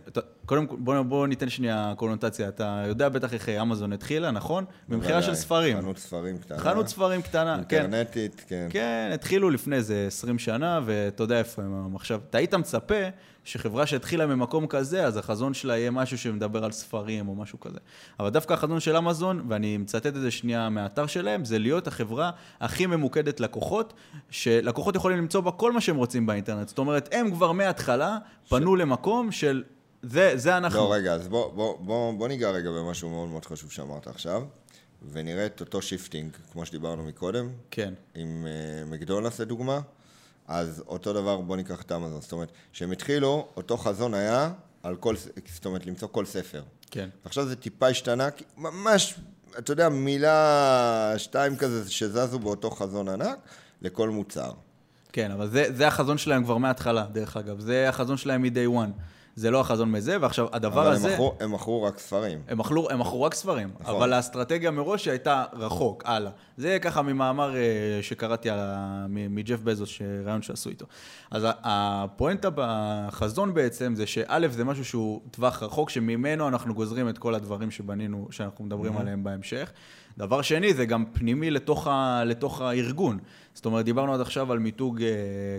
קודם 0.46 0.66
כל 0.66 0.76
בואו 0.78 1.04
בוא 1.04 1.26
ניתן 1.26 1.48
שנייה 1.48 1.94
קונוטציה, 1.96 2.48
אתה 2.48 2.84
יודע 2.88 3.08
בטח 3.08 3.34
איך 3.34 3.48
אמזון 3.48 3.92
התחילה, 3.92 4.30
נכון? 4.30 4.64
במכירה 4.88 5.22
של 5.22 5.34
ספרים. 5.34 5.80
חנות 5.80 5.98
ספרים 5.98 6.38
קטנה. 6.38 6.58
חנות 6.58 6.88
ספרים 6.88 7.22
קטנה, 7.22 7.60
כן. 7.68 7.82
אינטרנטית, 7.82 8.44
כן. 8.48 8.66
כן, 8.70 9.10
התחילו 9.14 9.50
לפני 9.54 9.76
איזה 9.76 10.04
20 10.06 10.38
שנה, 10.38 10.80
ואתה 10.84 11.22
יודע 11.22 11.38
איפה 11.38 11.62
הם 11.62 11.96
עכשיו. 11.96 12.20
אתה 12.30 12.38
היית 12.38 12.54
מצפה 12.54 12.94
שחברה 13.44 13.86
שהתחילה 13.86 14.26
ממקום 14.26 14.66
כזה, 14.66 15.06
אז 15.06 15.16
החזון 15.16 15.54
שלה 15.54 15.78
יהיה 15.78 15.90
משהו 15.90 16.18
שמדבר 16.18 16.64
על 16.64 16.72
ספרים 16.72 17.28
או 17.28 17.34
משהו 17.34 17.60
כזה. 17.60 17.78
אבל 18.20 18.30
דווקא 18.30 18.52
החזון 18.54 18.80
של 18.80 18.96
אמזון, 18.96 19.44
ואני 19.48 19.76
מצטט 19.76 20.06
את 20.06 20.14
זה 20.14 20.30
שנייה 20.30 20.68
מהאתר 20.68 21.06
שלהם, 21.06 21.44
זה 21.44 21.58
להיות 21.58 21.86
החברה 21.86 22.30
הכי 22.60 22.86
ממוקדת 22.86 23.40
לקוחות, 23.40 23.92
שלקוחות 24.30 24.96
יכולים 24.96 25.18
למצוא 25.18 25.40
בה 25.40 25.50
כל 25.50 25.72
מה 25.72 25.80
שהם 25.80 25.96
רוצים 25.96 26.26
באינטרנט. 26.26 26.68
זאת 26.68 26.78
אומרת, 26.78 27.08
הם 27.12 27.30
כבר 27.30 27.52
מההתחלה 27.52 28.18
פנו 28.48 28.76
ש... 28.76 28.80
למקום 28.80 29.32
של... 29.32 29.62
זה, 30.02 30.32
זה 30.34 30.56
אנחנו. 30.56 30.78
לא, 30.78 30.94
רגע, 30.94 31.12
אז 31.12 31.28
בוא, 31.28 31.52
בוא, 31.52 31.78
בוא, 31.80 32.12
בוא 32.12 32.28
ניגע 32.28 32.50
רגע 32.50 32.70
במשהו 32.70 33.10
מאוד 33.10 33.28
מאוד 33.28 33.44
חשוב 33.44 33.70
שאמרת 33.70 34.06
עכשיו, 34.06 34.42
ונראה 35.12 35.46
את 35.46 35.60
אותו 35.60 35.82
shifting, 35.82 36.32
כמו 36.52 36.66
שדיברנו 36.66 37.04
מקודם. 37.04 37.48
כן. 37.70 37.94
עם 38.14 38.46
uh, 38.46 38.90
מקדונלדס 38.90 39.40
לדוגמה. 39.40 39.80
אז 40.46 40.82
אותו 40.86 41.12
דבר, 41.12 41.40
בוא 41.40 41.56
ניקח 41.56 41.82
את 41.82 41.92
אמזון. 41.92 42.20
זאת 42.20 42.32
אומרת, 42.32 42.52
כשהם 42.72 42.92
התחילו, 42.92 43.48
אותו 43.56 43.76
חזון 43.76 44.14
היה 44.14 44.52
על 44.82 44.96
כל, 44.96 45.14
זאת 45.54 45.66
אומרת, 45.66 45.86
למצוא 45.86 46.08
כל 46.08 46.24
ספר. 46.24 46.62
כן. 46.90 47.08
עכשיו 47.24 47.46
זה 47.46 47.56
טיפה 47.56 47.88
השתנה, 47.88 48.28
ממש, 48.56 49.14
אתה 49.58 49.72
יודע, 49.72 49.88
מילה, 49.88 51.14
שתיים 51.16 51.56
כזה, 51.56 51.90
שזזו 51.90 52.38
באותו 52.38 52.70
חזון 52.70 53.08
ענק, 53.08 53.38
לכל 53.82 54.10
מוצר. 54.10 54.50
כן, 55.12 55.30
אבל 55.30 55.50
זה, 55.50 55.66
זה 55.74 55.86
החזון 55.86 56.18
שלהם 56.18 56.44
כבר 56.44 56.56
מההתחלה, 56.56 57.06
דרך 57.12 57.36
אגב. 57.36 57.60
זה 57.60 57.88
החזון 57.88 58.16
שלהם 58.16 58.42
מ-day 58.42 58.68
one. 58.76 59.00
זה 59.36 59.50
לא 59.50 59.60
החזון 59.60 59.92
מזה, 59.92 60.16
ועכשיו, 60.20 60.46
הדבר 60.52 60.82
אבל 60.82 60.90
הזה... 60.92 61.14
מכרו- 61.14 61.34
הם 61.40 61.52
מכרו 61.52 61.82
רק 61.82 61.98
ספרים. 61.98 62.38
הם 62.48 62.58
מכרו, 62.58 62.90
הם 62.90 62.98
מכרו 62.98 63.22
רק 63.22 63.34
ספרים, 63.34 63.70
נכון. 63.80 63.94
אבל 63.96 64.12
האסטרטגיה 64.12 64.70
מראש 64.70 65.08
הייתה 65.08 65.44
רחוק, 65.52 66.02
הלאה. 66.06 66.30
זה 66.56 66.78
ככה 66.82 67.02
ממאמר 67.02 67.56
אה, 67.56 67.62
שקראתי 68.02 68.50
על 68.50 68.58
ה- 68.60 69.06
מג'ף 69.08 69.60
בזוס, 69.60 69.88
ש- 69.88 70.02
רעיון 70.24 70.42
שעשו 70.42 70.70
איתו. 70.70 70.86
אז 71.30 71.42
הפואנטה 71.62 72.48
בחזון 72.54 73.54
בעצם 73.54 73.94
זה 73.96 74.06
שא' 74.06 74.48
זה 74.50 74.64
משהו 74.64 74.84
שהוא 74.84 75.20
טווח 75.30 75.62
רחוק, 75.62 75.90
שממנו 75.90 76.48
אנחנו 76.48 76.74
גוזרים 76.74 77.08
את 77.08 77.18
כל 77.18 77.34
הדברים 77.34 77.70
שבנינו, 77.70 78.28
שאנחנו 78.30 78.64
מדברים 78.64 78.96
עליהם 78.96 79.24
בהמשך. 79.24 79.70
דבר 80.18 80.42
שני, 80.42 80.74
זה 80.74 80.86
גם 80.86 81.04
פנימי 81.12 81.50
לתוך, 81.50 81.86
ה, 81.86 82.22
לתוך 82.26 82.60
הארגון. 82.60 83.18
זאת 83.54 83.66
אומרת, 83.66 83.84
דיברנו 83.84 84.14
עד 84.14 84.20
עכשיו 84.20 84.52
על 84.52 84.58
מיתוג 84.58 85.02
אה, 85.02 85.08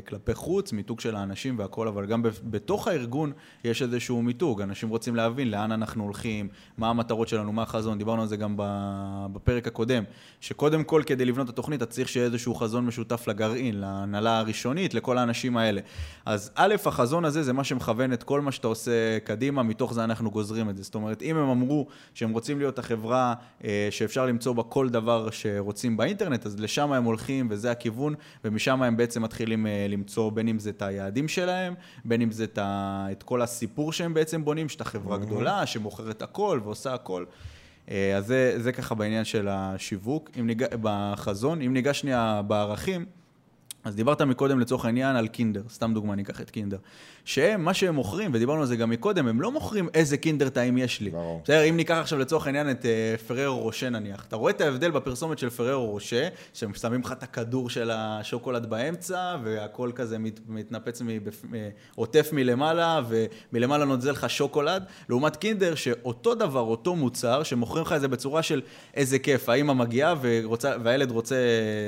כלפי 0.07 0.33
חוץ, 0.33 0.73
מיתוג 0.73 0.99
של 0.99 1.15
האנשים 1.15 1.59
והכל, 1.59 1.87
אבל 1.87 2.05
גם 2.05 2.23
בתוך 2.43 2.87
הארגון 2.87 3.31
יש 3.63 3.81
איזשהו 3.81 4.21
מיתוג. 4.21 4.61
אנשים 4.61 4.89
רוצים 4.89 5.15
להבין 5.15 5.51
לאן 5.51 5.71
אנחנו 5.71 6.03
הולכים, 6.03 6.47
מה 6.77 6.89
המטרות 6.89 7.27
שלנו, 7.27 7.53
מה 7.53 7.63
החזון. 7.63 7.97
דיברנו 7.97 8.21
על 8.21 8.27
זה 8.27 8.37
גם 8.37 8.55
בפרק 9.33 9.67
הקודם, 9.67 10.03
שקודם 10.41 10.83
כל, 10.83 11.01
כדי 11.05 11.25
לבנות 11.25 11.45
את 11.45 11.53
התוכנית, 11.53 11.81
אתה 11.81 11.91
צריך 11.91 12.09
שיהיה 12.09 12.25
איזשהו 12.25 12.55
חזון 12.55 12.85
משותף 12.85 13.27
לגרעין, 13.27 13.79
להנהלה 13.79 14.39
הראשונית, 14.39 14.93
לכל 14.93 15.17
האנשים 15.17 15.57
האלה. 15.57 15.81
אז 16.25 16.51
א', 16.55 16.75
החזון 16.85 17.25
הזה 17.25 17.43
זה 17.43 17.53
מה 17.53 17.63
שמכוון 17.63 18.13
את 18.13 18.23
כל 18.23 18.41
מה 18.41 18.51
שאתה 18.51 18.67
עושה 18.67 19.19
קדימה, 19.19 19.63
מתוך 19.63 19.93
זה 19.93 20.03
אנחנו 20.03 20.31
גוזרים 20.31 20.69
את 20.69 20.77
זה. 20.77 20.83
זאת 20.83 20.95
אומרת, 20.95 21.21
אם 21.21 21.37
הם 21.37 21.49
אמרו 21.49 21.87
שהם 22.13 22.31
רוצים 22.31 22.59
להיות 22.59 22.79
החברה 22.79 23.33
אה, 23.63 23.87
שאפשר 23.91 24.25
למצוא 24.25 24.53
בה 24.53 24.63
כל 24.63 24.89
דבר 24.89 25.29
שרוצים 25.31 25.97
באינטרנט, 25.97 26.45
אז 26.45 26.59
לשם 26.59 26.93
הם 26.93 27.03
הולכים 27.03 27.47
וזה 27.49 27.71
הכיוון, 27.85 28.15
ומשם 28.43 28.83
הם 28.83 28.97
בעצם 28.97 29.21
מתחילים 29.21 29.67
אה, 29.67 29.85
למצוא 29.89 30.31
בין 30.31 30.47
אם 30.47 30.59
זה 30.59 30.69
את 30.69 30.81
היעדים 30.81 31.27
שלהם, 31.27 31.73
בין 32.05 32.21
אם 32.21 32.31
זה 32.31 32.43
את, 32.43 32.57
ה, 32.57 33.07
את 33.11 33.23
כל 33.23 33.41
הסיפור 33.41 33.93
שהם 33.93 34.13
בעצם 34.13 34.45
בונים, 34.45 34.69
שאתה 34.69 34.83
חברה 34.83 35.17
גדולה 35.17 35.65
שמוכרת 35.65 36.21
הכל 36.21 36.59
ועושה 36.63 36.93
הכל. 36.93 37.25
אה, 37.91 38.17
אז 38.17 38.25
זה, 38.25 38.53
זה 38.57 38.71
ככה 38.71 38.95
בעניין 38.95 39.25
של 39.25 39.47
השיווק, 39.47 40.29
אם 40.39 40.47
ניג... 40.47 40.63
בחזון. 40.81 41.61
אם 41.61 41.73
ניגש 41.73 41.99
שנייה 41.99 42.41
בערכים, 42.47 43.05
אז 43.83 43.95
דיברת 43.95 44.21
מקודם 44.21 44.59
לצורך 44.59 44.85
העניין 44.85 45.15
על 45.15 45.27
קינדר, 45.27 45.63
סתם 45.69 45.93
דוגמה, 45.93 46.15
ניקח 46.15 46.41
את 46.41 46.49
קינדר. 46.49 46.77
שהם, 47.25 47.65
מה 47.65 47.73
שהם 47.73 47.95
מוכרים, 47.95 48.31
ודיברנו 48.33 48.61
על 48.61 48.67
זה 48.67 48.75
גם 48.75 48.89
מקודם, 48.89 49.27
הם 49.27 49.41
לא 49.41 49.51
מוכרים 49.51 49.89
איזה 49.93 50.17
קינדר 50.17 50.49
טעים 50.49 50.77
יש 50.77 51.01
לי. 51.01 51.09
ברור. 51.09 51.41
בסדר, 51.43 51.63
אם 51.63 51.77
ניקח 51.77 51.95
עכשיו 51.95 52.19
לצורך 52.19 52.45
העניין 52.45 52.71
את 52.71 52.85
אה, 52.85 53.15
פררו 53.27 53.57
רושה 53.57 53.89
נניח, 53.89 54.25
אתה 54.27 54.35
רואה 54.35 54.51
את 54.51 54.61
ההבדל 54.61 54.91
בפרסומת 54.91 55.39
של 55.39 55.49
פררו 55.49 55.85
רושה, 55.85 56.27
שהם 56.53 56.73
שמים 56.73 57.01
לך 57.01 57.11
את 57.11 57.23
הכדור 57.23 57.69
של 57.69 57.91
השוקולד 57.93 58.65
באמצע, 58.65 59.35
והכל 59.43 59.91
כזה 59.95 60.17
מת, 60.17 60.39
מתנפץ, 60.47 61.01
מבפ... 61.05 61.45
אה, 61.53 61.69
עוטף 61.95 62.29
מלמעלה, 62.33 63.01
ומלמעלה 63.09 63.85
נוזל 63.85 64.11
לך 64.11 64.29
שוקולד, 64.29 64.83
לעומת 65.09 65.35
קינדר, 65.35 65.75
שאותו 65.75 66.35
דבר, 66.35 66.61
אותו 66.61 66.95
מוצר, 66.95 67.43
שמוכרים 67.43 67.83
לך 67.83 67.93
את 67.93 68.01
זה 68.01 68.07
בצורה 68.07 68.43
של 68.43 68.61
איזה 68.93 69.19
כיף, 69.19 69.49
האמא 69.49 69.73
מגיעה 69.73 70.15
ורוצה, 70.21 70.73
והילד 70.83 71.11
רוצה 71.11 71.35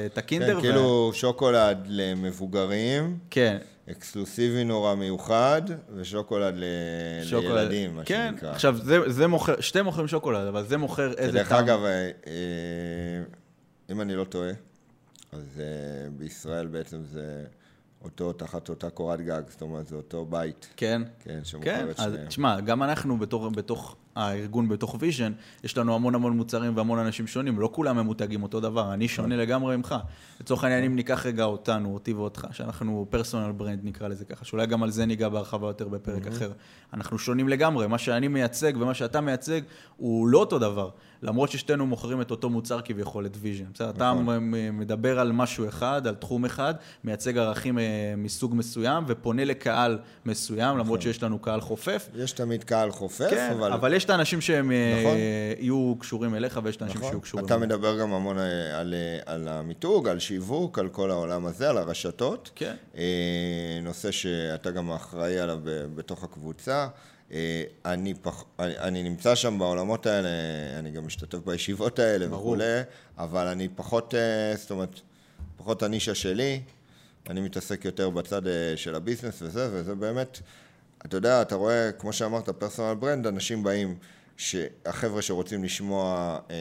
את 0.06 0.18
הקינדר. 0.18 0.56
כן, 0.56 0.62
כאילו 0.62 1.12
שוקולד 1.14 1.78
למבוגרים, 1.88 3.18
כן. 3.30 3.58
אקסקלוסיבי 3.92 4.64
נורא 4.64 4.96
מיוחד, 4.96 5.62
ושוקולד 5.96 6.54
ל... 6.58 6.64
שוקולד. 7.24 7.52
לילדים, 7.52 7.96
מה 7.96 8.04
כן, 8.06 8.30
שנקרא. 8.32 8.52
עכשיו, 8.52 8.78
זה, 8.78 8.98
זה 9.12 9.28
מוכר, 9.28 9.62
שתי 9.62 9.82
מוכרים 9.82 10.08
שוקולד, 10.08 10.48
אבל 10.48 10.64
זה 10.64 10.78
מוכר 10.78 11.14
איזה 11.14 11.38
דרך 11.38 11.50
טעם. 11.50 11.64
אגב, 11.64 11.84
אה, 11.84 12.12
אה, 12.28 13.24
אם 13.90 14.02
אני 14.02 14.16
לא 14.16 14.24
טועה, 14.24 14.52
אז 15.32 15.60
אה, 15.60 16.10
בישראל 16.18 16.68
בעצם 16.68 17.04
זה 17.04 17.44
אותו, 18.04 18.34
תחת 18.34 18.70
אותה 18.70 18.90
קורת 18.90 19.22
גג, 19.22 19.42
זאת 19.50 19.62
אומרת, 19.62 19.88
זה 19.88 19.96
אותו 19.96 20.26
בית, 20.26 20.68
כן. 20.76 21.02
כן, 21.20 21.30
כן, 21.30 21.40
שמוכר 21.44 21.92
את 21.92 22.00
אז 22.00 22.12
שניהם. 22.14 22.28
תשמע, 22.28 22.60
גם 22.60 22.84
אנחנו 22.84 23.20
בתור, 23.20 23.50
בתוך 23.50 23.96
הארגון, 24.18 24.70
בתוך 24.70 24.96
Vision, 25.00 25.32
יש 25.64 25.78
לנו 25.78 25.96
המון 25.96 26.16
המון 26.16 26.38
מוצרים 26.38 26.78
והמון 26.78 27.00
אנשים 27.00 27.28
שונים, 27.28 27.60
לא 27.60 27.70
כולם 27.74 27.98
ממותגים 27.98 28.44
אותו 28.44 28.60
דבר, 28.60 28.94
אני 28.94 29.08
שונה 29.08 29.36
לגמרי 29.36 29.78
ממך. 29.78 29.96
לצורך 30.42 30.64
העניין, 30.64 30.84
אם 30.84 30.96
ניקח 30.96 31.26
רגע 31.26 31.44
אותנו, 31.44 31.94
אותי 31.94 32.14
ואותך, 32.14 32.48
שאנחנו 32.52 33.06
personal 33.10 33.52
brand 33.52 33.80
נקרא 33.84 34.08
לזה 34.08 34.26
ככה, 34.26 34.46
שאולי 34.46 34.66
גם 34.66 34.84
על 34.84 34.92
זה 34.92 35.06
ניגע 35.06 35.30
בהרחבה 35.30 35.68
יותר 35.68 35.88
בפרק 35.88 36.28
אחר. 36.28 36.52
אנחנו 36.94 37.20
שונים 37.20 37.50
לגמרי, 37.50 37.88
מה 37.88 37.98
שאני 37.98 38.28
מייצג 38.28 38.74
ומה 38.78 38.94
שאתה 38.94 39.22
מייצג 39.22 39.62
הוא 39.98 40.28
לא 40.28 40.40
אותו 40.40 40.60
דבר, 40.60 40.90
למרות 41.22 41.50
ששתינו 41.50 41.86
מוכרים 41.88 42.22
את 42.22 42.32
אותו 42.32 42.50
מוצר 42.50 42.82
כביכול, 42.82 43.26
את 43.26 43.38
Vision. 43.40 43.66
בסדר, 43.74 43.90
אתה 43.90 44.14
נכון. 44.14 44.54
מדבר 44.74 45.20
על 45.20 45.32
משהו 45.32 45.68
אחד, 45.68 46.08
על 46.08 46.16
תחום 46.16 46.46
אחד, 46.46 46.74
מייצג 47.04 47.38
ערכים 47.38 47.80
אה, 47.80 48.14
מסוג 48.18 48.56
מסוים 48.56 49.04
ופונה 49.08 49.46
לקהל 49.46 50.00
מסוים, 50.26 50.78
למרות 50.78 51.02
שיש 51.02 51.24
לנו 51.24 51.40
קהל 51.40 51.62
חופף. 51.62 52.10
יש 52.16 52.32
תמיד 52.32 52.64
קהל 52.64 52.92
חופף, 52.92 53.30
כן, 53.30 53.52
אבל... 53.58 53.72
אבל 53.72 53.94
יש 53.94 54.07
את 54.08 54.12
האנשים 54.12 54.42
שהם 54.42 54.72
אה, 54.72 55.00
נכון. 55.00 55.18
יהיו 55.60 55.96
קשורים 56.00 56.36
אליך 56.36 56.60
ויש 56.64 56.76
את 56.76 56.82
האנשים 56.82 56.98
נכון. 57.00 57.12
שיהיו 57.12 57.22
קשורים. 57.22 57.46
אתה 57.46 57.58
מדבר 57.58 58.00
גם 58.00 58.14
המון 58.14 58.40
אה, 58.40 58.80
על, 58.80 58.94
אה, 58.94 59.34
על 59.34 59.48
המיתוג, 59.48 60.08
על 60.08 60.20
שיווק, 60.20 60.80
על 60.80 60.90
כל 60.90 61.12
העולם 61.12 61.46
הזה, 61.46 61.70
על 61.70 61.78
הרשתות. 61.78 62.52
כן. 62.56 62.76
נושא 63.84 64.12
שאתה 64.12 64.72
גם 64.72 64.92
אחראי 64.92 65.40
עליו 65.40 65.60
בתוך 65.96 66.24
הקבוצה. 66.24 66.88
אני, 67.86 68.14
פח, 68.22 68.44
אני, 68.60 68.78
אני 68.78 69.04
נמצא 69.04 69.36
שם 69.36 69.60
בעולמות 69.60 70.06
האלה, 70.06 70.30
אני 70.80 70.92
גם 70.92 71.06
משתתף 71.06 71.38
בישיבות 71.46 72.00
האלה. 72.00 72.36
וכולי, 72.36 72.82
אבל 73.18 73.48
אני 73.48 73.68
פחות, 73.76 74.14
זאת 74.58 74.72
אומרת, 74.72 75.00
פחות 75.58 75.84
הנישה 75.84 76.16
שלי, 76.16 76.62
אני 77.30 77.42
מתעסק 77.42 77.86
יותר 77.86 78.10
בצד 78.10 78.42
של 78.76 78.96
ה 78.96 79.01
business 79.01 79.42
וזה, 79.42 79.70
וזה 79.72 79.96
באמת, 79.96 80.40
אתה 81.06 81.18
יודע, 81.18 81.42
אתה 81.42 81.56
רואה, 81.56 81.92
כמו 81.92 82.14
שאמרת, 82.14 82.50
personal 82.50 82.96
brand, 82.96 83.28
אנשים 83.28 83.64
באים, 83.64 83.98
שהחבר'ה 84.38 85.22
שרוצים 85.22 85.64
לשמוע, 85.64 86.40
אה, 86.50 86.56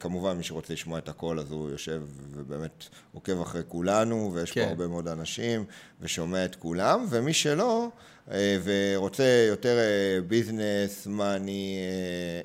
כמובן 0.00 0.36
מי 0.36 0.42
שרוצה 0.42 0.72
לשמוע 0.72 0.98
את 0.98 1.08
הכל, 1.08 1.38
אז 1.38 1.50
הוא 1.50 1.70
יושב 1.70 2.02
ובאמת 2.30 2.84
עוקב 3.12 3.40
אחרי 3.40 3.62
כולנו, 3.68 4.30
ויש 4.34 4.52
כן. 4.52 4.64
פה 4.64 4.70
הרבה 4.70 4.86
מאוד 4.86 5.08
אנשים, 5.08 5.64
ושומע 6.00 6.44
את 6.44 6.56
כולם, 6.56 7.06
ומי 7.10 7.32
שלא, 7.32 7.88
אה, 8.30 8.58
ורוצה 8.64 9.46
יותר 9.48 9.78
אה, 9.78 10.20
ביזנס, 10.20 11.06
מאני, 11.06 11.78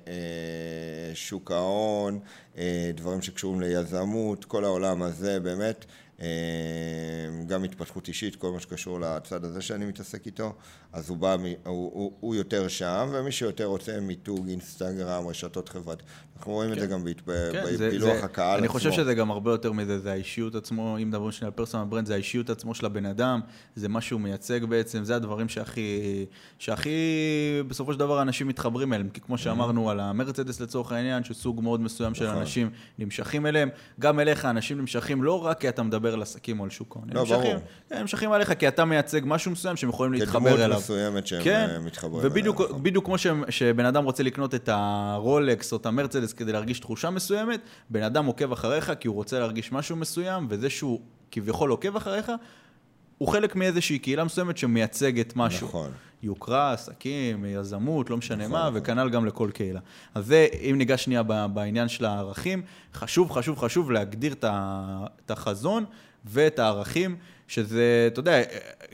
אה, 0.07 0.13
אה, 0.13 1.15
שוק 1.15 1.51
ההון, 1.51 2.19
אה, 2.57 2.91
דברים 2.95 3.21
שקשורים 3.21 3.61
ליזמות, 3.61 4.45
כל 4.45 4.63
העולם 4.63 5.01
הזה 5.01 5.39
באמת, 5.39 5.85
אה, 6.21 6.27
גם 7.47 7.63
התפתחות 7.63 8.07
אישית, 8.07 8.35
כל 8.35 8.51
מה 8.51 8.59
שקשור 8.59 8.99
לצד 8.99 9.45
הזה 9.45 9.61
שאני 9.61 9.85
מתעסק 9.85 10.25
איתו, 10.25 10.53
אז 10.93 11.09
הוא 11.09 11.17
בא, 11.17 11.33
הוא, 11.33 11.41
הוא, 11.93 12.11
הוא 12.19 12.35
יותר 12.35 12.67
שם, 12.67 13.09
ומי 13.11 13.31
שיותר 13.31 13.65
רוצה 13.65 13.99
מיתוג, 14.01 14.47
אינסטגרם, 14.49 15.27
רשתות 15.27 15.69
חברתיות, 15.69 16.03
אנחנו 16.37 16.53
רואים 16.53 16.73
את 16.73 16.79
זה 16.79 16.85
גם 16.87 17.03
בהת- 17.03 17.21
כן, 17.51 17.63
בפילוח 17.63 18.13
זה- 18.19 18.23
הקהל 18.25 18.57
אני 18.57 18.67
עצמו. 18.67 18.73
חושב 18.79 18.91
שזה 18.91 19.13
גם 19.13 19.31
הרבה 19.31 19.51
יותר 19.51 19.71
מזה, 19.71 19.99
זה 19.99 20.11
האישיות 20.11 20.55
עצמו, 20.55 20.97
אם 21.01 21.07
מדברים 21.09 21.31
שנייה 21.31 21.47
על 21.47 21.57
personal 21.57 21.85
brand, 21.85 22.05
זה 22.07 22.13
האישיות 22.13 22.49
עצמו 22.49 22.75
של 22.75 22.85
הבן 22.85 23.05
אדם, 23.05 23.39
זה 23.75 23.89
מה 23.89 24.01
שהוא 24.01 24.21
מייצג 24.21 24.65
בעצם, 24.65 25.03
זה 25.03 25.15
הדברים 25.15 25.49
שהכי, 25.49 26.01
שהכי 26.59 26.89
בסופו 27.67 27.93
של 27.93 27.99
דבר 27.99 28.21
אנשים 28.21 28.47
מתחברים 28.47 28.93
אליהם, 28.93 29.09
כי 29.09 29.21
כמו 29.21 29.37
שאמרנו 29.37 29.89
על 29.89 29.99
המרצדס 29.99 30.59
לצורך 30.59 30.91
העניין, 30.91 31.23
שסוג 31.23 31.61
מאוד 31.63 31.81
מסוים 31.81 32.15
של 32.15 32.25
נכון. 32.27 32.37
אנשים 32.37 32.69
נמשכים 32.99 33.45
אליהם, 33.45 33.69
גם 33.99 34.19
אליך 34.19 34.45
אנשים 34.45 34.77
נמשכים 34.77 35.23
לא 35.23 35.45
רק 35.45 35.59
כי 35.59 35.69
אתה 35.69 35.83
מדבר 35.83 36.13
על 36.13 36.21
עסקים 36.21 36.59
או 36.59 36.63
על 36.63 36.69
שוק 36.69 36.95
ההון, 36.95 37.09
לא. 37.13 37.21
הם 37.91 37.99
נמשכים 38.01 38.31
אליך 38.31 38.53
כי 38.59 38.67
אתה 38.67 38.85
מייצג 38.85 39.21
משהו 39.25 39.51
מסוים 39.51 39.75
שהם 39.75 39.89
יכולים 39.89 40.13
להתחבר 40.13 40.65
אליו. 40.65 40.80
מסוימת 40.83 41.27
שהם 41.27 41.43
כן, 41.43 41.67
אה, 41.71 41.79
מתחברים 41.79 42.25
ובדיוק 42.25 42.61
אליה, 42.61 42.69
נכון. 42.69 42.83
בדיוק 42.83 43.05
כמו 43.05 43.17
ש- 43.17 43.27
שבן 43.49 43.85
אדם 43.85 44.03
רוצה 44.03 44.23
לקנות 44.23 44.55
את 44.55 44.69
הרולקס 44.71 45.71
או 45.71 45.77
את 45.77 45.85
המרצדס 45.85 46.33
כדי 46.33 46.51
להרגיש 46.51 46.79
תחושה 46.79 47.09
מסוימת, 47.09 47.59
בן 47.89 48.03
אדם 48.03 48.25
עוקב 48.25 48.51
אחריך 48.51 48.91
כי 48.99 49.07
הוא 49.07 49.15
רוצה 49.15 49.39
להרגיש 49.39 49.71
משהו 49.71 49.95
מסוים, 49.95 50.47
וזה 50.49 50.69
שהוא 50.69 51.01
כביכול 51.31 51.69
עוקב 51.69 51.95
אחריך, 51.95 52.31
הוא 53.17 53.27
חלק 53.27 53.55
מאיזושהי 53.55 53.99
קהילה 53.99 54.23
מסוימת 54.23 54.57
שמייצגת 54.57 55.33
משהו. 55.35 55.67
נכון. 55.67 55.91
יוקרה, 56.23 56.73
עסקים, 56.73 57.45
יזמות, 57.45 58.09
לא 58.09 58.17
משנה 58.17 58.37
נכון, 58.37 58.51
מה, 58.51 58.59
נכון. 58.69 58.73
וכנ"ל 58.81 59.09
גם 59.09 59.25
לכל 59.25 59.49
קהילה. 59.53 59.79
אז 60.15 60.25
זה, 60.25 60.47
אם 60.69 60.75
ניגש 60.77 61.03
שנייה 61.03 61.23
בעניין 61.47 61.87
של 61.87 62.05
הערכים, 62.05 62.61
חשוב, 62.93 63.31
חשוב, 63.31 63.57
חשוב 63.57 63.91
להגדיר 63.91 64.33
את 64.33 65.31
החזון 65.31 65.85
ואת 66.25 66.59
הערכים, 66.59 67.15
שזה, 67.51 68.07
אתה 68.07 68.19
יודע, 68.19 68.41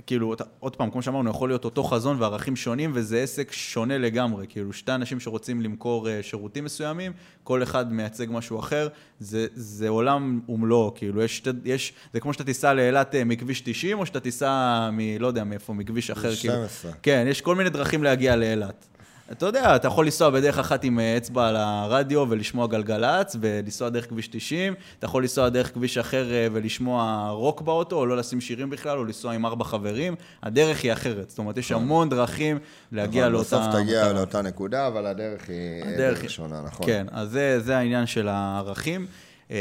כאילו, 0.05 0.33
אתה, 0.33 0.43
עוד 0.59 0.75
פעם, 0.75 0.91
כמו 0.91 1.01
שאמרנו, 1.01 1.29
יכול 1.29 1.49
להיות 1.49 1.65
אותו 1.65 1.83
חזון 1.83 2.21
וערכים 2.21 2.55
שונים, 2.55 2.91
וזה 2.93 3.19
עסק 3.19 3.51
שונה 3.51 3.97
לגמרי. 3.97 4.45
כאילו, 4.49 4.73
שתי 4.73 4.91
אנשים 4.91 5.19
שרוצים 5.19 5.61
למכור 5.61 6.09
אה, 6.09 6.23
שירותים 6.23 6.63
מסוימים, 6.63 7.11
כל 7.43 7.63
אחד 7.63 7.93
מייצג 7.93 8.25
משהו 8.29 8.59
אחר, 8.59 8.87
זה, 9.19 9.47
זה 9.53 9.89
עולם 9.89 10.41
ומלואו, 10.49 10.93
כאילו, 10.95 11.23
יש, 11.23 11.43
יש, 11.65 11.93
זה 12.13 12.19
כמו 12.19 12.33
שאתה 12.33 12.43
תיסע 12.43 12.73
לאילת 12.73 13.15
אה, 13.15 13.23
מכביש 13.23 13.61
90, 13.61 13.99
או 13.99 14.05
שאתה 14.05 14.19
תיסע 14.19 14.89
מ... 14.91 14.99
לא 15.19 15.27
יודע 15.27 15.43
מאיפה, 15.43 15.73
מכביש 15.73 16.11
אחר, 16.11 16.35
כאילו. 16.35 16.53
12. 16.53 16.91
כן, 17.03 17.25
יש 17.29 17.41
כל 17.41 17.55
מיני 17.55 17.69
דרכים 17.69 18.03
להגיע 18.03 18.35
לאילת. 18.35 18.87
אתה 19.31 19.45
יודע, 19.45 19.75
אתה 19.75 19.87
יכול 19.87 20.05
לנסוע 20.05 20.29
בדרך 20.29 20.59
אחת 20.59 20.83
עם 20.83 20.99
אה, 20.99 21.17
אצבע 21.17 21.47
על 21.47 21.55
הרדיו 21.55 22.25
ולשמוע 22.29 22.67
גלגלצ, 22.67 23.35
ולנסוע 23.39 23.89
דרך 23.89 24.09
כביש 24.09 24.27
90, 24.27 24.73
אתה 24.99 25.05
יכול 25.05 25.21
לנסוע 25.21 25.49
דרך 25.49 25.73
כביש 25.73 25.97
אחר 25.97 26.31
אה, 26.31 26.47
ולשמוע 26.53 27.29
רוק 27.31 27.61
באוטו, 27.61 27.95
או 27.95 28.05
לא 28.05 28.17
לשים 28.17 28.41
שירים 28.41 28.69
בכלל, 28.69 28.97
או 28.97 29.05
לנסוע 29.05 29.33
עם 29.33 29.45
ארבע 29.45 29.63
חברים, 29.65 30.15
הדרך 30.43 30.83
היא 30.83 30.93
אחרת. 30.93 31.29
זאת 31.29 31.39
אומרת, 31.39 31.57
יש 31.57 31.71
נכון. 31.71 31.83
המון 31.83 32.09
דרכים 32.09 32.59
להגיע 32.91 33.29
לאותה... 33.29 33.57
בסוף 33.59 33.75
תגיע. 33.75 34.13
לאותה 34.13 34.41
נקודה, 34.41 34.87
אבל 34.87 35.05
הדרך 35.05 35.49
היא 35.49 35.83
הדרך- 35.83 35.97
דרך 36.21 36.29
שונה, 36.29 36.61
נכון. 36.65 36.85
כן, 36.85 37.05
אז 37.11 37.29
זה, 37.29 37.59
זה 37.59 37.77
העניין 37.77 38.05
של 38.05 38.27
הערכים. 38.27 39.07
אה, 39.51 39.57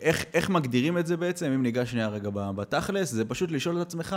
איך, 0.00 0.24
איך 0.34 0.50
מגדירים 0.50 0.98
את 0.98 1.06
זה 1.06 1.16
בעצם, 1.16 1.46
אם 1.46 1.62
ניגש 1.62 1.90
שנייה 1.90 2.08
רגע 2.08 2.30
בתכלס, 2.32 3.10
זה 3.10 3.24
פשוט 3.24 3.50
לשאול 3.50 3.76
את 3.76 3.86
עצמך, 3.86 4.16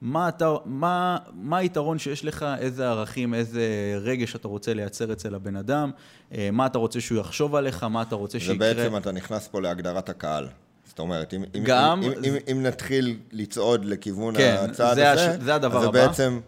מה, 0.00 0.28
אתה, 0.28 0.54
מה, 0.64 1.16
מה 1.34 1.58
היתרון 1.58 1.98
שיש 1.98 2.24
לך, 2.24 2.46
איזה 2.58 2.88
ערכים, 2.88 3.34
איזה 3.34 3.66
רגש 4.00 4.36
אתה 4.36 4.48
רוצה 4.48 4.74
לייצר 4.74 5.12
אצל 5.12 5.34
הבן 5.34 5.56
אדם, 5.56 5.90
אה, 6.34 6.48
מה 6.52 6.66
אתה 6.66 6.78
רוצה 6.78 7.00
שהוא 7.00 7.18
יחשוב 7.20 7.54
עליך, 7.54 7.82
מה 7.84 8.02
אתה 8.02 8.14
רוצה 8.14 8.40
שיקרה. 8.40 8.54
ובעצם 8.56 8.96
אתה 8.96 9.12
נכנס 9.12 9.48
פה 9.48 9.60
להגדרת 9.60 10.08
הקהל. 10.08 10.48
זאת 10.88 10.98
אומרת, 10.98 11.34
אם, 11.34 11.44
אם, 11.54 11.64
גם- 11.64 12.02
אם, 12.02 12.12
אם, 12.24 12.34
אם 12.52 12.62
נתחיל 12.62 13.18
לצעוד 13.32 13.84
לכיוון 13.84 14.36
כן, 14.36 14.56
הצעד 14.60 14.94
זה 14.96 15.12
הזה, 15.12 15.32
הש- 15.34 15.40
זה 15.44 15.54
הדבר 15.54 15.76
אז 15.76 15.82
זה 15.82 15.88
הבא. 15.88 16.06
בעצם, 16.06 16.40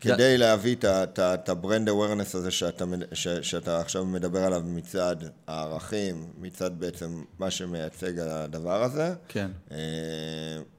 כדי 0.00 0.38
להביא 0.38 0.74
את 0.76 0.84
ה- 0.84 1.02
את 1.04 1.18
ה- 1.18 1.34
את 1.34 1.48
ה-brand 1.48 1.88
awareness 1.88 2.36
הזה 2.36 2.50
שאתה, 2.50 2.84
ש, 3.12 3.28
שאתה 3.28 3.80
עכשיו 3.80 4.04
מדבר 4.04 4.44
עליו 4.44 4.62
מצד 4.66 5.16
הערכים, 5.46 6.26
מצד 6.40 6.70
בעצם 6.78 7.22
מה 7.38 7.50
שמייצג 7.50 8.18
הדבר 8.18 8.82
הזה, 8.82 9.14
כן. 9.28 9.50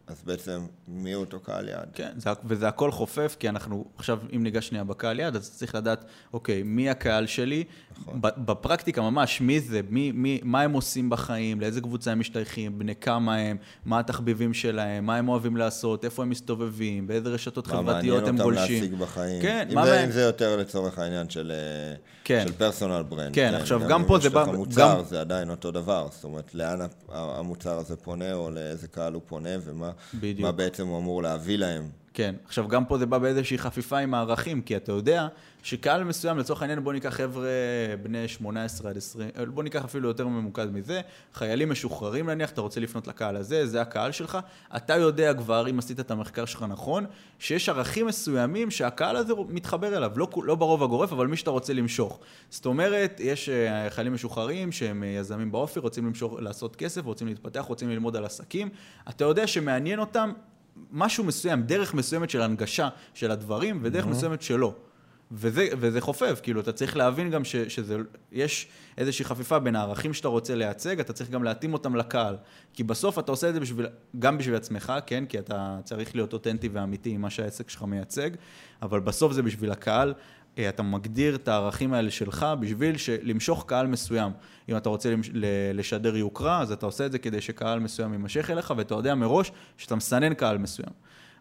אז 0.09 0.21
בעצם 0.25 0.59
מי 0.87 1.13
הוא 1.13 1.23
אותו 1.23 1.39
קהל 1.39 1.67
יעד? 1.69 1.87
כן, 1.93 2.09
זה, 2.17 2.29
וזה 2.45 2.67
הכל 2.67 2.91
חופף, 2.91 3.35
כי 3.39 3.49
אנחנו 3.49 3.85
עכשיו, 3.97 4.19
אם 4.35 4.43
ניגש 4.43 4.67
שנייה 4.67 4.83
בקהל 4.83 5.19
יד, 5.19 5.35
אז 5.35 5.51
צריך 5.57 5.75
לדעת, 5.75 6.03
אוקיי, 6.33 6.63
מי 6.63 6.89
הקהל 6.89 7.27
שלי? 7.27 7.63
נכון. 8.01 8.19
בפרקטיקה 8.21 9.01
ממש, 9.01 9.41
מי 9.41 9.59
זה? 9.59 9.81
מי, 9.89 10.11
מי, 10.11 10.39
מה 10.43 10.61
הם 10.61 10.71
עושים 10.71 11.09
בחיים? 11.09 11.61
לאיזה 11.61 11.81
קבוצה 11.81 12.11
הם 12.11 12.19
משתייכים? 12.19 12.79
בני 12.79 12.95
כמה 12.95 13.35
הם? 13.35 13.57
מה 13.85 13.99
התחביבים 13.99 14.53
שלהם? 14.53 15.05
מה 15.05 15.15
הם 15.15 15.29
אוהבים 15.29 15.57
לעשות? 15.57 16.05
איפה 16.05 16.21
הם 16.23 16.29
מסתובבים? 16.29 17.07
באיזה 17.07 17.29
רשתות 17.29 17.67
מה 17.67 17.73
חברתיות 17.73 17.95
מעניין 17.95 18.13
הם 18.13 18.23
אותם 18.23 18.43
גולשים? 18.43 18.81
להשיג 18.83 18.99
בחיים? 18.99 19.41
כן, 19.41 19.67
אם 19.69 19.75
מה 19.75 19.83
זה, 19.85 19.89
מעניין- 19.89 20.05
אם 20.09 20.13
זה 20.13 20.21
יותר 20.21 20.57
לצורך 20.57 20.99
העניין 20.99 21.29
של, 21.29 21.51
אה, 21.55 21.95
כן. 22.23 22.43
של 22.47 22.53
פרסונל 22.53 23.03
ברנד. 23.03 23.35
כן, 23.35 23.53
עכשיו, 23.53 23.81
גם 23.89 24.05
פה 24.05 24.15
אם 24.15 24.21
זה 24.21 24.27
יש 24.27 24.33
בא- 24.33 24.41
לך 24.41 24.47
מוצר, 24.47 24.95
גם- 24.97 25.03
זה 25.05 25.21
עדיין 25.21 25.49
אותו 25.49 25.71
דבר. 25.71 26.07
זאת 26.11 26.23
אומרת, 26.23 26.55
לאן 26.55 26.79
המוצר 27.09 27.77
הזה 27.77 27.95
פונה, 27.95 28.33
או 28.33 28.49
לאיזה 28.51 28.87
קהל 28.87 29.13
הוא 29.13 29.21
פונה, 29.27 29.49
ומה 29.65 29.91
בדיוק. 30.13 30.39
מה 30.39 30.51
בעצם 30.51 30.87
הוא 30.87 30.97
אמור 30.97 31.23
להביא 31.23 31.57
להם. 31.57 31.89
כן. 32.19 32.35
עכשיו, 32.45 32.67
גם 32.67 32.85
פה 32.85 32.97
זה 32.97 33.05
בא 33.05 33.17
באיזושהי 33.17 33.57
חפיפה 33.57 33.97
עם 33.97 34.13
הערכים, 34.13 34.61
כי 34.61 34.75
אתה 34.75 34.91
יודע 34.91 35.27
שקהל 35.63 36.03
מסוים, 36.03 36.37
לצורך 36.37 36.61
העניין, 36.61 36.83
בוא 36.83 36.93
ניקח 36.93 37.09
חבר'ה 37.09 37.49
בני 38.03 38.27
18 38.27 38.89
עד 38.89 38.97
20, 38.97 39.29
אה, 39.37 39.45
בוא 39.45 39.63
ניקח 39.63 39.85
אפילו 39.85 40.07
יותר 40.07 40.27
ממוקד 40.27 40.65
מזה, 40.73 41.01
חיילים 41.33 41.69
משוחררים 41.69 42.29
נניח, 42.29 42.51
אתה 42.51 42.61
רוצה 42.61 42.79
לפנות 42.79 43.07
לקהל 43.07 43.35
הזה, 43.35 43.67
זה 43.67 43.81
הקהל 43.81 44.11
שלך, 44.11 44.37
אתה 44.75 44.95
יודע 44.95 45.33
כבר, 45.33 45.69
אם 45.69 45.79
עשית 45.79 45.99
את 45.99 46.11
המחקר 46.11 46.45
שלך 46.45 46.65
נכון, 46.69 47.05
שיש 47.39 47.69
ערכים 47.69 48.05
מסוימים 48.05 48.71
שהקהל 48.71 49.15
הזה 49.15 49.33
מתחבר 49.49 49.97
אליו, 49.97 50.11
לא, 50.15 50.27
לא 50.43 50.55
ברוב 50.55 50.83
הגורף, 50.83 51.11
אבל 51.11 51.27
מי 51.27 51.37
שאתה 51.37 51.49
רוצה 51.49 51.73
למשוך. 51.73 52.19
זאת 52.49 52.65
אומרת, 52.65 53.19
יש 53.23 53.49
אה, 53.49 53.89
חיילים 53.89 54.13
משוחררים 54.13 54.71
שהם 54.71 55.03
אה, 55.03 55.07
יזמים 55.07 55.51
באופי, 55.51 55.79
רוצים 55.79 56.05
למשוך, 56.05 56.33
לעשות 56.39 56.75
כסף, 56.75 57.05
רוצים 57.05 57.27
להתפתח, 57.27 57.65
רוצים 57.67 57.89
ללמוד 57.89 58.15
על 58.15 58.25
עסקים, 58.25 58.69
אתה 59.09 59.23
יודע 59.23 59.47
שמעניין 59.47 59.99
אותם 59.99 60.31
משהו 60.91 61.23
מסוים, 61.23 61.61
דרך 61.61 61.93
מסוימת 61.93 62.29
של 62.29 62.41
הנגשה 62.41 62.89
של 63.13 63.31
הדברים, 63.31 63.79
ודרך 63.83 64.05
Mm-hmm. 64.05 64.07
מסוימת 64.07 64.41
שלא. 64.41 64.73
וזה, 65.31 65.67
וזה 65.79 66.01
חופף, 66.01 66.39
כאילו, 66.43 66.61
אתה 66.61 66.71
צריך 66.71 66.97
להבין 66.97 67.29
גם 67.29 67.43
ש, 67.45 67.55
שזה, 67.55 67.97
יש 68.31 68.67
איזושהי 68.97 69.25
חפיפה 69.25 69.59
בין 69.59 69.75
הערכים 69.75 70.13
שאתה 70.13 70.27
רוצה 70.27 70.55
לייצג, 70.55 70.99
אתה 70.99 71.13
צריך 71.13 71.29
גם 71.29 71.43
להתאים 71.43 71.73
אותם 71.73 71.95
לקהל. 71.95 72.37
כי 72.73 72.83
בסוף 72.83 73.19
אתה 73.19 73.31
עושה 73.31 73.49
את 73.49 73.53
זה 73.53 73.59
בשביל, 73.59 73.87
גם 74.19 74.37
בשביל 74.37 74.55
עצמך, 74.55 74.93
כן? 75.05 75.25
כי 75.25 75.39
אתה 75.39 75.79
צריך 75.83 76.15
להיות 76.15 76.33
אותנטי 76.33 76.69
ואמיתי 76.73 77.09
עם 77.09 77.21
מה 77.21 77.29
שהעסק 77.29 77.69
שלך 77.69 77.83
מייצג, 77.83 78.29
אבל 78.81 78.99
בסוף 78.99 79.33
זה 79.33 79.41
בשביל 79.41 79.71
הקהל. 79.71 80.13
אה, 80.57 80.69
אתה 80.69 80.83
מגדיר 80.83 81.35
את 81.35 81.47
הערכים 81.47 81.93
האלה 81.93 82.11
שלך 82.11 82.45
בשביל 82.59 82.95
למשוך 83.23 83.63
קהל 83.67 83.87
מסוים. 83.87 84.31
אם 84.69 84.77
אתה 84.77 84.89
רוצה 84.89 85.13
לשדר 85.73 86.15
יוקרה, 86.17 86.61
אז 86.61 86.71
אתה 86.71 86.85
עושה 86.85 87.05
את 87.05 87.11
זה 87.11 87.19
כדי 87.19 87.41
שקהל 87.41 87.79
מסוים 87.79 88.11
יימשך 88.13 88.49
אליך, 88.49 88.73
ואתה 88.77 88.95
יודע 88.95 89.15
מראש 89.15 89.51
שאתה 89.77 89.95
מסנן 89.95 90.33
קהל 90.33 90.57
מסוים. 90.57 90.89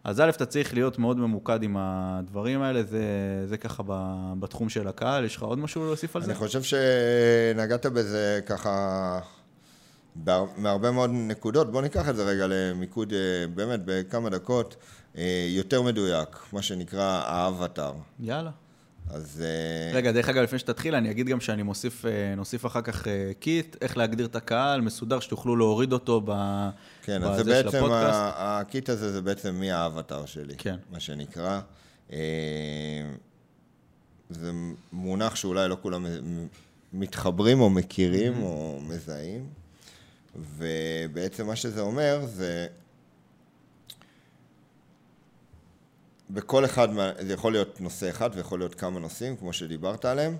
אז 0.03 0.19
א', 0.19 0.29
אתה 0.29 0.45
צריך 0.45 0.73
להיות 0.73 0.99
מאוד 0.99 1.17
ממוקד 1.17 1.63
עם 1.63 1.75
הדברים 1.79 2.61
האלה, 2.61 2.83
זה, 2.83 3.03
זה 3.45 3.57
ככה 3.57 3.83
ב- 3.87 4.33
בתחום 4.39 4.69
של 4.69 4.87
הקהל. 4.87 5.25
יש 5.25 5.35
לך 5.35 5.43
עוד 5.43 5.59
משהו 5.59 5.85
להוסיף 5.85 6.15
על 6.15 6.21
זה? 6.23 6.31
אני 6.31 6.39
חושב 6.39 6.61
שנגעת 6.63 7.85
בזה 7.85 8.39
ככה 8.45 9.19
בהר- 10.15 10.45
מהרבה 10.57 10.91
מאוד 10.91 11.09
נקודות. 11.13 11.71
בוא 11.71 11.81
ניקח 11.81 12.09
את 12.09 12.15
זה 12.15 12.23
רגע 12.23 12.45
למיקוד, 12.49 13.13
אה, 13.13 13.17
באמת, 13.55 13.79
בכמה 13.85 14.29
דקות, 14.29 14.75
אה, 15.17 15.45
יותר 15.49 15.81
מדויק, 15.81 16.27
מה 16.53 16.61
שנקרא 16.61 17.21
האבטר. 17.25 17.91
יאללה. 18.19 18.51
אז... 19.09 19.43
אה, 19.45 19.97
רגע, 19.97 20.11
דרך 20.11 20.29
אגב, 20.29 20.43
לפני 20.43 20.59
שתתחיל, 20.59 20.95
אני 20.95 21.11
אגיד 21.11 21.27
גם 21.27 21.39
שאני 21.39 21.63
מוסיף, 21.63 22.05
אה, 22.05 22.35
נוסיף 22.35 22.65
אחר 22.65 22.81
כך 22.81 23.07
אה, 23.07 23.31
kit, 23.39 23.75
איך 23.81 23.97
להגדיר 23.97 24.25
את 24.25 24.35
הקהל, 24.35 24.81
מסודר, 24.81 25.19
שתוכלו 25.19 25.55
להוריד 25.55 25.93
אותו 25.93 26.21
ב... 26.25 26.31
כן, 27.01 27.23
אז 27.23 27.37
זה 27.37 27.43
בעצם, 27.43 27.83
ה 27.91 28.16
kit 28.16 28.89
הזה 28.89 29.11
זה 29.11 29.21
בעצם 29.21 29.55
מי 29.55 29.71
האבטר 29.71 30.25
שלי, 30.25 30.55
כן. 30.57 30.75
מה 30.91 30.99
שנקרא. 30.99 31.59
זה 34.29 34.51
מונח 34.91 35.35
שאולי 35.35 35.69
לא 35.69 35.77
כולם 35.81 36.05
מתחברים 36.93 37.61
או 37.61 37.69
מכירים 37.69 38.33
Mm-hmm. 38.33 38.43
או 38.43 38.79
מזהים, 38.87 39.49
ובעצם 40.35 41.47
מה 41.47 41.55
שזה 41.55 41.81
אומר 41.81 42.19
זה... 42.25 42.67
בכל 46.29 46.65
אחד, 46.65 46.89
מה- 46.91 47.11
זה 47.19 47.33
יכול 47.33 47.51
להיות 47.51 47.81
נושא 47.81 48.09
אחד 48.09 48.29
ויכול 48.33 48.59
להיות 48.59 48.75
כמה 48.75 48.99
נושאים, 48.99 49.37
כמו 49.37 49.53
שדיברת 49.53 50.05
עליהם. 50.05 50.37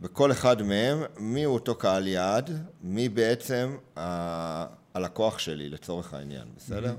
בכל 0.00 0.32
אחד 0.32 0.62
מהם, 0.62 1.02
מי 1.18 1.42
הוא 1.44 1.54
אותו 1.54 1.74
קהל 1.74 2.06
יעד, 2.06 2.50
מי 2.82 3.08
בעצם 3.08 3.76
ה- 3.98 4.64
הלקוח 4.94 5.38
שלי 5.38 5.68
לצורך 5.68 6.14
העניין, 6.14 6.44
בסדר? 6.56 6.94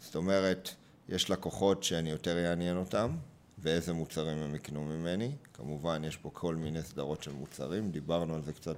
זאת 0.00 0.14
אומרת, 0.16 0.68
יש 1.08 1.30
לקוחות 1.30 1.82
שאני 1.84 2.10
יותר 2.10 2.50
אעניין 2.50 2.76
אותם, 2.76 3.16
ואיזה 3.58 3.92
מוצרים 3.92 4.38
הם 4.38 4.54
יקנו 4.54 4.84
ממני. 4.84 5.32
כמובן, 5.54 6.02
יש 6.04 6.16
פה 6.16 6.30
כל 6.32 6.54
מיני 6.54 6.82
סדרות 6.82 7.22
של 7.22 7.32
מוצרים, 7.32 7.90
דיברנו 7.90 8.34
על 8.34 8.42
זה 8.42 8.52
קצת 8.52 8.76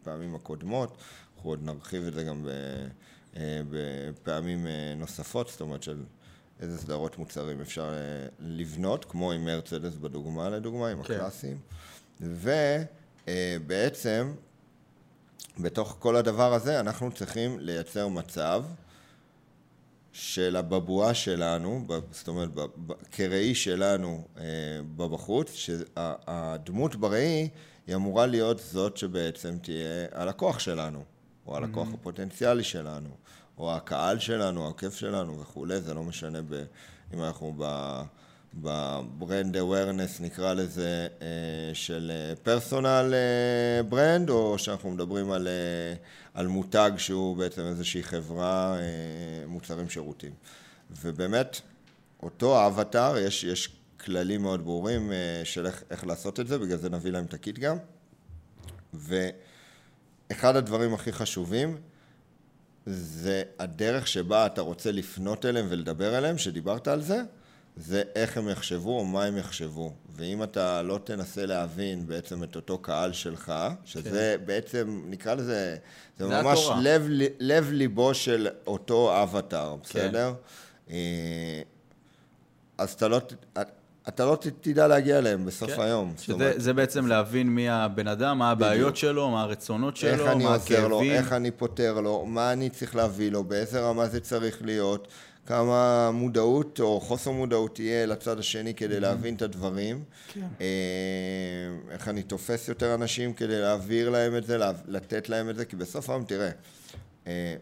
בפעמים 0.00 0.34
הקודמות, 0.34 0.96
אנחנו 1.36 1.50
עוד 1.50 1.62
נרחיב 1.62 2.06
את 2.06 2.14
זה 2.14 2.24
גם 2.24 2.46
אה, 3.36 3.60
בפעמים 3.70 4.66
אה, 4.66 4.94
נוספות, 4.96 5.48
זאת 5.48 5.60
אומרת 5.60 5.82
של 5.82 6.02
איזה 6.64 6.78
סדרות 6.78 7.18
מוצרים 7.18 7.60
אפשר 7.60 7.94
אה, 7.94 8.26
לבנות, 8.40 9.04
כמו 9.04 9.32
עם 9.32 9.44
מרצדס 9.44 9.94
בדוגמה, 9.94 10.48
לדוגמה, 10.48 10.88
עם 10.88 11.02
כן. 11.02 11.14
הקלאסים. 11.14 11.58
ובעצם, 13.26 14.32
בתוך 15.58 15.96
כל 15.98 16.16
הדבר 16.16 16.54
הזה, 16.54 16.80
אנחנו 16.80 17.12
צריכים 17.12 17.60
לייצר 17.60 18.08
מצב 18.08 18.64
של 20.12 20.56
הבבואה 20.56 21.14
שלנו, 21.14 21.86
זאת 22.10 22.28
אומרת, 22.28 22.48
כראי 23.12 23.54
שלנו 23.54 24.28
אה, 24.38 24.44
בבחוץ, 24.96 25.52
שהדמות 25.52 26.96
בראי 26.96 27.48
היא 27.86 27.94
אמורה 27.94 28.26
להיות 28.26 28.58
זאת 28.58 28.96
שבעצם 28.96 29.58
תהיה 29.62 30.06
הלקוח 30.12 30.58
שלנו, 30.58 31.04
או 31.46 31.56
הלקוח 31.56 31.88
הפוטנציאלי 31.94 32.64
שלנו, 32.64 33.10
או 33.58 33.76
הקהל 33.76 34.18
שלנו, 34.18 34.64
העוקף 34.64 34.94
שלנו 34.94 35.40
וכולי, 35.40 35.80
זה 35.80 35.94
לא 35.94 36.02
משנה 36.02 36.42
ב, 36.42 36.64
אם 37.14 37.22
אנחנו 37.22 37.54
ב... 37.58 38.02
בברנד 38.62 39.56
awareness 39.56 40.22
נקרא 40.22 40.54
לזה 40.54 41.06
אה, 41.22 41.26
של 41.74 42.12
פרסונל 42.42 43.14
ברנד, 43.88 44.30
או 44.30 44.58
שאנחנו 44.58 44.90
מדברים 44.90 45.30
על, 45.30 45.48
אה, 45.48 45.94
על 46.34 46.46
מותג 46.46 46.90
שהוא 46.96 47.36
בעצם 47.36 47.62
איזושהי 47.62 48.02
חברה, 48.02 48.76
אה, 48.76 49.46
מוצרים 49.46 49.88
שירותים. 49.88 50.32
ובאמת, 51.02 51.60
אותו 52.22 52.66
אבטאר, 52.66 53.18
יש, 53.18 53.44
יש 53.44 53.76
כללים 54.04 54.42
מאוד 54.42 54.64
ברורים 54.64 55.12
אה, 55.12 55.40
של 55.44 55.66
איך, 55.66 55.82
איך 55.90 56.06
לעשות 56.06 56.40
את 56.40 56.46
זה, 56.46 56.58
בגלל 56.58 56.78
זה 56.78 56.90
נביא 56.90 57.10
להם 57.10 57.24
את 57.24 57.34
הקיט 57.34 57.58
גם. 57.58 57.76
ואחד 58.94 60.56
הדברים 60.56 60.94
הכי 60.94 61.12
חשובים 61.12 61.76
זה 62.86 63.42
הדרך 63.58 64.06
שבה 64.06 64.46
אתה 64.46 64.60
רוצה 64.60 64.92
לפנות 64.92 65.44
אליהם 65.46 65.66
ולדבר 65.68 66.18
אליהם, 66.18 66.38
שדיברת 66.38 66.88
על 66.88 67.02
זה, 67.02 67.22
זה 67.76 68.02
איך 68.14 68.36
הם 68.38 68.48
יחשבו 68.48 68.98
או 68.98 69.04
מה 69.04 69.24
הם 69.24 69.36
יחשבו. 69.36 69.92
ואם 70.16 70.42
אתה 70.42 70.82
לא 70.82 71.00
תנסה 71.04 71.46
להבין 71.46 72.06
בעצם 72.06 72.42
את 72.44 72.56
אותו 72.56 72.78
קהל 72.78 73.12
שלך, 73.12 73.52
שזה 73.84 74.36
כן. 74.38 74.46
בעצם, 74.46 75.02
נקרא 75.08 75.34
לזה, 75.34 75.76
זה, 76.18 76.28
זה 76.28 76.42
ממש 76.42 76.58
התורה. 76.58 76.80
לב, 76.82 77.06
לב 77.40 77.70
ליבו 77.72 78.14
של 78.14 78.48
אותו 78.66 79.22
אבטאר, 79.22 79.76
בסדר? 79.76 80.34
כן. 80.88 80.94
אז 82.78 82.92
אתה 82.92 83.08
לא, 83.08 83.18
ת- 83.18 83.58
אתה 84.08 84.24
לא 84.24 84.38
תדע 84.60 84.86
להגיע 84.86 85.18
אליהם 85.18 85.44
בסוף 85.44 85.70
כן. 85.70 85.82
היום. 85.82 86.14
שזה 86.18 86.32
אומרת, 86.32 86.54
זה 86.56 86.72
בעצם 86.72 87.06
להבין 87.06 87.48
מי 87.48 87.68
הבן 87.68 88.08
אדם, 88.08 88.38
מה 88.38 88.50
הבעיות 88.50 88.96
שלו, 88.96 89.30
מה 89.30 89.42
הרצונות 89.42 89.94
איך 89.94 90.18
שלו, 90.18 90.32
אני 90.32 90.44
מה 90.44 90.54
עוזר 90.54 90.88
לו, 90.88 90.96
הכאבים. 90.96 91.12
איך 91.12 91.32
אני 91.32 91.50
פותר 91.50 92.00
לו, 92.00 92.26
מה 92.26 92.52
אני 92.52 92.70
צריך 92.70 92.96
להביא 92.96 93.30
לו, 93.30 93.44
באיזה 93.44 93.80
רמה 93.80 94.08
זה 94.08 94.20
צריך 94.20 94.62
להיות, 94.62 95.08
כמה 95.46 96.10
מודעות 96.10 96.80
או 96.80 97.00
חוסר 97.00 97.30
מודעות 97.30 97.74
תהיה 97.74 98.06
לצד 98.06 98.38
השני 98.38 98.74
כדי 98.74 99.00
להבין 99.00 99.34
את 99.34 99.42
הדברים, 99.42 100.04
כן. 100.32 100.46
אה, 100.60 100.66
איך 101.90 102.08
אני 102.08 102.22
תופס 102.22 102.68
יותר 102.68 102.94
אנשים 102.94 103.32
כדי 103.32 103.60
להעביר 103.60 104.10
להם 104.10 104.36
את 104.36 104.44
זה, 104.44 104.58
לתת 104.86 105.28
להם 105.28 105.50
את 105.50 105.56
זה, 105.56 105.64
כי 105.64 105.76
בסוף 105.76 106.10
היום, 106.10 106.24
תראה, 106.24 106.50
אה, 107.26 107.56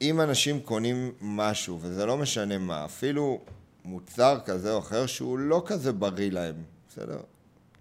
אם 0.00 0.20
אנשים 0.20 0.60
קונים 0.60 1.12
משהו, 1.20 1.78
וזה 1.82 2.06
לא 2.06 2.16
משנה 2.16 2.58
מה, 2.58 2.84
אפילו 2.84 3.40
מוצר 3.84 4.38
כזה 4.44 4.72
או 4.72 4.78
אחר 4.78 5.06
שהוא 5.06 5.38
לא 5.38 5.62
כזה 5.66 5.92
בריא 5.92 6.30
להם, 6.30 6.62
בסדר? 6.88 7.20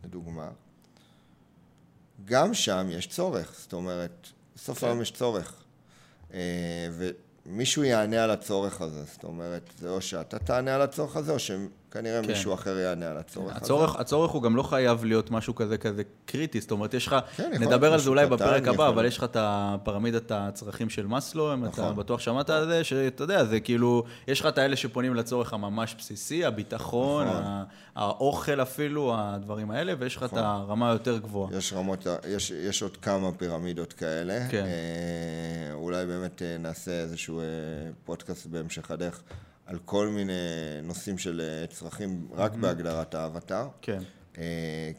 לדוגמה. 0.03 0.49
גם 2.26 2.53
שם 2.53 2.88
יש 2.89 3.07
צורך, 3.07 3.55
זאת 3.59 3.74
אומרת, 3.74 4.28
בסוף 4.55 4.80
כן. 4.80 4.86
היום 4.86 5.01
יש 5.01 5.11
צורך. 5.11 5.63
אה, 6.34 6.39
ומישהו 7.45 7.84
יענה 7.84 8.24
על 8.24 8.32
הצורך 8.32 8.82
הזה, 8.82 9.03
זאת 9.03 9.24
אומרת, 9.24 9.70
זה 9.80 9.89
או 9.89 10.01
שאתה 10.01 10.39
תענה 10.39 10.76
על 10.76 10.82
הצורך 10.82 11.16
הזה, 11.16 11.32
או 11.32 11.39
שכנראה 11.95 12.21
כן. 12.21 12.27
מישהו 12.27 12.53
אחר 12.53 12.77
יענה 12.77 13.11
על 13.11 13.17
הצורך 13.17 13.55
הזה. 13.55 13.57
הצורך, 13.57 13.95
הצורך 13.95 14.31
הוא 14.31 14.41
גם 14.41 14.55
לא 14.55 14.63
חייב 14.63 15.05
להיות 15.05 15.31
משהו 15.31 15.55
כזה 15.55 15.77
כזה 15.77 16.03
קריטי, 16.25 16.61
זאת 16.61 16.71
אומרת, 16.71 16.93
יש 16.93 17.07
לך, 17.07 17.15
כן, 17.35 17.51
נדבר 17.59 17.93
על 17.93 17.99
זה 17.99 18.09
אולי 18.09 18.25
קטן, 18.25 18.35
בפרק 18.35 18.67
הבא, 18.67 18.89
אבל. 18.89 19.05
יש 19.05 19.17
לך 19.17 19.23
את 19.23 19.37
הפרמידת 19.39 20.31
הצרכים 20.31 20.89
של 20.89 21.07
מאסלו, 21.07 21.53
אם 21.53 21.65
אתה 21.65 21.81
נכון. 21.81 21.95
בטוח 21.95 22.19
שמעת 22.19 22.49
על 22.49 22.67
זה, 22.67 22.83
שאתה 22.83 23.23
יודע, 23.23 23.43
זה 23.43 23.59
כאילו, 23.59 24.03
יש 24.27 24.39
לך 24.39 24.45
את 24.45 24.57
האלה 24.57 24.75
שפונים 24.75 25.15
לצורך 25.15 25.53
הממש 25.53 25.95
בסיסי, 25.97 26.45
הביטחון, 26.45 27.27
נכון. 27.27 27.41
האוכל 27.95 28.61
אפילו, 28.61 29.13
הדברים 29.17 29.71
האלה, 29.71 29.93
ויש 29.99 30.15
לך 30.15 30.23
את 30.23 30.33
נכון. 30.33 30.43
הרמה 30.43 30.89
היותר 30.89 31.17
גבוהה. 31.17 31.57
יש 31.57 31.73
רמות, 31.73 32.07
יש, 32.27 32.51
יש 32.51 32.81
עוד 32.81 32.97
כמה 32.97 33.31
פירמידות 33.31 33.93
כאלה. 33.93 34.47
כן. 34.49 34.65
אה, 34.65 35.73
אולי 35.73 36.05
באמת 36.05 36.41
אה, 36.41 36.57
נעשה 36.57 36.91
איזשהו 36.91 37.39
אה, 37.39 37.45
פודקאסט 38.05 38.45
בהמשך 38.45 38.91
הדרך 38.91 39.21
על 39.66 39.78
כל 39.86 40.07
מיני 40.07 40.34
נושאים 40.84 41.18
של 41.18 41.41
אה, 41.41 41.68
צרכים 41.68 42.28
רק 42.36 42.51
בהגדרת 42.53 43.16
האבטר. 43.16 43.68
כן. 43.82 43.99
אה, 44.38 44.43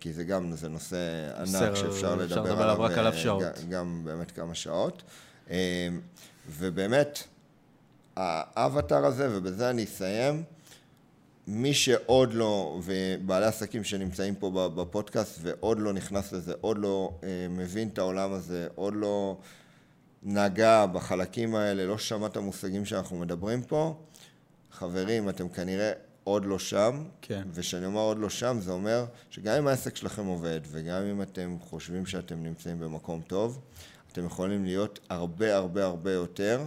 כי 0.00 0.12
זה 0.12 0.24
גם, 0.24 0.52
זה 0.56 0.68
נושא 0.68 0.96
ענק 1.38 1.48
בסדר, 1.48 1.74
שאפשר 1.74 1.88
אפשר 1.90 2.14
לדבר 2.14 2.62
עליו, 2.62 2.76
רק 2.80 2.98
עליו 2.98 3.12
אה, 3.12 3.18
שעות. 3.18 3.42
ג- 3.42 3.70
גם 3.70 4.00
באמת 4.04 4.30
כמה 4.30 4.54
שעות. 4.54 5.02
ובאמת, 6.58 7.18
האבטר 8.16 9.04
הזה, 9.06 9.28
ובזה 9.30 9.70
אני 9.70 9.84
אסיים, 9.84 10.42
מי 11.46 11.74
שעוד 11.74 12.34
לא, 12.34 12.80
ובעלי 12.84 13.46
עסקים 13.46 13.84
שנמצאים 13.84 14.34
פה 14.34 14.70
בפודקאסט 14.76 15.38
ועוד 15.42 15.78
לא 15.78 15.92
נכנס 15.92 16.32
לזה, 16.32 16.52
עוד 16.60 16.78
לא 16.78 17.18
מבין 17.50 17.88
את 17.88 17.98
העולם 17.98 18.32
הזה, 18.32 18.68
עוד 18.74 18.94
לא 18.96 19.36
נגע 20.22 20.86
בחלקים 20.86 21.54
האלה, 21.54 21.86
לא 21.86 21.98
שמע 21.98 22.26
את 22.26 22.36
המושגים 22.36 22.84
שאנחנו 22.84 23.18
מדברים 23.18 23.62
פה, 23.62 23.96
חברים, 24.78 25.28
אתם 25.28 25.48
כנראה 25.48 25.92
עוד 26.24 26.44
לא 26.44 26.58
שם, 26.58 27.04
כן. 27.22 27.42
וכשאני 27.52 27.86
אומר 27.86 28.00
עוד 28.00 28.18
לא 28.18 28.30
שם, 28.30 28.58
זה 28.60 28.72
אומר 28.72 29.04
שגם 29.30 29.56
אם 29.56 29.66
העסק 29.66 29.96
שלכם 29.96 30.26
עובד, 30.26 30.60
וגם 30.70 31.02
אם 31.02 31.22
אתם 31.22 31.56
חושבים 31.60 32.06
שאתם 32.06 32.42
נמצאים 32.42 32.80
במקום 32.80 33.20
טוב, 33.26 33.60
אתם 34.12 34.24
יכולים 34.26 34.64
להיות 34.64 34.98
הרבה 35.08 35.56
הרבה 35.56 35.84
הרבה 35.84 36.12
יותר 36.12 36.60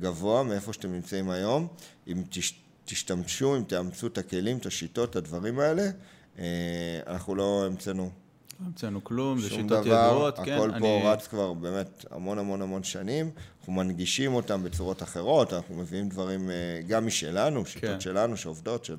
גבוה 0.00 0.42
מאיפה 0.42 0.72
שאתם 0.72 0.92
נמצאים 0.92 1.30
היום, 1.30 1.66
אם 2.08 2.22
תש, 2.30 2.54
תשתמשו, 2.84 3.56
אם 3.56 3.62
תאמצו 3.62 4.06
את 4.06 4.18
הכלים, 4.18 4.56
את 4.58 4.66
השיטות, 4.66 5.10
את 5.10 5.16
הדברים 5.16 5.58
האלה, 5.58 5.82
אה, 6.38 6.44
אנחנו 7.06 7.34
לא 7.34 7.64
המצאנו 7.66 8.10
לא 8.60 8.66
המצאנו 8.66 9.04
כלום, 9.04 9.38
זה 9.40 9.48
שום 9.48 9.62
שיטות 9.62 9.86
דבר, 9.86 10.06
ידועות, 10.10 10.36
כן. 10.36 10.52
הכל 10.52 10.70
פה 10.70 10.76
אני- 10.76 11.02
רץ 11.04 11.26
כבר 11.26 11.52
באמת 11.52 12.04
המון 12.10 12.38
המון 12.38 12.62
המון 12.62 12.82
שנים, 12.82 13.30
אנחנו 13.70 13.84
מנגישים 13.84 14.34
אותם 14.34 14.62
בצורות 14.62 15.02
אחרות, 15.02 15.52
אנחנו 15.52 15.74
מביאים 15.74 16.08
דברים 16.08 16.50
אה, 16.50 16.54
גם 16.88 17.06
משלנו, 17.06 17.66
שיטות 17.66 17.90
כן. 17.90 18.00
שלנו 18.00 18.36
שעובדות, 18.36 18.84
של, 18.84 18.96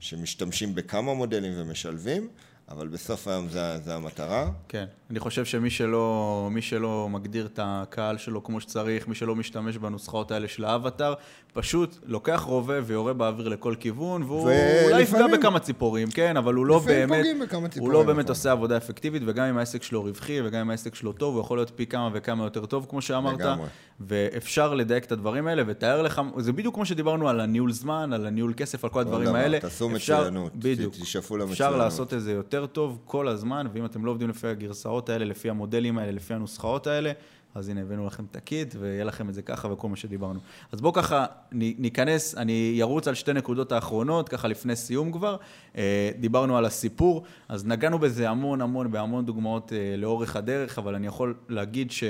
שמשתמשים 0.00 0.74
בכמה 0.74 1.14
מודלים 1.14 1.52
ומשלבים, 1.56 2.28
אבל 2.70 2.88
בסוף 2.88 3.28
היום 3.28 3.48
זה, 3.48 3.78
זה 3.84 3.94
המטרה. 3.94 4.50
כן, 4.68 4.84
אני 5.10 5.18
חושב 5.18 5.44
שמי 5.44 5.70
שלא, 5.70 6.48
שלא 6.60 7.08
מגדיר 7.10 7.46
את 7.46 7.58
הקהל 7.62 8.18
שלו 8.18 8.44
כמו 8.44 8.60
שצריך, 8.60 9.08
מי 9.08 9.14
שלא 9.14 9.36
משתמש 9.36 9.76
בנוסחאות 9.76 10.30
האלה 10.30 10.48
של 10.48 10.64
האבטר, 10.64 11.14
פשוט 11.52 11.96
לוקח 12.06 12.40
רובה 12.40 12.74
ויורה 12.86 13.12
באוויר 13.12 13.48
לכל 13.48 13.74
כיוון, 13.80 14.22
והוא 14.22 14.50
אולי 14.84 15.02
יפגע 15.02 15.26
בכמה 15.26 15.58
ציפורים, 15.58 16.10
כן, 16.10 16.36
אבל 16.36 16.54
הוא 16.54 16.66
לא 16.66 16.78
באמת, 16.78 17.26
בכמה 17.42 17.60
הוא 17.60 17.68
ציפורים, 17.68 17.92
לא 17.92 18.02
באמת 18.02 18.18
נכון. 18.18 18.28
עושה 18.28 18.52
עבודה 18.52 18.76
אפקטיבית, 18.76 19.22
וגם 19.26 19.44
אם 19.46 19.58
העסק 19.58 19.82
שלו 19.82 20.02
רווחי, 20.02 20.40
וגם 20.44 20.60
אם 20.60 20.70
העסק 20.70 20.94
שלו 20.94 21.12
טוב, 21.12 21.34
הוא 21.34 21.40
יכול 21.40 21.58
להיות 21.58 21.72
פי 21.74 21.86
כמה 21.86 22.10
וכמה 22.12 22.44
יותר 22.44 22.66
טוב, 22.66 22.86
כמו 22.88 23.02
שאמרת, 23.02 23.40
לגמרי. 23.40 23.66
ואפשר 24.00 24.74
לדייק 24.74 25.04
את 25.04 25.12
הדברים 25.12 25.46
האלה, 25.46 25.62
ותאר 25.66 26.02
לך, 26.02 26.22
זה 26.38 26.52
בדיוק 26.52 26.74
כמו 26.74 26.84
שדיברנו 26.86 27.28
על 27.28 27.40
הניהול 27.40 27.72
זמן, 27.72 28.12
על 28.12 28.26
הניהול 28.26 28.52
כסף, 28.56 28.84
על 28.84 28.90
כל 28.90 29.00
הדברים 29.00 29.26
דבר, 29.28 29.36
האלה. 29.36 29.60
תעשו 29.60 29.96
אפשר- 29.96 30.18
מצוינות, 30.20 30.56
בדיוק. 30.56 30.94
תשאפו 30.94 31.34
אפשר 31.36 31.46
למצוינות. 31.46 31.78
לעשות 31.78 32.14
את 32.14 32.20
זה 32.22 32.32
יותר 32.32 32.57
טוב 32.66 32.98
כל 33.04 33.28
הזמן, 33.28 33.66
ואם 33.72 33.84
אתם 33.84 34.04
לא 34.04 34.10
עובדים 34.10 34.28
לפי 34.28 34.48
הגרסאות 34.48 35.08
האלה, 35.08 35.24
לפי 35.24 35.50
המודלים 35.50 35.98
האלה, 35.98 36.12
לפי 36.12 36.34
הנוסחאות 36.34 36.86
האלה, 36.86 37.12
אז 37.54 37.68
הנה, 37.68 37.80
הבאנו 37.80 38.06
לכם 38.06 38.24
את 38.30 38.36
הקיט, 38.36 38.74
ויהיה 38.78 39.04
לכם 39.04 39.28
את 39.28 39.34
זה 39.34 39.42
ככה 39.42 39.72
וכל 39.72 39.88
מה 39.88 39.96
שדיברנו. 39.96 40.40
אז 40.72 40.80
בואו 40.80 40.92
ככה 40.92 41.26
ניכנס, 41.52 42.34
אני 42.34 42.78
ארוץ 42.82 43.08
על 43.08 43.14
שתי 43.14 43.32
נקודות 43.32 43.72
האחרונות, 43.72 44.28
ככה 44.28 44.48
לפני 44.48 44.76
סיום 44.76 45.12
כבר. 45.12 45.36
אה, 45.76 46.10
דיברנו 46.18 46.58
על 46.58 46.64
הסיפור, 46.64 47.22
אז 47.48 47.66
נגענו 47.66 47.98
בזה 47.98 48.30
המון 48.30 48.60
המון, 48.60 48.90
בהמון 48.90 49.26
דוגמאות 49.26 49.72
אה, 49.72 49.96
לאורך 49.96 50.36
הדרך, 50.36 50.78
אבל 50.78 50.94
אני 50.94 51.06
יכול 51.06 51.34
להגיד 51.48 51.90
ש... 51.90 52.04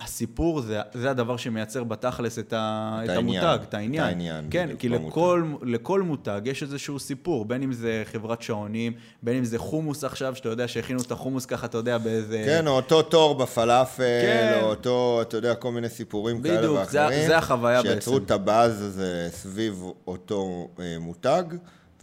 הסיפור 0.00 0.60
זה, 0.60 0.80
זה 0.94 1.10
הדבר 1.10 1.36
שמייצר 1.36 1.84
בתכלס 1.84 2.38
את, 2.38 2.52
ה, 2.52 3.00
את 3.04 3.10
את 3.10 3.16
העניין, 3.16 3.44
המותג, 3.44 3.62
את 3.68 3.74
העניין. 3.74 4.02
את 4.04 4.08
העניין, 4.08 4.46
כן, 4.50 4.64
בדיוק, 4.64 4.80
כי. 4.80 4.88
לכל, 4.88 5.44
לכל 5.62 6.02
מותג 6.02 6.40
יש 6.44 6.62
איזשהו 6.62 6.98
סיפור, 6.98 7.44
בין 7.44 7.62
אם 7.62 7.72
זה 7.72 8.02
חברת 8.12 8.42
שעונים, 8.42 8.92
בין 9.22 9.36
אם 9.36 9.44
זה 9.44 9.58
חומוס 9.58 10.04
עכשיו, 10.04 10.34
שאתה 10.36 10.48
יודע 10.48 10.68
שהכינו 10.68 11.00
את 11.02 11.12
החומוס 11.12 11.46
ככה, 11.46 11.66
אתה 11.66 11.78
יודע, 11.78 11.98
באיזה... 11.98 12.42
כן, 12.46 12.66
או 12.66 12.72
אותו 12.72 13.02
תור 13.02 13.34
בפלאפל, 13.34 14.02
כן. 14.22 14.58
או 14.62 14.66
אותו, 14.70 15.18
אתה 15.22 15.36
יודע, 15.36 15.54
כל 15.54 15.72
מיני 15.72 15.88
סיפורים 15.88 16.42
כאלה 16.42 16.58
בדיוק, 16.58 16.76
ואחרים. 16.78 17.08
זה- 17.20 17.26
זה 17.26 17.38
החוויה 17.38 17.82
שיצרו 17.82 18.14
בעצם. 18.14 18.24
את 18.26 18.30
הבאז 18.30 18.82
הזה 18.82 19.28
סביב 19.32 19.82
אותו 20.06 20.68
אה, 20.80 20.96
מותג, 21.00 21.42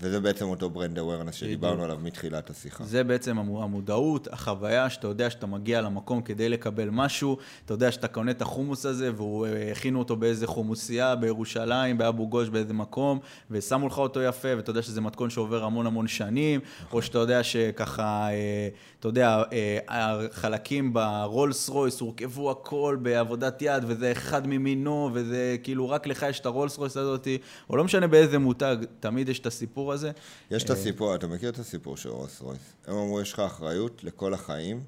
וזה 0.01 0.19
בעצם 0.19 0.45
אותו 0.45 0.69
brand 0.69 0.99
awareness 0.99 1.35
שדיברנו 1.35 1.83
עליו 1.83 1.97
מתחילת 2.03 2.49
השיחה. 2.49 2.83
זה 2.83 3.03
בעצם 3.03 3.39
המו- 3.39 3.63
המודעות, 3.63 4.27
החוויה, 4.31 4.89
שאתה 4.89 5.07
יודע 5.07 5.29
שאתה 5.29 5.47
מגיע 5.47 5.81
למקום 5.81 6.21
כדי 6.21 6.49
לקבל 6.49 6.89
משהו, 6.89 7.37
אתה 7.65 7.73
יודע 7.73 7.91
שאתה 7.91 8.07
קונה 8.07 8.31
את 8.31 8.41
החומוס 8.41 8.85
הזה, 8.85 9.11
והוא 9.15 9.47
אה, 9.47 9.71
אותו 9.95 10.15
באיזה 10.15 10.47
חומוסייה 10.47 11.15
בירושלים, 11.15 11.97
באבו 11.97 12.27
גוש, 12.27 12.49
באיזה 12.49 12.73
מקום, 12.73 13.19
ושמו 13.51 13.87
לך 13.87 13.97
אותו 13.97 14.21
יפה, 14.21 14.47
ואתה 14.57 14.69
יודע 14.69 14.81
שזה 14.81 15.01
מתכון 15.01 15.29
שעובר 15.29 15.63
המון 15.63 15.87
המון 15.87 16.07
שנים, 16.07 16.59
או 16.91 17.01
שאתה 17.01 17.17
יודע 17.17 17.43
שככה, 17.43 18.27
אה, 18.29 18.69
אתה 18.99 19.07
יודע, 19.07 19.43
אה, 19.53 19.79
החלקים 19.87 20.93
ברולס 20.93 21.69
רויס 21.69 21.99
הורכבו 21.99 22.51
הכל 22.51 22.97
בעבודת 23.01 23.61
יד, 23.61 23.83
וזה 23.87 24.11
אחד 24.11 24.47
במינו, 24.47 25.09
וזה 25.13 25.55
כאילו 25.63 25.89
רק 25.89 26.07
לך 26.07 26.25
יש 26.29 26.39
את 26.39 26.45
הרולס 26.45 26.77
רויס 26.77 26.97
הזאתי, 26.97 27.37
או 27.69 27.77
לא 27.77 27.83
משנה 27.83 28.07
באיזה 28.07 28.39
מותג, 28.39 28.77
תמיד 28.99 29.29
יש 29.29 29.39
את 29.39 29.45
הסיפור 29.45 29.86
הזה. 29.93 30.11
יש 30.51 30.63
את 30.63 30.69
הסיפור, 30.69 31.15
אתה 31.15 31.27
מכיר 31.27 31.49
את 31.49 31.59
הסיפור 31.59 31.97
של 31.97 32.09
רולס 32.09 32.41
רויס? 32.41 32.59
הם 32.87 32.93
אמרו, 32.93 33.21
יש 33.21 33.33
לך 33.33 33.39
אחריות 33.39 34.03
לכל 34.03 34.33
החיים, 34.33 34.83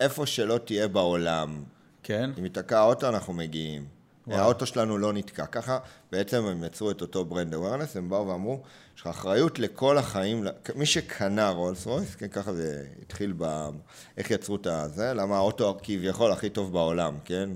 איפה 0.00 0.26
שלא 0.26 0.58
תהיה 0.58 0.88
בעולם. 0.88 1.62
כן? 2.02 2.30
אם 2.38 2.44
ייתקע 2.44 2.78
האוטו, 2.78 3.08
אנחנו 3.08 3.32
מגיעים. 3.32 3.86
וואו. 4.26 4.40
האוטו 4.40 4.66
שלנו 4.66 4.98
לא 4.98 5.12
נתקע. 5.12 5.46
ככה 5.46 5.78
בעצם 6.12 6.44
הם 6.44 6.64
יצרו 6.64 6.90
את 6.90 7.00
אותו 7.00 7.24
brand 7.24 7.54
awareness, 7.54 7.96
הם 7.96 8.08
באו 8.08 8.28
ואמרו, 8.28 8.62
יש 8.96 9.00
לך 9.00 9.06
אחריות 9.06 9.58
לכל 9.58 9.98
החיים, 9.98 10.44
מי 10.74 10.86
שקנה 10.86 11.48
רולס 11.48 11.86
רויס, 11.86 12.14
כן, 12.14 12.28
ככה 12.28 12.52
זה 12.52 12.84
התחיל 13.02 13.34
ב... 13.36 13.68
איך 14.16 14.30
יצרו 14.30 14.56
את 14.56 14.66
הזה, 14.66 15.14
למה 15.14 15.36
האוטו 15.36 15.78
כביכול 15.82 16.32
הכי 16.32 16.50
טוב 16.50 16.72
בעולם, 16.72 17.14
כן? 17.24 17.50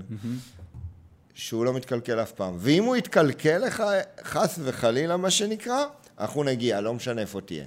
שהוא 1.33 1.65
לא 1.65 1.73
מתקלקל 1.73 2.21
אף 2.21 2.31
פעם. 2.31 2.55
ואם 2.57 2.83
הוא 2.83 2.95
יתקלקל 2.95 3.57
לך, 3.57 3.83
חס 4.23 4.59
וחלילה, 4.63 5.17
מה 5.17 5.31
שנקרא, 5.31 5.85
אנחנו 6.19 6.43
נגיע, 6.43 6.81
לא 6.81 6.93
משנה 6.93 7.21
איפה 7.21 7.41
תהיה. 7.41 7.65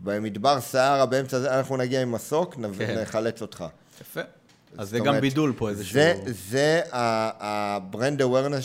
במדבר 0.00 0.60
סהרה, 0.60 1.06
באמצע 1.06 1.40
זה, 1.40 1.58
אנחנו 1.58 1.76
נגיע 1.76 2.02
עם 2.02 2.12
מסוק, 2.12 2.54
כן. 2.78 2.98
נחלץ 2.98 3.42
אותך. 3.42 3.64
יפה. 4.00 4.20
אז 4.78 4.90
זה 4.90 4.98
גם 4.98 5.06
אומרת, 5.06 5.20
בידול 5.20 5.52
פה 5.56 5.68
איזשהו... 5.68 5.94
זה, 5.94 6.14
זה 6.26 6.82
ה 6.92 7.14
brand 7.14 8.22
awareness 8.22 8.64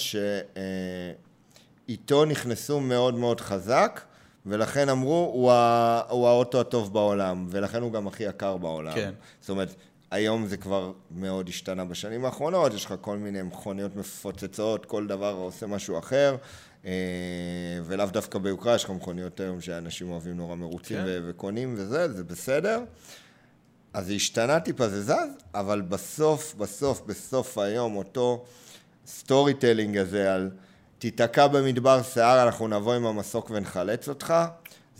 שאיתו 1.88 2.26
נכנסו 2.26 2.80
מאוד 2.80 3.16
מאוד 3.16 3.42
חזק, 3.42 4.02
ולכן 4.46 4.90
אמרו, 4.90 5.32
הוא, 5.34 5.52
ה, 5.52 6.02
הוא 6.10 6.28
האוטו 6.28 6.62
הטוב 6.62 6.94
בעולם, 6.94 7.46
ולכן 7.50 7.82
הוא 7.82 7.92
גם 7.92 8.08
הכי 8.08 8.24
יקר 8.24 8.58
בעולם. 8.58 8.94
כן. 8.96 9.12
זאת 9.42 9.50
אומרת, 9.50 9.76
היום 10.12 10.48
זה 10.48 10.58
כבר 10.58 10.92
מאוד 11.12 11.50
השתנה 11.50 11.86
בשנים 11.86 12.26
האחרונות, 12.26 12.74
יש 12.74 12.86
לך 12.86 12.94
כל 13.02 13.18
מיני 13.18 13.42
מכוניות 13.42 13.96
מפוצצות, 13.96 14.86
כל 14.86 15.08
דבר 15.08 15.32
עושה 15.32 15.68
משהו 15.68 16.00
אחר. 16.00 16.36
אה, 16.86 16.92
ולאו 17.86 18.06
דווקא 18.06 18.40
ביוקרה, 18.40 18.76
יש 18.76 18.84
לך 18.84 18.90
מכוניות 18.90 19.40
היום 19.40 19.62
שאנשים 19.62 20.12
אוהבים 20.12 20.38
נורא 20.38 20.56
מרוצים 20.56 20.98
כן. 20.98 21.22
וקונים 21.28 21.74
וזה, 21.78 22.14
זה 22.14 22.24
בסדר. 22.24 22.84
אז 23.94 24.08
זה 24.08 24.14
השתנה 24.14 24.60
טיפה, 24.60 24.90
זה 24.90 25.04
זז, 25.04 25.14
אבל 25.54 25.82
בסוף, 25.82 26.56
בסוף, 26.56 27.02
בסוף 27.06 27.58
היום, 27.58 27.96
אותו 27.96 28.46
storytelling 29.08 29.98
הזה 29.98 30.34
על 30.34 30.50
תיתקע 31.00 31.48
במדבר 31.48 32.04
סהרה, 32.04 32.44
אנחנו 32.44 32.68
נבוא 32.68 32.94
עם 32.94 33.06
המסוק 33.06 33.50
ונחלץ 33.50 34.10
אותך, 34.10 34.34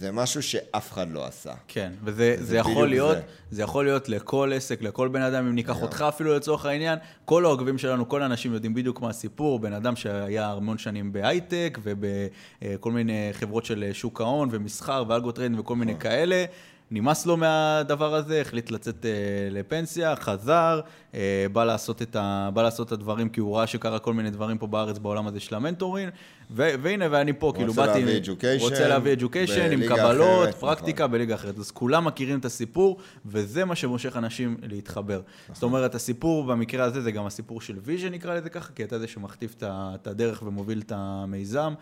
זה 0.02 0.12
משהו 0.12 0.44
שאף 0.44 0.92
אחד 0.92 1.12
לא 1.12 1.26
עשה. 1.26 1.54
כן, 1.68 1.92
וזה 2.04 2.36
זה 2.40 2.58
יכול 2.58 2.90
להיות, 2.90 3.18
זה. 3.18 3.22
זה 3.52 3.62
יכול 3.62 3.86
להיות 3.86 4.10
לכל 4.10 4.52
עסק, 4.56 4.82
לכל 4.82 5.08
בן 5.08 5.22
אדם, 5.22 5.48
אם 5.48 5.56
ניקח 5.56 5.82
אותך 5.82 6.06
אפילו 6.08 6.36
לצורך 6.36 6.66
העניין, 6.66 7.00
כל 7.26 7.46
העוקבים 7.46 7.78
שלנו, 7.78 8.10
כל 8.10 8.22
האנשים 8.22 8.54
יודעים 8.54 8.74
בדיוק 8.74 9.02
מה 9.02 9.10
הסיפור, 9.10 9.60
בן 9.60 9.74
אדם 9.74 9.96
שהיה 9.96 10.52
המון 10.52 10.78
שנים 10.78 11.14
בהייטק 11.14 11.80
ובכל 11.84 12.92
מיני 12.92 13.30
חברות 13.32 13.66
של 13.66 13.90
שוק 13.94 14.22
ההון 14.22 14.50
ומסחר 14.52 15.04
ו 15.08 15.13
algo 15.13 15.32
trade 15.32 15.60
וכל 15.60 15.76
מיני 15.76 15.92
נכון. 15.92 16.02
כאלה. 16.02 16.46
נמאס 16.92 17.26
לו 17.26 17.38
מהדבר 17.38 18.16
הזה, 18.16 18.42
החליט 18.42 18.72
לצאת 18.72 19.06
אה, 19.06 19.12
לפנסיה, 19.52 20.16
חזר, 20.16 20.82
אה, 21.14 21.46
בא, 21.54 21.64
לעשות 21.64 22.02
את 22.02 22.16
ה, 22.16 22.50
בא 22.54 22.62
לעשות 22.64 22.88
את 22.88 22.92
הדברים, 22.92 23.30
כי 23.30 23.40
הוא 23.40 23.58
ראה 23.58 23.68
שקרה 23.68 24.00
כל 24.00 24.14
מיני 24.14 24.30
דברים 24.30 24.58
פה 24.58 24.68
בארץ, 24.68 24.98
בעולם 24.98 25.28
הזה 25.28 25.40
של 25.40 25.56
ה 25.56 25.61
mentoring, 25.61 26.10
ו- 26.52 26.70
והנה, 26.82 27.06
ואני 27.12 27.34
פה, 27.34 27.54
כאילו, 27.56 27.74
באתי... 27.74 28.00
להביא 28.00 28.22
education, 28.22 28.62
רוצה 28.62 28.88
להביא 28.88 29.16
education 29.16 29.72
עם 29.72 29.88
קבלות, 29.88 30.50
אחרת, 30.50 30.56
פרקטיקה 30.56 31.08
בליגה 31.08 31.36
אחרת. 31.36 31.58
אז 31.58 31.72
כולם 31.72 32.06
מכירים 32.06 32.40
את 32.40 32.46
הסיפור, 32.46 32.98
וזה 33.26 33.66
מה 33.66 33.76
שמושך 33.76 34.18
אנשים 34.18 34.58
להתחבר. 34.64 35.22
זאת 35.54 35.64
אומרת, 35.64 35.96
הסיפור 35.96 36.44
במקרה 36.44 36.84
הזה 36.84 37.02
זה 37.02 37.12
גם 37.12 37.26
הסיפור 37.26 37.62
של 37.62 37.76
ויז'ן, 37.84 38.08
נקרא 38.08 38.36
לזה 38.36 38.50
ככה, 38.50 38.74
כי 38.74 38.84
אתה 38.84 39.00
זה 39.00 39.08
שמכתיב 39.08 39.56
את 39.64 40.08
הדרך 40.08 40.44
ומוביל 40.46 40.82
את 40.86 40.92
המיזם, 40.96 41.74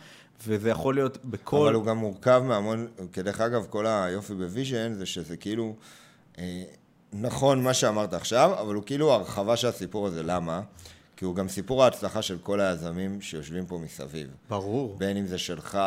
וזה 0.47 0.69
יכול 0.69 0.95
להיות 0.95 1.17
בכל... 1.25 1.67
אבל 1.67 1.73
הוא 1.73 1.85
גם 1.85 1.97
מורכב 1.97 2.43
מהמון, 2.45 2.87
כי 3.13 3.21
דרך 3.21 3.41
אגב, 3.41 3.65
כל 3.69 3.85
היופי 3.87 4.33
בוויז'ן 4.33 4.93
זה 4.93 5.05
שזה 5.05 5.37
כאילו, 5.37 5.75
אה, 6.37 6.63
נכון 7.13 7.63
מה 7.63 7.73
שאמרת 7.73 8.13
עכשיו, 8.13 8.55
אבל 8.61 8.75
הוא 8.75 8.83
כאילו 8.85 9.11
הרחבה 9.13 9.57
של 9.57 9.67
הסיפור 9.67 10.07
הזה, 10.07 10.23
למה? 10.23 10.61
כי 11.17 11.25
הוא 11.25 11.35
גם 11.35 11.49
סיפור 11.49 11.83
ההצלחה 11.83 12.21
של 12.21 12.37
כל 12.43 12.59
היזמים 12.59 13.21
שיושבים 13.21 13.65
פה 13.65 13.77
מסביב. 13.77 14.27
ברור. 14.49 14.97
בין 14.97 15.17
אם 15.17 15.25
זה 15.25 15.37
שלך 15.37 15.77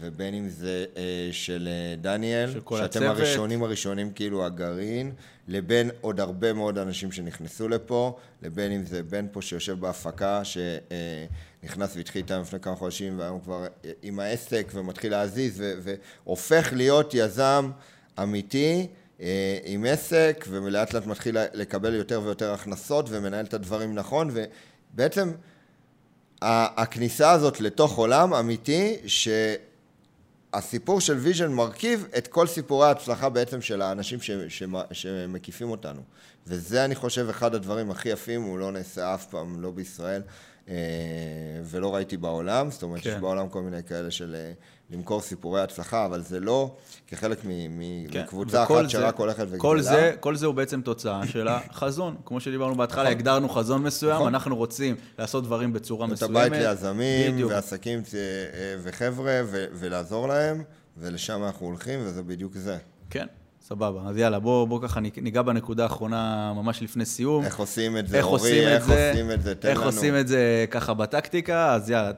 ובין 0.00 0.34
אם 0.34 0.48
זה 0.48 0.84
אה, 0.96 1.28
של 1.32 1.68
אה, 1.70 1.96
דניאל, 1.96 2.50
של 2.50 2.60
שאתם 2.60 2.84
הצוות. 2.84 3.16
הראשונים 3.16 3.62
הראשונים, 3.62 4.12
כאילו 4.12 4.46
הגרעין, 4.46 5.12
לבין 5.48 5.90
עוד 6.00 6.20
הרבה 6.20 6.52
מאוד 6.52 6.78
אנשים 6.78 7.12
שנכנסו 7.12 7.68
לפה, 7.68 8.16
לבין 8.42 8.72
אם 8.72 8.84
זה 8.84 9.02
בן 9.02 9.26
פה 9.32 9.42
שיושב 9.42 9.80
בהפקה, 9.80 10.42
שנכנס 10.44 11.96
והתחיל 11.96 12.22
איתם 12.22 12.40
לפני 12.40 12.60
כמה 12.60 12.76
חודשים, 12.76 13.18
והיום 13.18 13.40
כבר 13.40 13.66
אה, 13.84 13.90
עם 14.02 14.20
העסק 14.20 14.70
ומתחיל 14.74 15.10
להזיז, 15.10 15.60
ו- 15.60 15.74
והופך 16.24 16.72
להיות 16.76 17.14
יזם 17.14 17.70
אמיתי. 18.22 18.86
אה, 19.20 19.58
עם 19.64 19.84
עסק, 19.84 20.44
ולאט 20.50 20.94
לאט 20.94 21.06
מתחיל 21.06 21.36
לקבל 21.54 21.94
יותר 21.94 22.20
ויותר 22.24 22.52
הכנסות 22.52 23.06
ומנהל 23.08 23.44
את 23.44 23.54
הדברים 23.54 23.94
נכון, 23.94 24.30
ובעצם 24.94 25.32
הכניסה 26.42 27.30
הזאת 27.30 27.60
לתוך 27.60 27.96
עולם 27.96 28.34
אמיתי, 28.34 28.96
שהסיפור 30.54 31.00
של 31.00 31.14
ויז'ן 31.14 31.52
מרכיב 31.52 32.06
את 32.18 32.26
כל 32.26 32.46
סיפורי 32.46 32.86
ההצלחה 32.86 33.28
בעצם 33.28 33.60
של 33.62 33.82
האנשים 33.82 34.20
ש- 34.20 34.30
שמ- 34.48 34.92
שמקיפים 34.92 35.70
אותנו. 35.70 36.00
וזה, 36.46 36.84
אני 36.84 36.94
חושב, 36.94 37.26
אחד 37.30 37.54
הדברים 37.54 37.90
הכי 37.90 38.08
יפים, 38.08 38.42
הוא 38.42 38.58
לא 38.58 38.72
נעשה 38.72 39.14
אף 39.14 39.26
פעם, 39.26 39.60
לא 39.60 39.70
בישראל, 39.70 40.22
ולא 41.64 41.94
ראיתי 41.94 42.16
בעולם. 42.16 42.70
זאת 42.70 42.82
אומרת, 42.82 43.02
כן. 43.02 43.10
יש 43.10 43.16
בעולם 43.16 43.48
כל 43.48 43.62
מיני 43.62 43.82
כאלה 43.82 44.10
של 44.10 44.34
אה, 44.34 44.52
למכור 44.90 45.20
סיפורי 45.20 45.60
הצלחה, 45.60 46.06
אבל 46.06 46.22
זה 46.22 46.40
לא 46.40 46.74
כחלק 47.06 47.38
כן, 47.40 48.22
מקבוצה 48.22 48.62
וכל 48.64 48.80
אחת 48.80 48.90
שרק 48.90 49.16
הולכת 49.16 49.42
וגדלה. 49.42 49.58
כל 49.58 49.80
זה, 49.80 50.12
כל 50.20 50.36
זה 50.36 50.46
הוא 50.46 50.54
בעצם 50.54 50.80
תוצאה 50.80 51.26
של 51.26 51.48
החזון. 51.48 52.16
כמו 52.24 52.40
שדיברנו 52.40 52.74
בהתחלה, 52.74 53.02
נכון. 53.02 53.16
הגדרנו 53.16 53.48
חזון 53.48 53.82
מסוים, 53.82 54.14
נכון. 54.14 54.34
אנחנו 54.34 54.56
רוצים 54.56 54.96
לעשות 55.18 55.44
דברים 55.44 55.72
בצורה 55.72 56.06
את 56.06 56.12
מסוימת. 56.12 56.36
הבית 56.36 56.52
ליזמים, 56.52 57.32
בדיוק. 57.32 57.50
ועסקים 57.52 58.02
אה, 58.14 58.76
וחבר'ה, 58.82 59.40
ולעזור 59.50 60.28
להם, 60.28 60.62
ולשם 60.96 61.44
אנחנו 61.44 61.66
הולכים, 61.66 62.00
וזה 62.02 62.22
בדיוק 62.22 62.56
זה. 62.56 62.78
כן, 63.10 63.26
סבבה. 63.72 64.00
אז 64.08 64.16
יאללה, 64.16 64.38
בוא, 64.38 64.68
בוא 64.68 64.80
ככה 64.82 65.00
ניגע 65.00 65.42
בנקודה 65.42 65.82
האחרונה 65.82 66.52
ממש 66.56 66.82
לפני 66.82 67.04
סיום. 67.04 67.44
איך 67.44 67.58
עושים 67.58 67.96
את 67.96 68.08
זה, 68.08 68.16
איך 68.16 68.26
אורי, 68.26 68.40
עושים 68.40 68.68
איך 68.68 68.84
זה, 68.84 69.10
עושים 69.10 69.30
את 69.30 69.42
זה, 69.42 69.54
תן 69.54 69.68
איך 69.68 69.78
לנו. 69.78 69.86
עושים 69.86 70.16
את 70.16 70.28
זה 70.28 70.64
ככה 70.70 70.94
בטקטיקה, 70.94 71.74
אז 71.74 71.90
יאללה, 71.90 72.10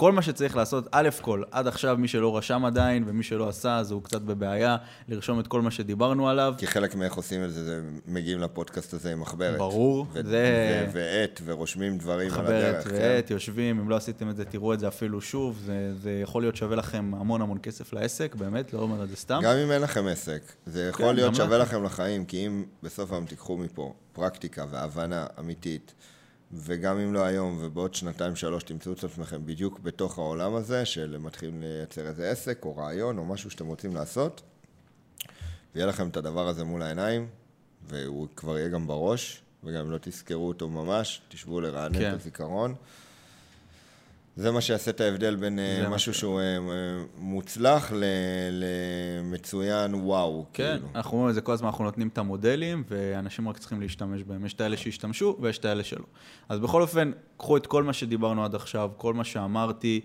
כל 0.00 0.12
מה 0.12 0.22
שצריך 0.22 0.56
לעשות, 0.56 0.88
א' 0.92 1.08
כל, 1.20 1.42
עד 1.50 1.66
עכשיו 1.66 1.96
מי 1.98 2.08
שלא 2.08 2.36
רשם 2.36 2.64
עדיין 2.64 3.04
ומי 3.06 3.22
שלא 3.22 3.48
עשה, 3.48 3.76
אז 3.76 3.90
הוא 3.90 4.02
קצת 4.02 4.22
בבעיה 4.22 4.76
לרשום 5.08 5.40
את 5.40 5.46
כל 5.46 5.62
מה 5.62 5.70
שדיברנו 5.70 6.28
עליו. 6.28 6.54
כי 6.58 6.66
חלק 6.66 6.94
מאיך 6.94 7.14
עושים 7.14 7.44
את 7.44 7.52
זה, 7.52 7.64
זה 7.64 7.80
מגיעים 8.06 8.40
לפודקאסט 8.40 8.94
הזה 8.94 9.12
עם 9.12 9.20
מחברת. 9.20 9.58
ברור, 9.58 10.06
ו- 10.12 10.22
זה- 10.26 10.86
ו- 10.88 10.92
ועט, 10.92 11.40
ורושמים 11.44 11.98
דברים 11.98 12.32
על 12.32 12.40
מחברת 12.40 12.74
הדרך. 12.74 12.88
כן? 12.88 12.94
ועט, 12.94 13.30
יושבים, 13.30 13.80
אם 13.80 13.90
לא 13.90 13.96
עשיתם 13.96 14.30
את 14.30 14.36
זה, 14.36 14.44
תראו 14.44 14.74
את 14.74 14.80
זה 14.80 14.88
אפילו 14.88 15.20
שוב, 15.20 15.58
זה, 15.66 15.94
זה 16.02 16.20
יכול 16.22 16.42
להיות 16.42 16.56
שווה 16.56 16.76
לכם 16.76 17.12
המון 17.14 17.42
המון 17.42 17.58
כסף 17.62 17.92
לעסק, 17.92 18.34
באמת, 18.34 18.72
לא 18.72 18.78
אומר 18.78 19.04
את 19.04 19.08
זה 19.08 19.16
סתם. 19.16 19.40
גם 19.44 19.56
אם 19.56 19.70
אין 19.70 19.82
לכם 19.82 20.06
עסק, 20.06 20.42
זה 20.66 20.88
יכול 20.88 21.06
כן, 21.06 21.14
להיות 21.14 21.34
שווה 21.34 21.58
לכם. 21.58 21.76
לכם 21.76 21.84
לחיים, 21.84 22.24
כי 22.24 22.46
אם 22.46 22.64
בסוף 22.82 23.12
היום 23.12 23.24
תיקחו 23.26 23.56
מפה 23.56 23.94
פרקטיקה 24.12 24.64
והבנה 24.70 25.26
אמיתית, 25.38 25.94
וגם 26.52 26.98
אם 26.98 27.14
לא 27.14 27.24
היום 27.24 27.58
ובעוד 27.60 27.94
שנתיים 27.94 28.36
שלוש 28.36 28.62
תמצאו 28.62 28.92
את 28.92 29.04
עצמכם 29.04 29.46
בדיוק 29.46 29.80
בתוך 29.80 30.18
העולם 30.18 30.54
הזה, 30.54 30.84
של 30.84 31.16
מתחילים 31.18 31.60
לייצר 31.60 32.06
איזה 32.06 32.30
עסק 32.30 32.64
או 32.64 32.76
רעיון 32.76 33.18
או 33.18 33.24
משהו 33.24 33.50
שאתם 33.50 33.66
רוצים 33.66 33.94
לעשות, 33.94 34.42
ויהיה 35.74 35.86
לכם 35.86 36.08
את 36.08 36.16
הדבר 36.16 36.48
הזה 36.48 36.64
מול 36.64 36.82
העיניים, 36.82 37.28
והוא 37.88 38.28
כבר 38.36 38.58
יהיה 38.58 38.68
גם 38.68 38.86
בראש, 38.86 39.42
וגם 39.64 39.80
אם 39.80 39.90
לא 39.90 39.98
תזכרו 40.00 40.48
אותו 40.48 40.68
ממש, 40.68 41.20
תשבו 41.28 41.60
לרענן 41.60 41.98
כן. 41.98 42.10
את 42.10 42.14
הזיכרון. 42.14 42.74
זה 44.40 44.50
מה 44.50 44.60
שיעשה 44.60 44.90
את 44.90 45.00
ההבדל 45.00 45.36
בין 45.36 45.58
אה, 45.58 45.88
משהו 45.88 46.14
שהוא 46.14 46.40
אה, 46.40 46.44
אה, 46.44 46.58
מוצלח 47.18 47.92
למצוין 48.50 49.94
וואו, 49.94 50.46
כן, 50.52 50.72
כאילו. 50.72 50.88
אנחנו 50.94 51.12
אומרים 51.12 51.30
את 51.30 51.34
זה 51.34 51.40
כל 51.40 51.52
הזמן, 51.52 51.68
אנחנו 51.68 51.84
נותנים 51.84 52.08
את 52.08 52.18
המודלים, 52.18 52.84
ואנשים 52.88 53.48
רק 53.48 53.58
צריכים 53.58 53.80
להשתמש 53.80 54.22
בהם. 54.22 54.46
יש 54.46 54.52
את 54.52 54.60
האלה 54.60 54.76
שהשתמשו, 54.76 55.36
ויש 55.40 55.58
את 55.58 55.64
האלה 55.64 55.84
שלא. 55.84 56.04
אז 56.48 56.58
בכל 56.58 56.82
אופן, 56.82 57.10
קחו 57.36 57.56
את 57.56 57.66
כל 57.66 57.82
מה 57.82 57.92
שדיברנו 57.92 58.44
עד 58.44 58.54
עכשיו, 58.54 58.90
כל 58.96 59.14
מה 59.14 59.24
שאמרתי, 59.24 60.00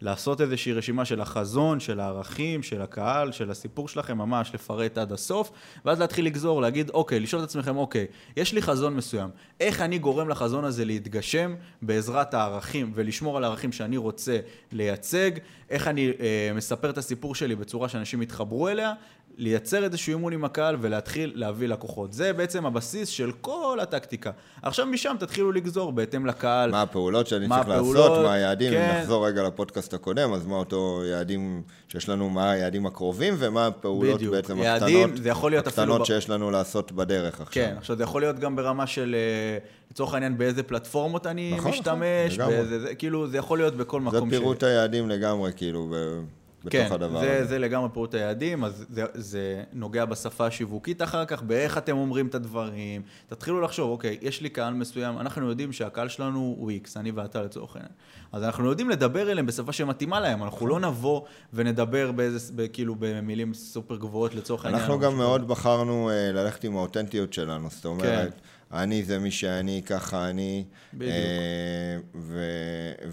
לעשות 0.00 0.40
איזושהי 0.40 0.72
רשימה 0.72 1.04
של 1.04 1.20
החזון, 1.20 1.80
של 1.80 2.00
הערכים, 2.00 2.62
של 2.62 2.82
הקהל, 2.82 3.32
של 3.32 3.50
הסיפור 3.50 3.88
שלכם, 3.88 4.18
ממש 4.18 4.50
לפרט 4.54 4.98
עד 4.98 5.12
הסוף, 5.12 5.50
ואז 5.84 6.00
להתחיל 6.00 6.26
לגזור, 6.26 6.62
להגיד, 6.62 6.90
אוקיי, 6.90 7.20
לשאול 7.20 7.42
את 7.42 7.48
עצמכם, 7.48 7.76
אוקיי, 7.76 8.06
יש 8.36 8.52
לי 8.52 8.62
חזון 8.62 8.96
מסוים, 8.96 9.30
איך 9.60 9.80
אני 9.80 9.98
גורם 9.98 10.28
לחזון 10.28 10.64
הזה 10.64 10.84
להתגשם 10.84 11.54
בעזרת 11.82 12.34
הערכים, 12.34 12.92
ולשמור 12.94 13.36
על 13.36 13.44
הערכים 13.44 13.72
שאני 13.72 13.96
רוצה 13.96 14.38
לייצג, 14.72 15.30
איך 15.70 15.88
אני 15.88 16.12
אה, 16.20 16.50
מספר 16.54 16.90
את 16.90 16.98
הסיפור 16.98 17.34
שלי 17.34 17.56
בצורה 17.56 17.88
שאנשים 17.88 18.22
יתחברו 18.22 18.68
אליה, 18.68 18.92
לייצר 19.36 19.84
איזשהו 19.84 20.12
אימון 20.12 20.32
עם 20.32 20.44
הקהל 20.44 20.76
ולהתחיל 20.80 21.32
להביא 21.34 21.68
לקוחות. 21.68 22.12
זה 22.12 22.32
בעצם 22.32 22.66
הבסיס 22.66 23.08
של 23.08 23.32
כל 23.40 23.78
הטקטיקה. 23.82 24.30
עכשיו 24.62 24.86
משם 24.86 25.16
תתחילו 25.20 25.52
לגזור 25.52 25.92
בהתאם 25.92 26.26
לקהל. 26.26 26.70
מה 26.70 26.82
הפעולות 26.82 27.26
שאני 27.26 27.46
מה 27.46 27.56
צריך 27.56 27.68
הפעולות, 27.68 28.10
לעשות, 28.10 28.24
מה 28.24 28.32
היעדים, 28.32 28.72
כן. 28.72 28.90
אם 28.94 29.00
נחזור 29.00 29.26
רגע 29.26 29.42
לפודקאסט 29.42 29.94
הקודם, 29.94 30.32
אז 30.32 30.46
מה 30.46 30.56
אותו 30.56 31.02
יעדים 31.10 31.62
שיש 31.88 32.08
לנו, 32.08 32.30
מה 32.30 32.50
היעדים 32.50 32.86
הקרובים, 32.86 33.34
ומה 33.38 33.66
הפעולות 33.66 34.14
בדיוק. 34.16 34.34
בעצם 34.34 34.58
יעדים, 34.58 35.00
הקטנות, 35.04 35.22
זה 35.22 35.28
יכול 35.28 35.50
להיות 35.50 35.66
אפילו 35.66 35.82
הקטנות 35.82 36.00
ב- 36.00 36.04
שיש 36.04 36.30
לנו 36.30 36.50
לעשות 36.50 36.92
בדרך 36.92 37.40
עכשיו. 37.40 37.52
כן, 37.64 37.74
עכשיו 37.78 37.96
זה 37.96 38.02
יכול 38.02 38.20
להיות 38.22 38.38
גם 38.38 38.56
ברמה 38.56 38.86
של, 38.86 39.16
אה, 39.18 39.58
לצורך 39.90 40.14
העניין, 40.14 40.38
באיזה 40.38 40.62
פלטפורמות 40.62 41.26
אני 41.26 41.54
נכון, 41.56 41.70
משתמש, 41.70 42.38
נכון. 42.38 42.52
באיזה, 42.52 42.80
זה, 42.80 42.94
כאילו, 42.94 43.28
זה 43.28 43.38
יכול 43.38 43.58
להיות 43.58 43.74
בכל 43.76 44.00
זה 44.00 44.06
מקום. 44.06 44.30
פירוט 44.30 44.62
היעדים 44.62 45.08
לגמרי, 45.08 45.50
כאילו, 45.56 45.88
ב- 45.94 46.20
בתוך 46.64 46.72
כן, 46.72 46.92
הדבר 46.92 47.20
זה, 47.20 47.36
הזה. 47.36 47.44
זה 47.44 47.58
לגמרי 47.58 47.88
פירוט 47.92 48.14
היעדים, 48.14 48.64
אז 48.64 48.86
זה, 48.90 49.04
זה 49.14 49.62
נוגע 49.72 50.04
בשפה 50.04 50.46
השיווקית 50.46 51.02
אחר 51.02 51.24
כך, 51.24 51.42
באיך 51.42 51.78
אתם 51.78 51.96
אומרים 51.96 52.26
את 52.26 52.34
הדברים. 52.34 53.02
תתחילו 53.28 53.60
לחשוב, 53.60 53.90
אוקיי, 53.90 54.18
יש 54.22 54.40
לי 54.40 54.48
קהל 54.48 54.74
מסוים, 54.74 55.18
אנחנו 55.18 55.48
יודעים 55.48 55.72
שהקהל 55.72 56.08
שלנו 56.08 56.54
הוא 56.58 56.70
איקס, 56.70 56.96
אני 56.96 57.10
ואתה 57.10 57.42
לצורך 57.42 57.76
העניין. 57.76 57.92
אז 58.32 58.42
אנחנו 58.42 58.70
יודעים 58.70 58.90
לדבר 58.90 59.30
אליהם 59.30 59.46
בשפה 59.46 59.72
שמתאימה 59.72 60.20
להם, 60.20 60.42
אנחנו 60.42 60.66
לא 60.66 60.80
נבוא 60.80 61.22
ונדבר 61.54 62.12
באיזה, 62.12 62.52
ב- 62.56 62.66
כאילו 62.72 62.94
במילים 62.98 63.54
סופר 63.54 63.96
גבוהות 63.96 64.34
לצורך 64.34 64.64
העניין. 64.64 64.82
אנחנו 64.82 64.98
גם 64.98 65.16
מאוד 65.16 65.48
בחרנו 65.48 66.10
אה, 66.10 66.32
ללכת 66.32 66.64
עם 66.64 66.76
האותנטיות 66.76 67.32
שלנו, 67.32 67.68
זאת 67.70 67.84
אומרת, 67.84 68.04
כן. 68.32 68.38
אני 68.72 69.02
זה 69.04 69.18
מי 69.18 69.30
שאני, 69.30 69.82
ככה 69.86 70.28
אני, 70.30 70.64
בדיוק. 70.94 71.12
אה, 71.12 71.96
ו- 72.14 72.40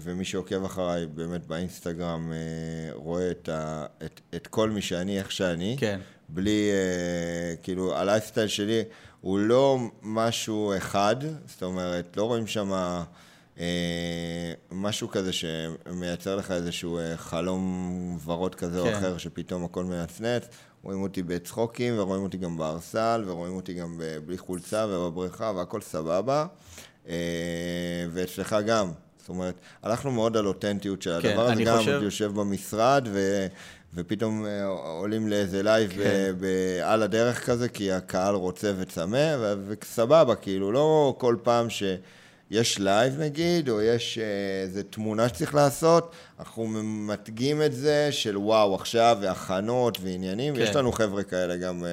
ומי 0.00 0.24
שעוקב 0.24 0.64
אחריי 0.64 1.06
באמת 1.06 1.46
באינסטגרם 1.46 2.32
אה, 2.32 2.38
רואה 2.94 3.30
את, 3.30 3.48
ה- 3.48 3.86
את, 4.04 4.20
את 4.34 4.46
כל 4.46 4.70
מי 4.70 4.82
שאני, 4.82 5.18
איך 5.18 5.32
שאני, 5.32 5.76
כן. 5.80 6.00
בלי, 6.28 6.70
אה, 6.70 7.56
כאילו, 7.62 7.96
הלייפסטייל 7.96 8.48
שלי 8.48 8.82
הוא 9.20 9.38
לא 9.38 9.78
משהו 10.02 10.76
אחד, 10.76 11.16
זאת 11.46 11.62
אומרת, 11.62 12.16
לא 12.16 12.22
רואים 12.24 12.46
שם 12.46 12.72
אה, 12.72 13.02
משהו 14.72 15.08
כזה 15.08 15.30
שמייצר 15.32 16.36
לך 16.36 16.50
איזשהו 16.50 16.98
אה, 16.98 17.16
חלום 17.16 18.18
ורוד 18.24 18.54
כזה 18.54 18.80
כן. 18.82 18.88
או 18.92 18.98
אחר, 18.98 19.18
שפתאום 19.18 19.64
הכל 19.64 19.84
מנצנץ. 19.84 20.48
רואים 20.82 21.02
אותי 21.02 21.22
בצחוקים, 21.22 21.98
ורואים 21.98 22.22
אותי 22.22 22.36
גם 22.36 22.56
בארסל, 22.58 23.24
ורואים 23.26 23.56
אותי 23.56 23.74
גם 23.74 24.00
בלי 24.26 24.38
חולצה 24.38 24.86
ובבריכה, 24.90 25.52
והכל 25.56 25.80
סבבה. 25.80 26.46
אה, 27.08 27.14
ואצלך 28.12 28.56
גם. 28.66 28.90
זאת 29.20 29.28
אומרת, 29.28 29.54
הלכנו 29.82 30.10
מאוד 30.10 30.36
על 30.36 30.46
אותנטיות 30.46 31.02
של 31.02 31.18
כן, 31.22 31.28
הדבר 31.28 31.46
הזה, 31.50 31.62
גם 31.64 31.78
חושב- 31.78 32.00
יושב 32.02 32.32
במשרד, 32.34 33.08
ו... 33.12 33.46
ופתאום 33.94 34.46
אה, 34.46 34.64
עולים 34.66 35.28
לאיזה 35.28 35.62
לייב 35.62 35.90
כן. 35.90 36.32
ב- 36.40 36.80
על 36.82 37.02
הדרך 37.02 37.46
כזה, 37.46 37.68
כי 37.68 37.92
הקהל 37.92 38.34
רוצה 38.34 38.72
וצמא, 38.78 39.36
וסבבה, 39.66 40.34
כאילו, 40.34 40.72
לא 40.72 41.14
כל 41.18 41.36
פעם 41.42 41.66
שיש 42.48 42.78
לייב 42.78 43.20
נגיד, 43.20 43.68
או 43.68 43.82
יש 43.82 44.18
אה, 44.18 44.62
איזה 44.62 44.82
תמונה 44.82 45.28
שצריך 45.28 45.54
לעשות, 45.54 46.12
אנחנו 46.38 46.66
ממתגים 46.66 47.62
את 47.62 47.72
זה 47.72 48.08
של 48.12 48.38
וואו, 48.38 48.74
עכשיו, 48.74 49.18
והכנות 49.20 49.98
ועניינים, 50.02 50.54
כן. 50.54 50.60
יש 50.60 50.76
לנו 50.76 50.92
חבר'ה 50.92 51.22
כאלה 51.22 51.56
גם 51.56 51.84
אה, 51.84 51.90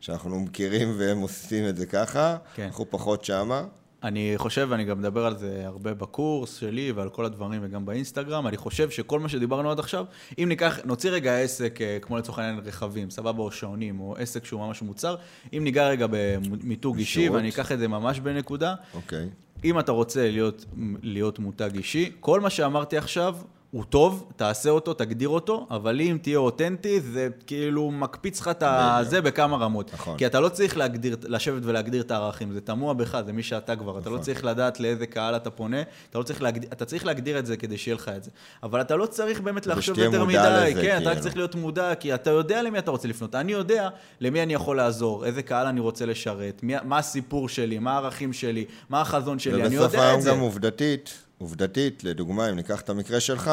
שאנחנו 0.00 0.40
מכירים 0.40 0.94
והם 0.98 1.20
עושים 1.20 1.68
את 1.68 1.76
זה 1.76 1.86
ככה, 1.86 2.36
כן. 2.54 2.62
אנחנו 2.62 2.90
פחות 2.90 3.24
שמה. 3.24 3.64
אני 4.02 4.32
חושב, 4.36 4.66
ואני 4.70 4.84
גם 4.84 4.98
מדבר 4.98 5.26
על 5.26 5.36
זה 5.36 5.62
הרבה 5.66 5.94
בקורס 5.94 6.56
שלי 6.56 6.92
ועל 6.92 7.08
כל 7.08 7.24
הדברים 7.24 7.60
וגם 7.64 7.86
באינסטגרם, 7.86 8.46
אני 8.46 8.56
חושב 8.56 8.90
שכל 8.90 9.20
מה 9.20 9.28
שדיברנו 9.28 9.70
עד 9.70 9.78
עכשיו, 9.78 10.04
אם 10.38 10.48
ניקח, 10.48 10.78
נוציא 10.84 11.10
רגע 11.10 11.38
עסק, 11.38 11.80
אה, 11.80 11.98
כמו 12.02 12.18
לצורך 12.18 12.38
העניין 12.38 12.64
רכבים, 12.64 13.10
סבבה, 13.10 13.42
או 13.42 13.50
שעונים, 13.50 14.00
או 14.00 14.16
עסק 14.18 14.44
שהוא 14.44 14.66
ממש 14.66 14.82
מוצר, 14.82 15.16
אם 15.52 15.64
ניגע 15.64 15.88
רגע 15.88 16.06
במיתוג 16.10 16.98
אישי. 16.98 17.28
ואני 17.28 17.48
אקח 17.48 17.72
את 17.72 17.78
זה 17.78 17.88
ממש 17.88 18.20
בנקודה, 18.20 18.74
אוקיי. 18.94 19.28
אם 19.64 19.78
אתה 19.78 19.92
רוצה 19.92 20.30
להיות, 20.30 20.64
להיות 21.02 21.38
מותג 21.38 21.70
אישי, 21.74 22.12
כל 22.20 22.40
מה 22.40 22.50
שאמרתי 22.50 22.96
עכשיו 22.96 23.36
הוא 23.70 23.84
טוב, 23.84 24.32
תעשה 24.36 24.70
אותו, 24.70 24.94
תגדיר 24.94 25.28
אותו, 25.28 25.66
אבל 25.70 26.00
אם 26.00 26.18
תהיה 26.22 26.38
אותנטי, 26.38 27.00
זה 27.00 27.28
כאילו 27.46 27.90
מקפיץ 27.90 28.40
לך 28.40 28.50
את 28.62 28.64
זה 29.02 29.20
בכמה 29.20 29.56
רמות. 29.56 29.94
נכון. 29.94 30.18
כי 30.18 30.26
אתה 30.26 30.40
לא 30.40 30.48
צריך 30.48 30.76
להגדיר, 30.76 31.16
לשבת 31.28 31.62
ולהגדיר 31.64 32.02
את 32.02 32.10
הערכים, 32.10 32.52
זה 32.52 32.60
תמוה 32.60 32.94
בך, 32.94 33.20
זה 33.26 33.32
מי 33.32 33.42
שאתה 33.42 33.76
כבר. 33.76 33.98
אתה 33.98 34.10
לא 34.10 34.14
נכון. 34.14 34.24
צריך 34.24 34.44
לדעת 34.44 34.80
לאיזה 34.80 35.06
קהל 35.06 35.36
אתה 35.36 35.50
פונה, 35.50 35.82
אתה 36.10 36.18
לא 36.18 36.22
צריך 36.22 36.42
להגדיר, 36.42 36.70
אתה 36.72 36.84
צריך 36.84 37.06
להגדיר 37.06 37.38
את 37.38 37.46
זה 37.46 37.56
כדי 37.56 37.78
שיהיה 37.78 37.94
לך 37.94 38.10
את 38.16 38.24
זה. 38.24 38.30
אבל 38.62 38.80
אתה 38.80 38.96
לא 38.96 39.06
צריך 39.06 39.40
באמת 39.40 39.66
לחשוב 39.66 39.98
יותר 39.98 40.24
מדי, 40.24 40.36
לזה, 40.36 40.80
כן, 40.82 40.96
אתה 41.02 41.08
רק 41.08 41.12
כאילו. 41.12 41.22
צריך 41.22 41.36
להיות 41.36 41.54
מודע, 41.54 41.94
כי 41.94 42.14
אתה 42.14 42.30
יודע 42.30 42.62
למי 42.62 42.78
אתה 42.78 42.90
רוצה 42.90 43.08
לפנות. 43.08 43.34
אני 43.34 43.52
יודע 43.52 43.88
למי 44.20 44.42
אני 44.42 44.54
יכול 44.54 44.76
לעזור, 44.76 45.24
איזה 45.24 45.42
קהל 45.42 45.66
אני 45.66 45.80
רוצה 45.80 46.06
לשרת, 46.06 46.62
מי, 46.62 46.74
מה 46.84 46.98
הסיפור 46.98 47.48
שלי, 47.48 47.78
מה 47.78 47.92
הערכים 47.92 48.32
שלי, 48.32 48.64
מה 48.88 49.00
החזון 49.00 49.38
שלי, 49.38 49.54
אני 49.66 49.78
ובסוף 49.78 49.92
יודע 49.92 50.06
היום 50.06 50.18
את 50.18 50.22
זה. 50.22 50.30
גם 50.30 50.40
עובדתית, 50.40 51.29
עובדתית, 51.40 52.04
לדוגמה, 52.04 52.50
אם 52.50 52.56
ניקח 52.56 52.80
את 52.80 52.88
המקרה 52.88 53.20
שלך, 53.20 53.50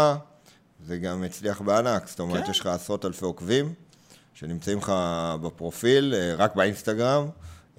זה 0.86 0.98
גם 0.98 1.24
הצליח 1.24 1.62
בענק. 1.62 2.08
זאת 2.08 2.20
אומרת, 2.20 2.44
כן. 2.44 2.52
יש 2.52 2.60
לך 2.60 2.68
עשרות 2.68 3.06
אלפי 3.06 3.26
עוקבים, 3.26 3.74
שנמצאים 4.34 4.78
לך 4.78 4.94
בפרופיל, 5.42 6.14
אה, 6.18 6.36
רק 6.38 6.56
באינסטגרם, 6.56 7.30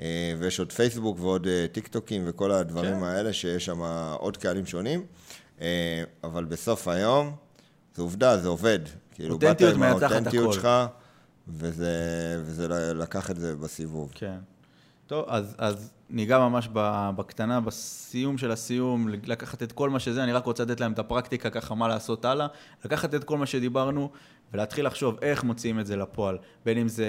אה, 0.01 0.35
ויש 0.39 0.59
עוד 0.59 0.73
פייסבוק 0.73 1.21
ועוד 1.21 1.47
אה, 1.47 1.67
טיק 1.73 1.89
טוקים 1.89 2.23
וכל 2.27 2.53
הדברים 2.53 2.97
כן. 2.97 3.03
האלה, 3.03 3.33
שיש 3.33 3.65
שם 3.65 3.81
עוד 4.19 4.37
קהלים 4.37 4.67
שונים. 4.67 5.07
אבל 6.25 6.45
בסוף 6.45 6.89
היום, 6.89 7.37
זו 7.97 8.03
עובדה, 8.03 8.39
זה 8.39 8.49
עובד. 8.49 8.79
כאילו, 9.15 9.39
באת 9.39 9.63
עם 9.63 9.83
האותנטיות. 9.83 10.55
שלך, 10.55 10.69
וזה, 11.49 11.93
וזה 12.45 12.95
לקח 12.95 13.31
את 13.31 13.37
זה 13.37 13.57
בסיבוב. 13.57 14.13
כן. 14.15 14.39
טוב, 15.09 15.25
אז, 15.29 15.55
אז 15.59 15.93
ניגע 16.11 16.39
ממש 16.39 16.69
בקטנה, 17.17 17.61
בסיום 17.61 18.39
של 18.39 18.51
הסיום, 18.51 19.09
לקחת 19.09 19.63
את 19.63 19.73
כל 19.73 19.91
מה 19.91 20.01
שזה, 20.01 20.25
אני 20.25 20.33
רק 20.33 20.45
רוצה 20.45 20.63
לתת 20.63 20.81
להם 20.81 20.93
את 20.93 20.99
הפרקטיקה 20.99 21.51
ככה, 21.51 21.75
מה 21.75 21.89
לעשות 21.89 22.25
הלאה, 22.25 22.47
לקחת 22.85 23.15
את 23.15 23.25
כל 23.25 23.39
מה 23.39 23.47
שדיברנו 23.47 24.11
ולהתחיל 24.53 24.87
לחשוב 24.87 25.17
איך 25.23 25.45
מוציאים 25.45 25.81
את 25.81 25.87
זה 25.87 25.97
לפועל. 25.97 26.39
בין 26.65 26.79
אם 26.79 26.89
זה, 26.89 27.07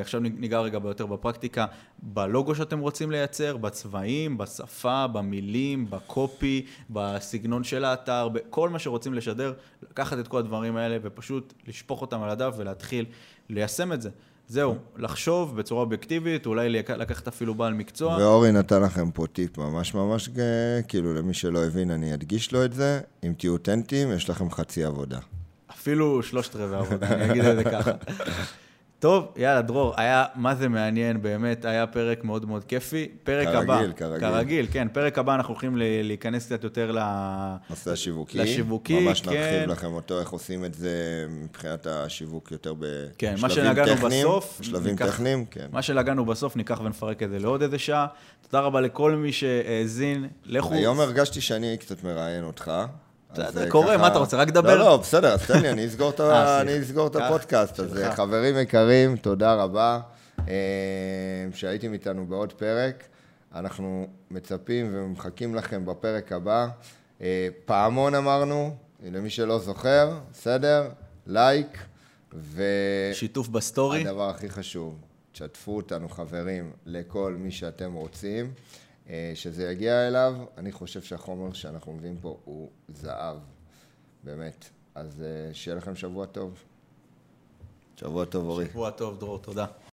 עכשיו 0.00 0.20
ניגע 0.20 0.60
רגע 0.60 0.78
יותר 0.84 1.06
בפרקטיקה, 1.06 1.66
בלוגו 2.02 2.54
שאתם 2.54 2.78
רוצים 2.78 3.10
לייצר, 3.10 3.56
בצבעים, 3.56 4.38
בשפה, 4.38 5.06
במילים, 5.06 5.90
בקופי, 5.90 6.66
בסגנון 6.90 7.64
של 7.64 7.84
האתר, 7.84 8.28
בכל 8.28 8.68
מה 8.68 8.78
שרוצים 8.78 9.14
לשדר, 9.14 9.52
לקחת 9.90 10.18
את 10.18 10.28
כל 10.28 10.38
הדברים 10.38 10.76
האלה 10.76 10.96
ופשוט 11.02 11.54
לשפוך 11.68 12.00
אותם 12.00 12.22
על 12.22 12.30
הדף 12.30 12.54
ולהתחיל 12.56 13.04
ליישם 13.48 13.92
את 13.92 14.02
זה. 14.02 14.10
זהו, 14.50 14.74
לחשוב 14.96 15.56
בצורה 15.56 15.82
אובייקטיבית, 15.82 16.46
אולי 16.46 16.68
לק- 16.68 16.90
לקחת 16.90 17.28
אפילו 17.28 17.54
בעל 17.54 17.74
מקצוע. 17.74 18.16
ואורי 18.20 18.52
נתן 18.52 18.82
לכם 18.82 19.10
פה 19.10 19.26
טיפ 19.32 19.58
ממש 19.58 19.94
ממש, 19.94 20.28
ג- 20.28 20.40
כאילו 20.88 21.14
למי 21.14 21.34
שלא 21.34 21.64
הבין, 21.64 21.90
אני 21.90 22.14
אדגיש 22.14 22.52
לו 22.52 22.64
את 22.64 22.72
זה. 22.72 23.00
אם 23.24 23.32
תהיו 23.38 23.52
אותנטיים, 23.52 24.12
יש 24.12 24.30
לכם 24.30 24.50
חצי 24.50 24.84
עבודה. 24.84 25.18
אפילו 25.70 26.22
שלושת 26.22 26.56
רבעי 26.56 26.78
עבודה, 26.78 27.08
אני 27.08 27.30
אגיד 27.30 27.44
את 27.44 27.56
זה 27.56 27.64
ככה. 27.64 27.90
טוב, 29.00 29.32
יאללה, 29.36 29.62
דרור, 29.62 29.94
היה 29.96 30.24
מה 30.34 30.54
זה 30.54 30.68
מעניין, 30.68 31.22
באמת, 31.22 31.64
היה 31.64 31.86
פרק 31.86 32.24
מאוד 32.24 32.44
מאוד 32.46 32.64
כיפי. 32.64 33.08
פרק 33.24 33.46
כרגיל, 33.48 33.60
הבא, 33.70 33.92
כרגיל. 33.96 34.20
כרגיל, 34.20 34.66
כן, 34.72 34.88
פרק 34.92 35.18
הבא 35.18 35.34
אנחנו 35.34 35.54
הולכים 35.54 35.76
להיכנס 35.78 36.46
קצת 36.46 36.64
יותר 36.64 36.92
ל... 36.92 36.98
נושא 37.70 37.92
השיווקי. 37.92 38.38
לשיווקי, 38.38 39.00
ממש 39.06 39.20
כן. 39.20 39.30
נרחיב 39.30 39.70
לכם 39.70 39.92
אותו, 39.92 40.20
איך 40.20 40.30
עושים 40.30 40.64
את 40.64 40.74
זה 40.74 40.94
מבחינת 41.30 41.86
השיווק 41.86 42.52
יותר 42.52 42.74
בשלבים 42.74 43.10
כן, 43.18 43.34
מה 43.40 43.50
שנגענו 43.50 43.94
טכניים. 43.94 44.26
בסוף, 44.26 44.58
בשלבים 44.60 44.90
ניקח- 44.94 45.06
טכניים, 45.06 45.44
כן. 45.44 45.66
מה 45.72 45.82
שנגענו 45.82 46.24
בסוף, 46.24 46.56
ניקח 46.56 46.80
ונפרק 46.84 47.22
את 47.22 47.30
זה 47.30 47.38
לעוד 47.38 47.62
איזה 47.62 47.78
שעה. 47.78 48.06
תודה 48.42 48.60
רבה 48.64 48.80
לכל 48.80 49.12
מי 49.14 49.32
שהאזין. 49.32 50.28
לכו... 50.44 50.72
היום 50.74 51.00
הרגשתי 51.00 51.40
שאני 51.40 51.76
קצת 51.80 52.04
מראיין 52.04 52.44
אותך. 52.44 52.72
זה 53.34 53.64
אה, 53.64 53.70
קורה, 53.70 53.96
מה 53.96 54.06
אתה 54.06 54.18
רוצה, 54.18 54.36
רק 54.36 54.48
לדבר? 54.48 54.74
לא, 54.74 54.84
לא, 54.84 54.96
בסדר, 54.96 55.32
אז 55.32 55.46
תן 55.46 55.62
לי, 55.62 55.70
אני 55.70 55.86
אסגור 55.86 56.10
את 56.10 56.20
אה, 57.16 57.26
הפודקאסט. 57.26 57.80
אה, 57.80 58.12
חברים 58.16 58.58
יקרים, 58.58 59.16
תודה 59.16 59.54
רבה 59.54 60.00
אה, 60.38 60.54
שהייתם 61.54 61.92
איתנו 61.92 62.26
בעוד 62.26 62.52
פרק. 62.52 63.04
אנחנו 63.54 64.06
מצפים 64.30 64.90
ומחכים 64.94 65.54
לכם 65.54 65.86
בפרק 65.86 66.32
הבא. 66.32 66.68
פעמון 67.64 68.14
אמרנו, 68.14 68.76
למי 69.04 69.30
שלא 69.30 69.58
זוכר, 69.58 70.18
בסדר? 70.32 70.88
לייק, 71.26 71.78
ו... 72.34 72.64
שיתוף 73.12 73.48
בסטורי. 73.48 74.00
הדבר 74.00 74.30
הכי 74.30 74.50
חשוב, 74.50 74.98
תשתפו 75.32 75.76
אותנו 75.76 76.08
חברים 76.08 76.70
לכל 76.86 77.36
מי 77.38 77.50
שאתם 77.50 77.92
רוצים, 77.92 78.52
שזה 79.34 79.70
יגיע 79.70 80.08
אליו. 80.08 80.34
אני 80.58 80.72
חושב 80.72 81.02
שהחומר 81.02 81.52
שאנחנו 81.52 81.92
מביאים 81.92 82.16
פה 82.20 82.38
הוא 82.44 82.70
זהב, 82.88 83.36
באמת. 84.24 84.64
אז 84.94 85.22
אה, 85.22 85.54
שיהיה 85.54 85.76
לכם 85.76 85.96
שבוע 85.96 86.26
טוב. 86.26 86.62
שבוע 87.96 88.24
טוב, 88.24 88.48
אורי. 88.48 88.66
שבוע 88.66 88.90
טוב, 88.90 89.18
דרור, 89.18 89.38
תודה. 89.38 89.66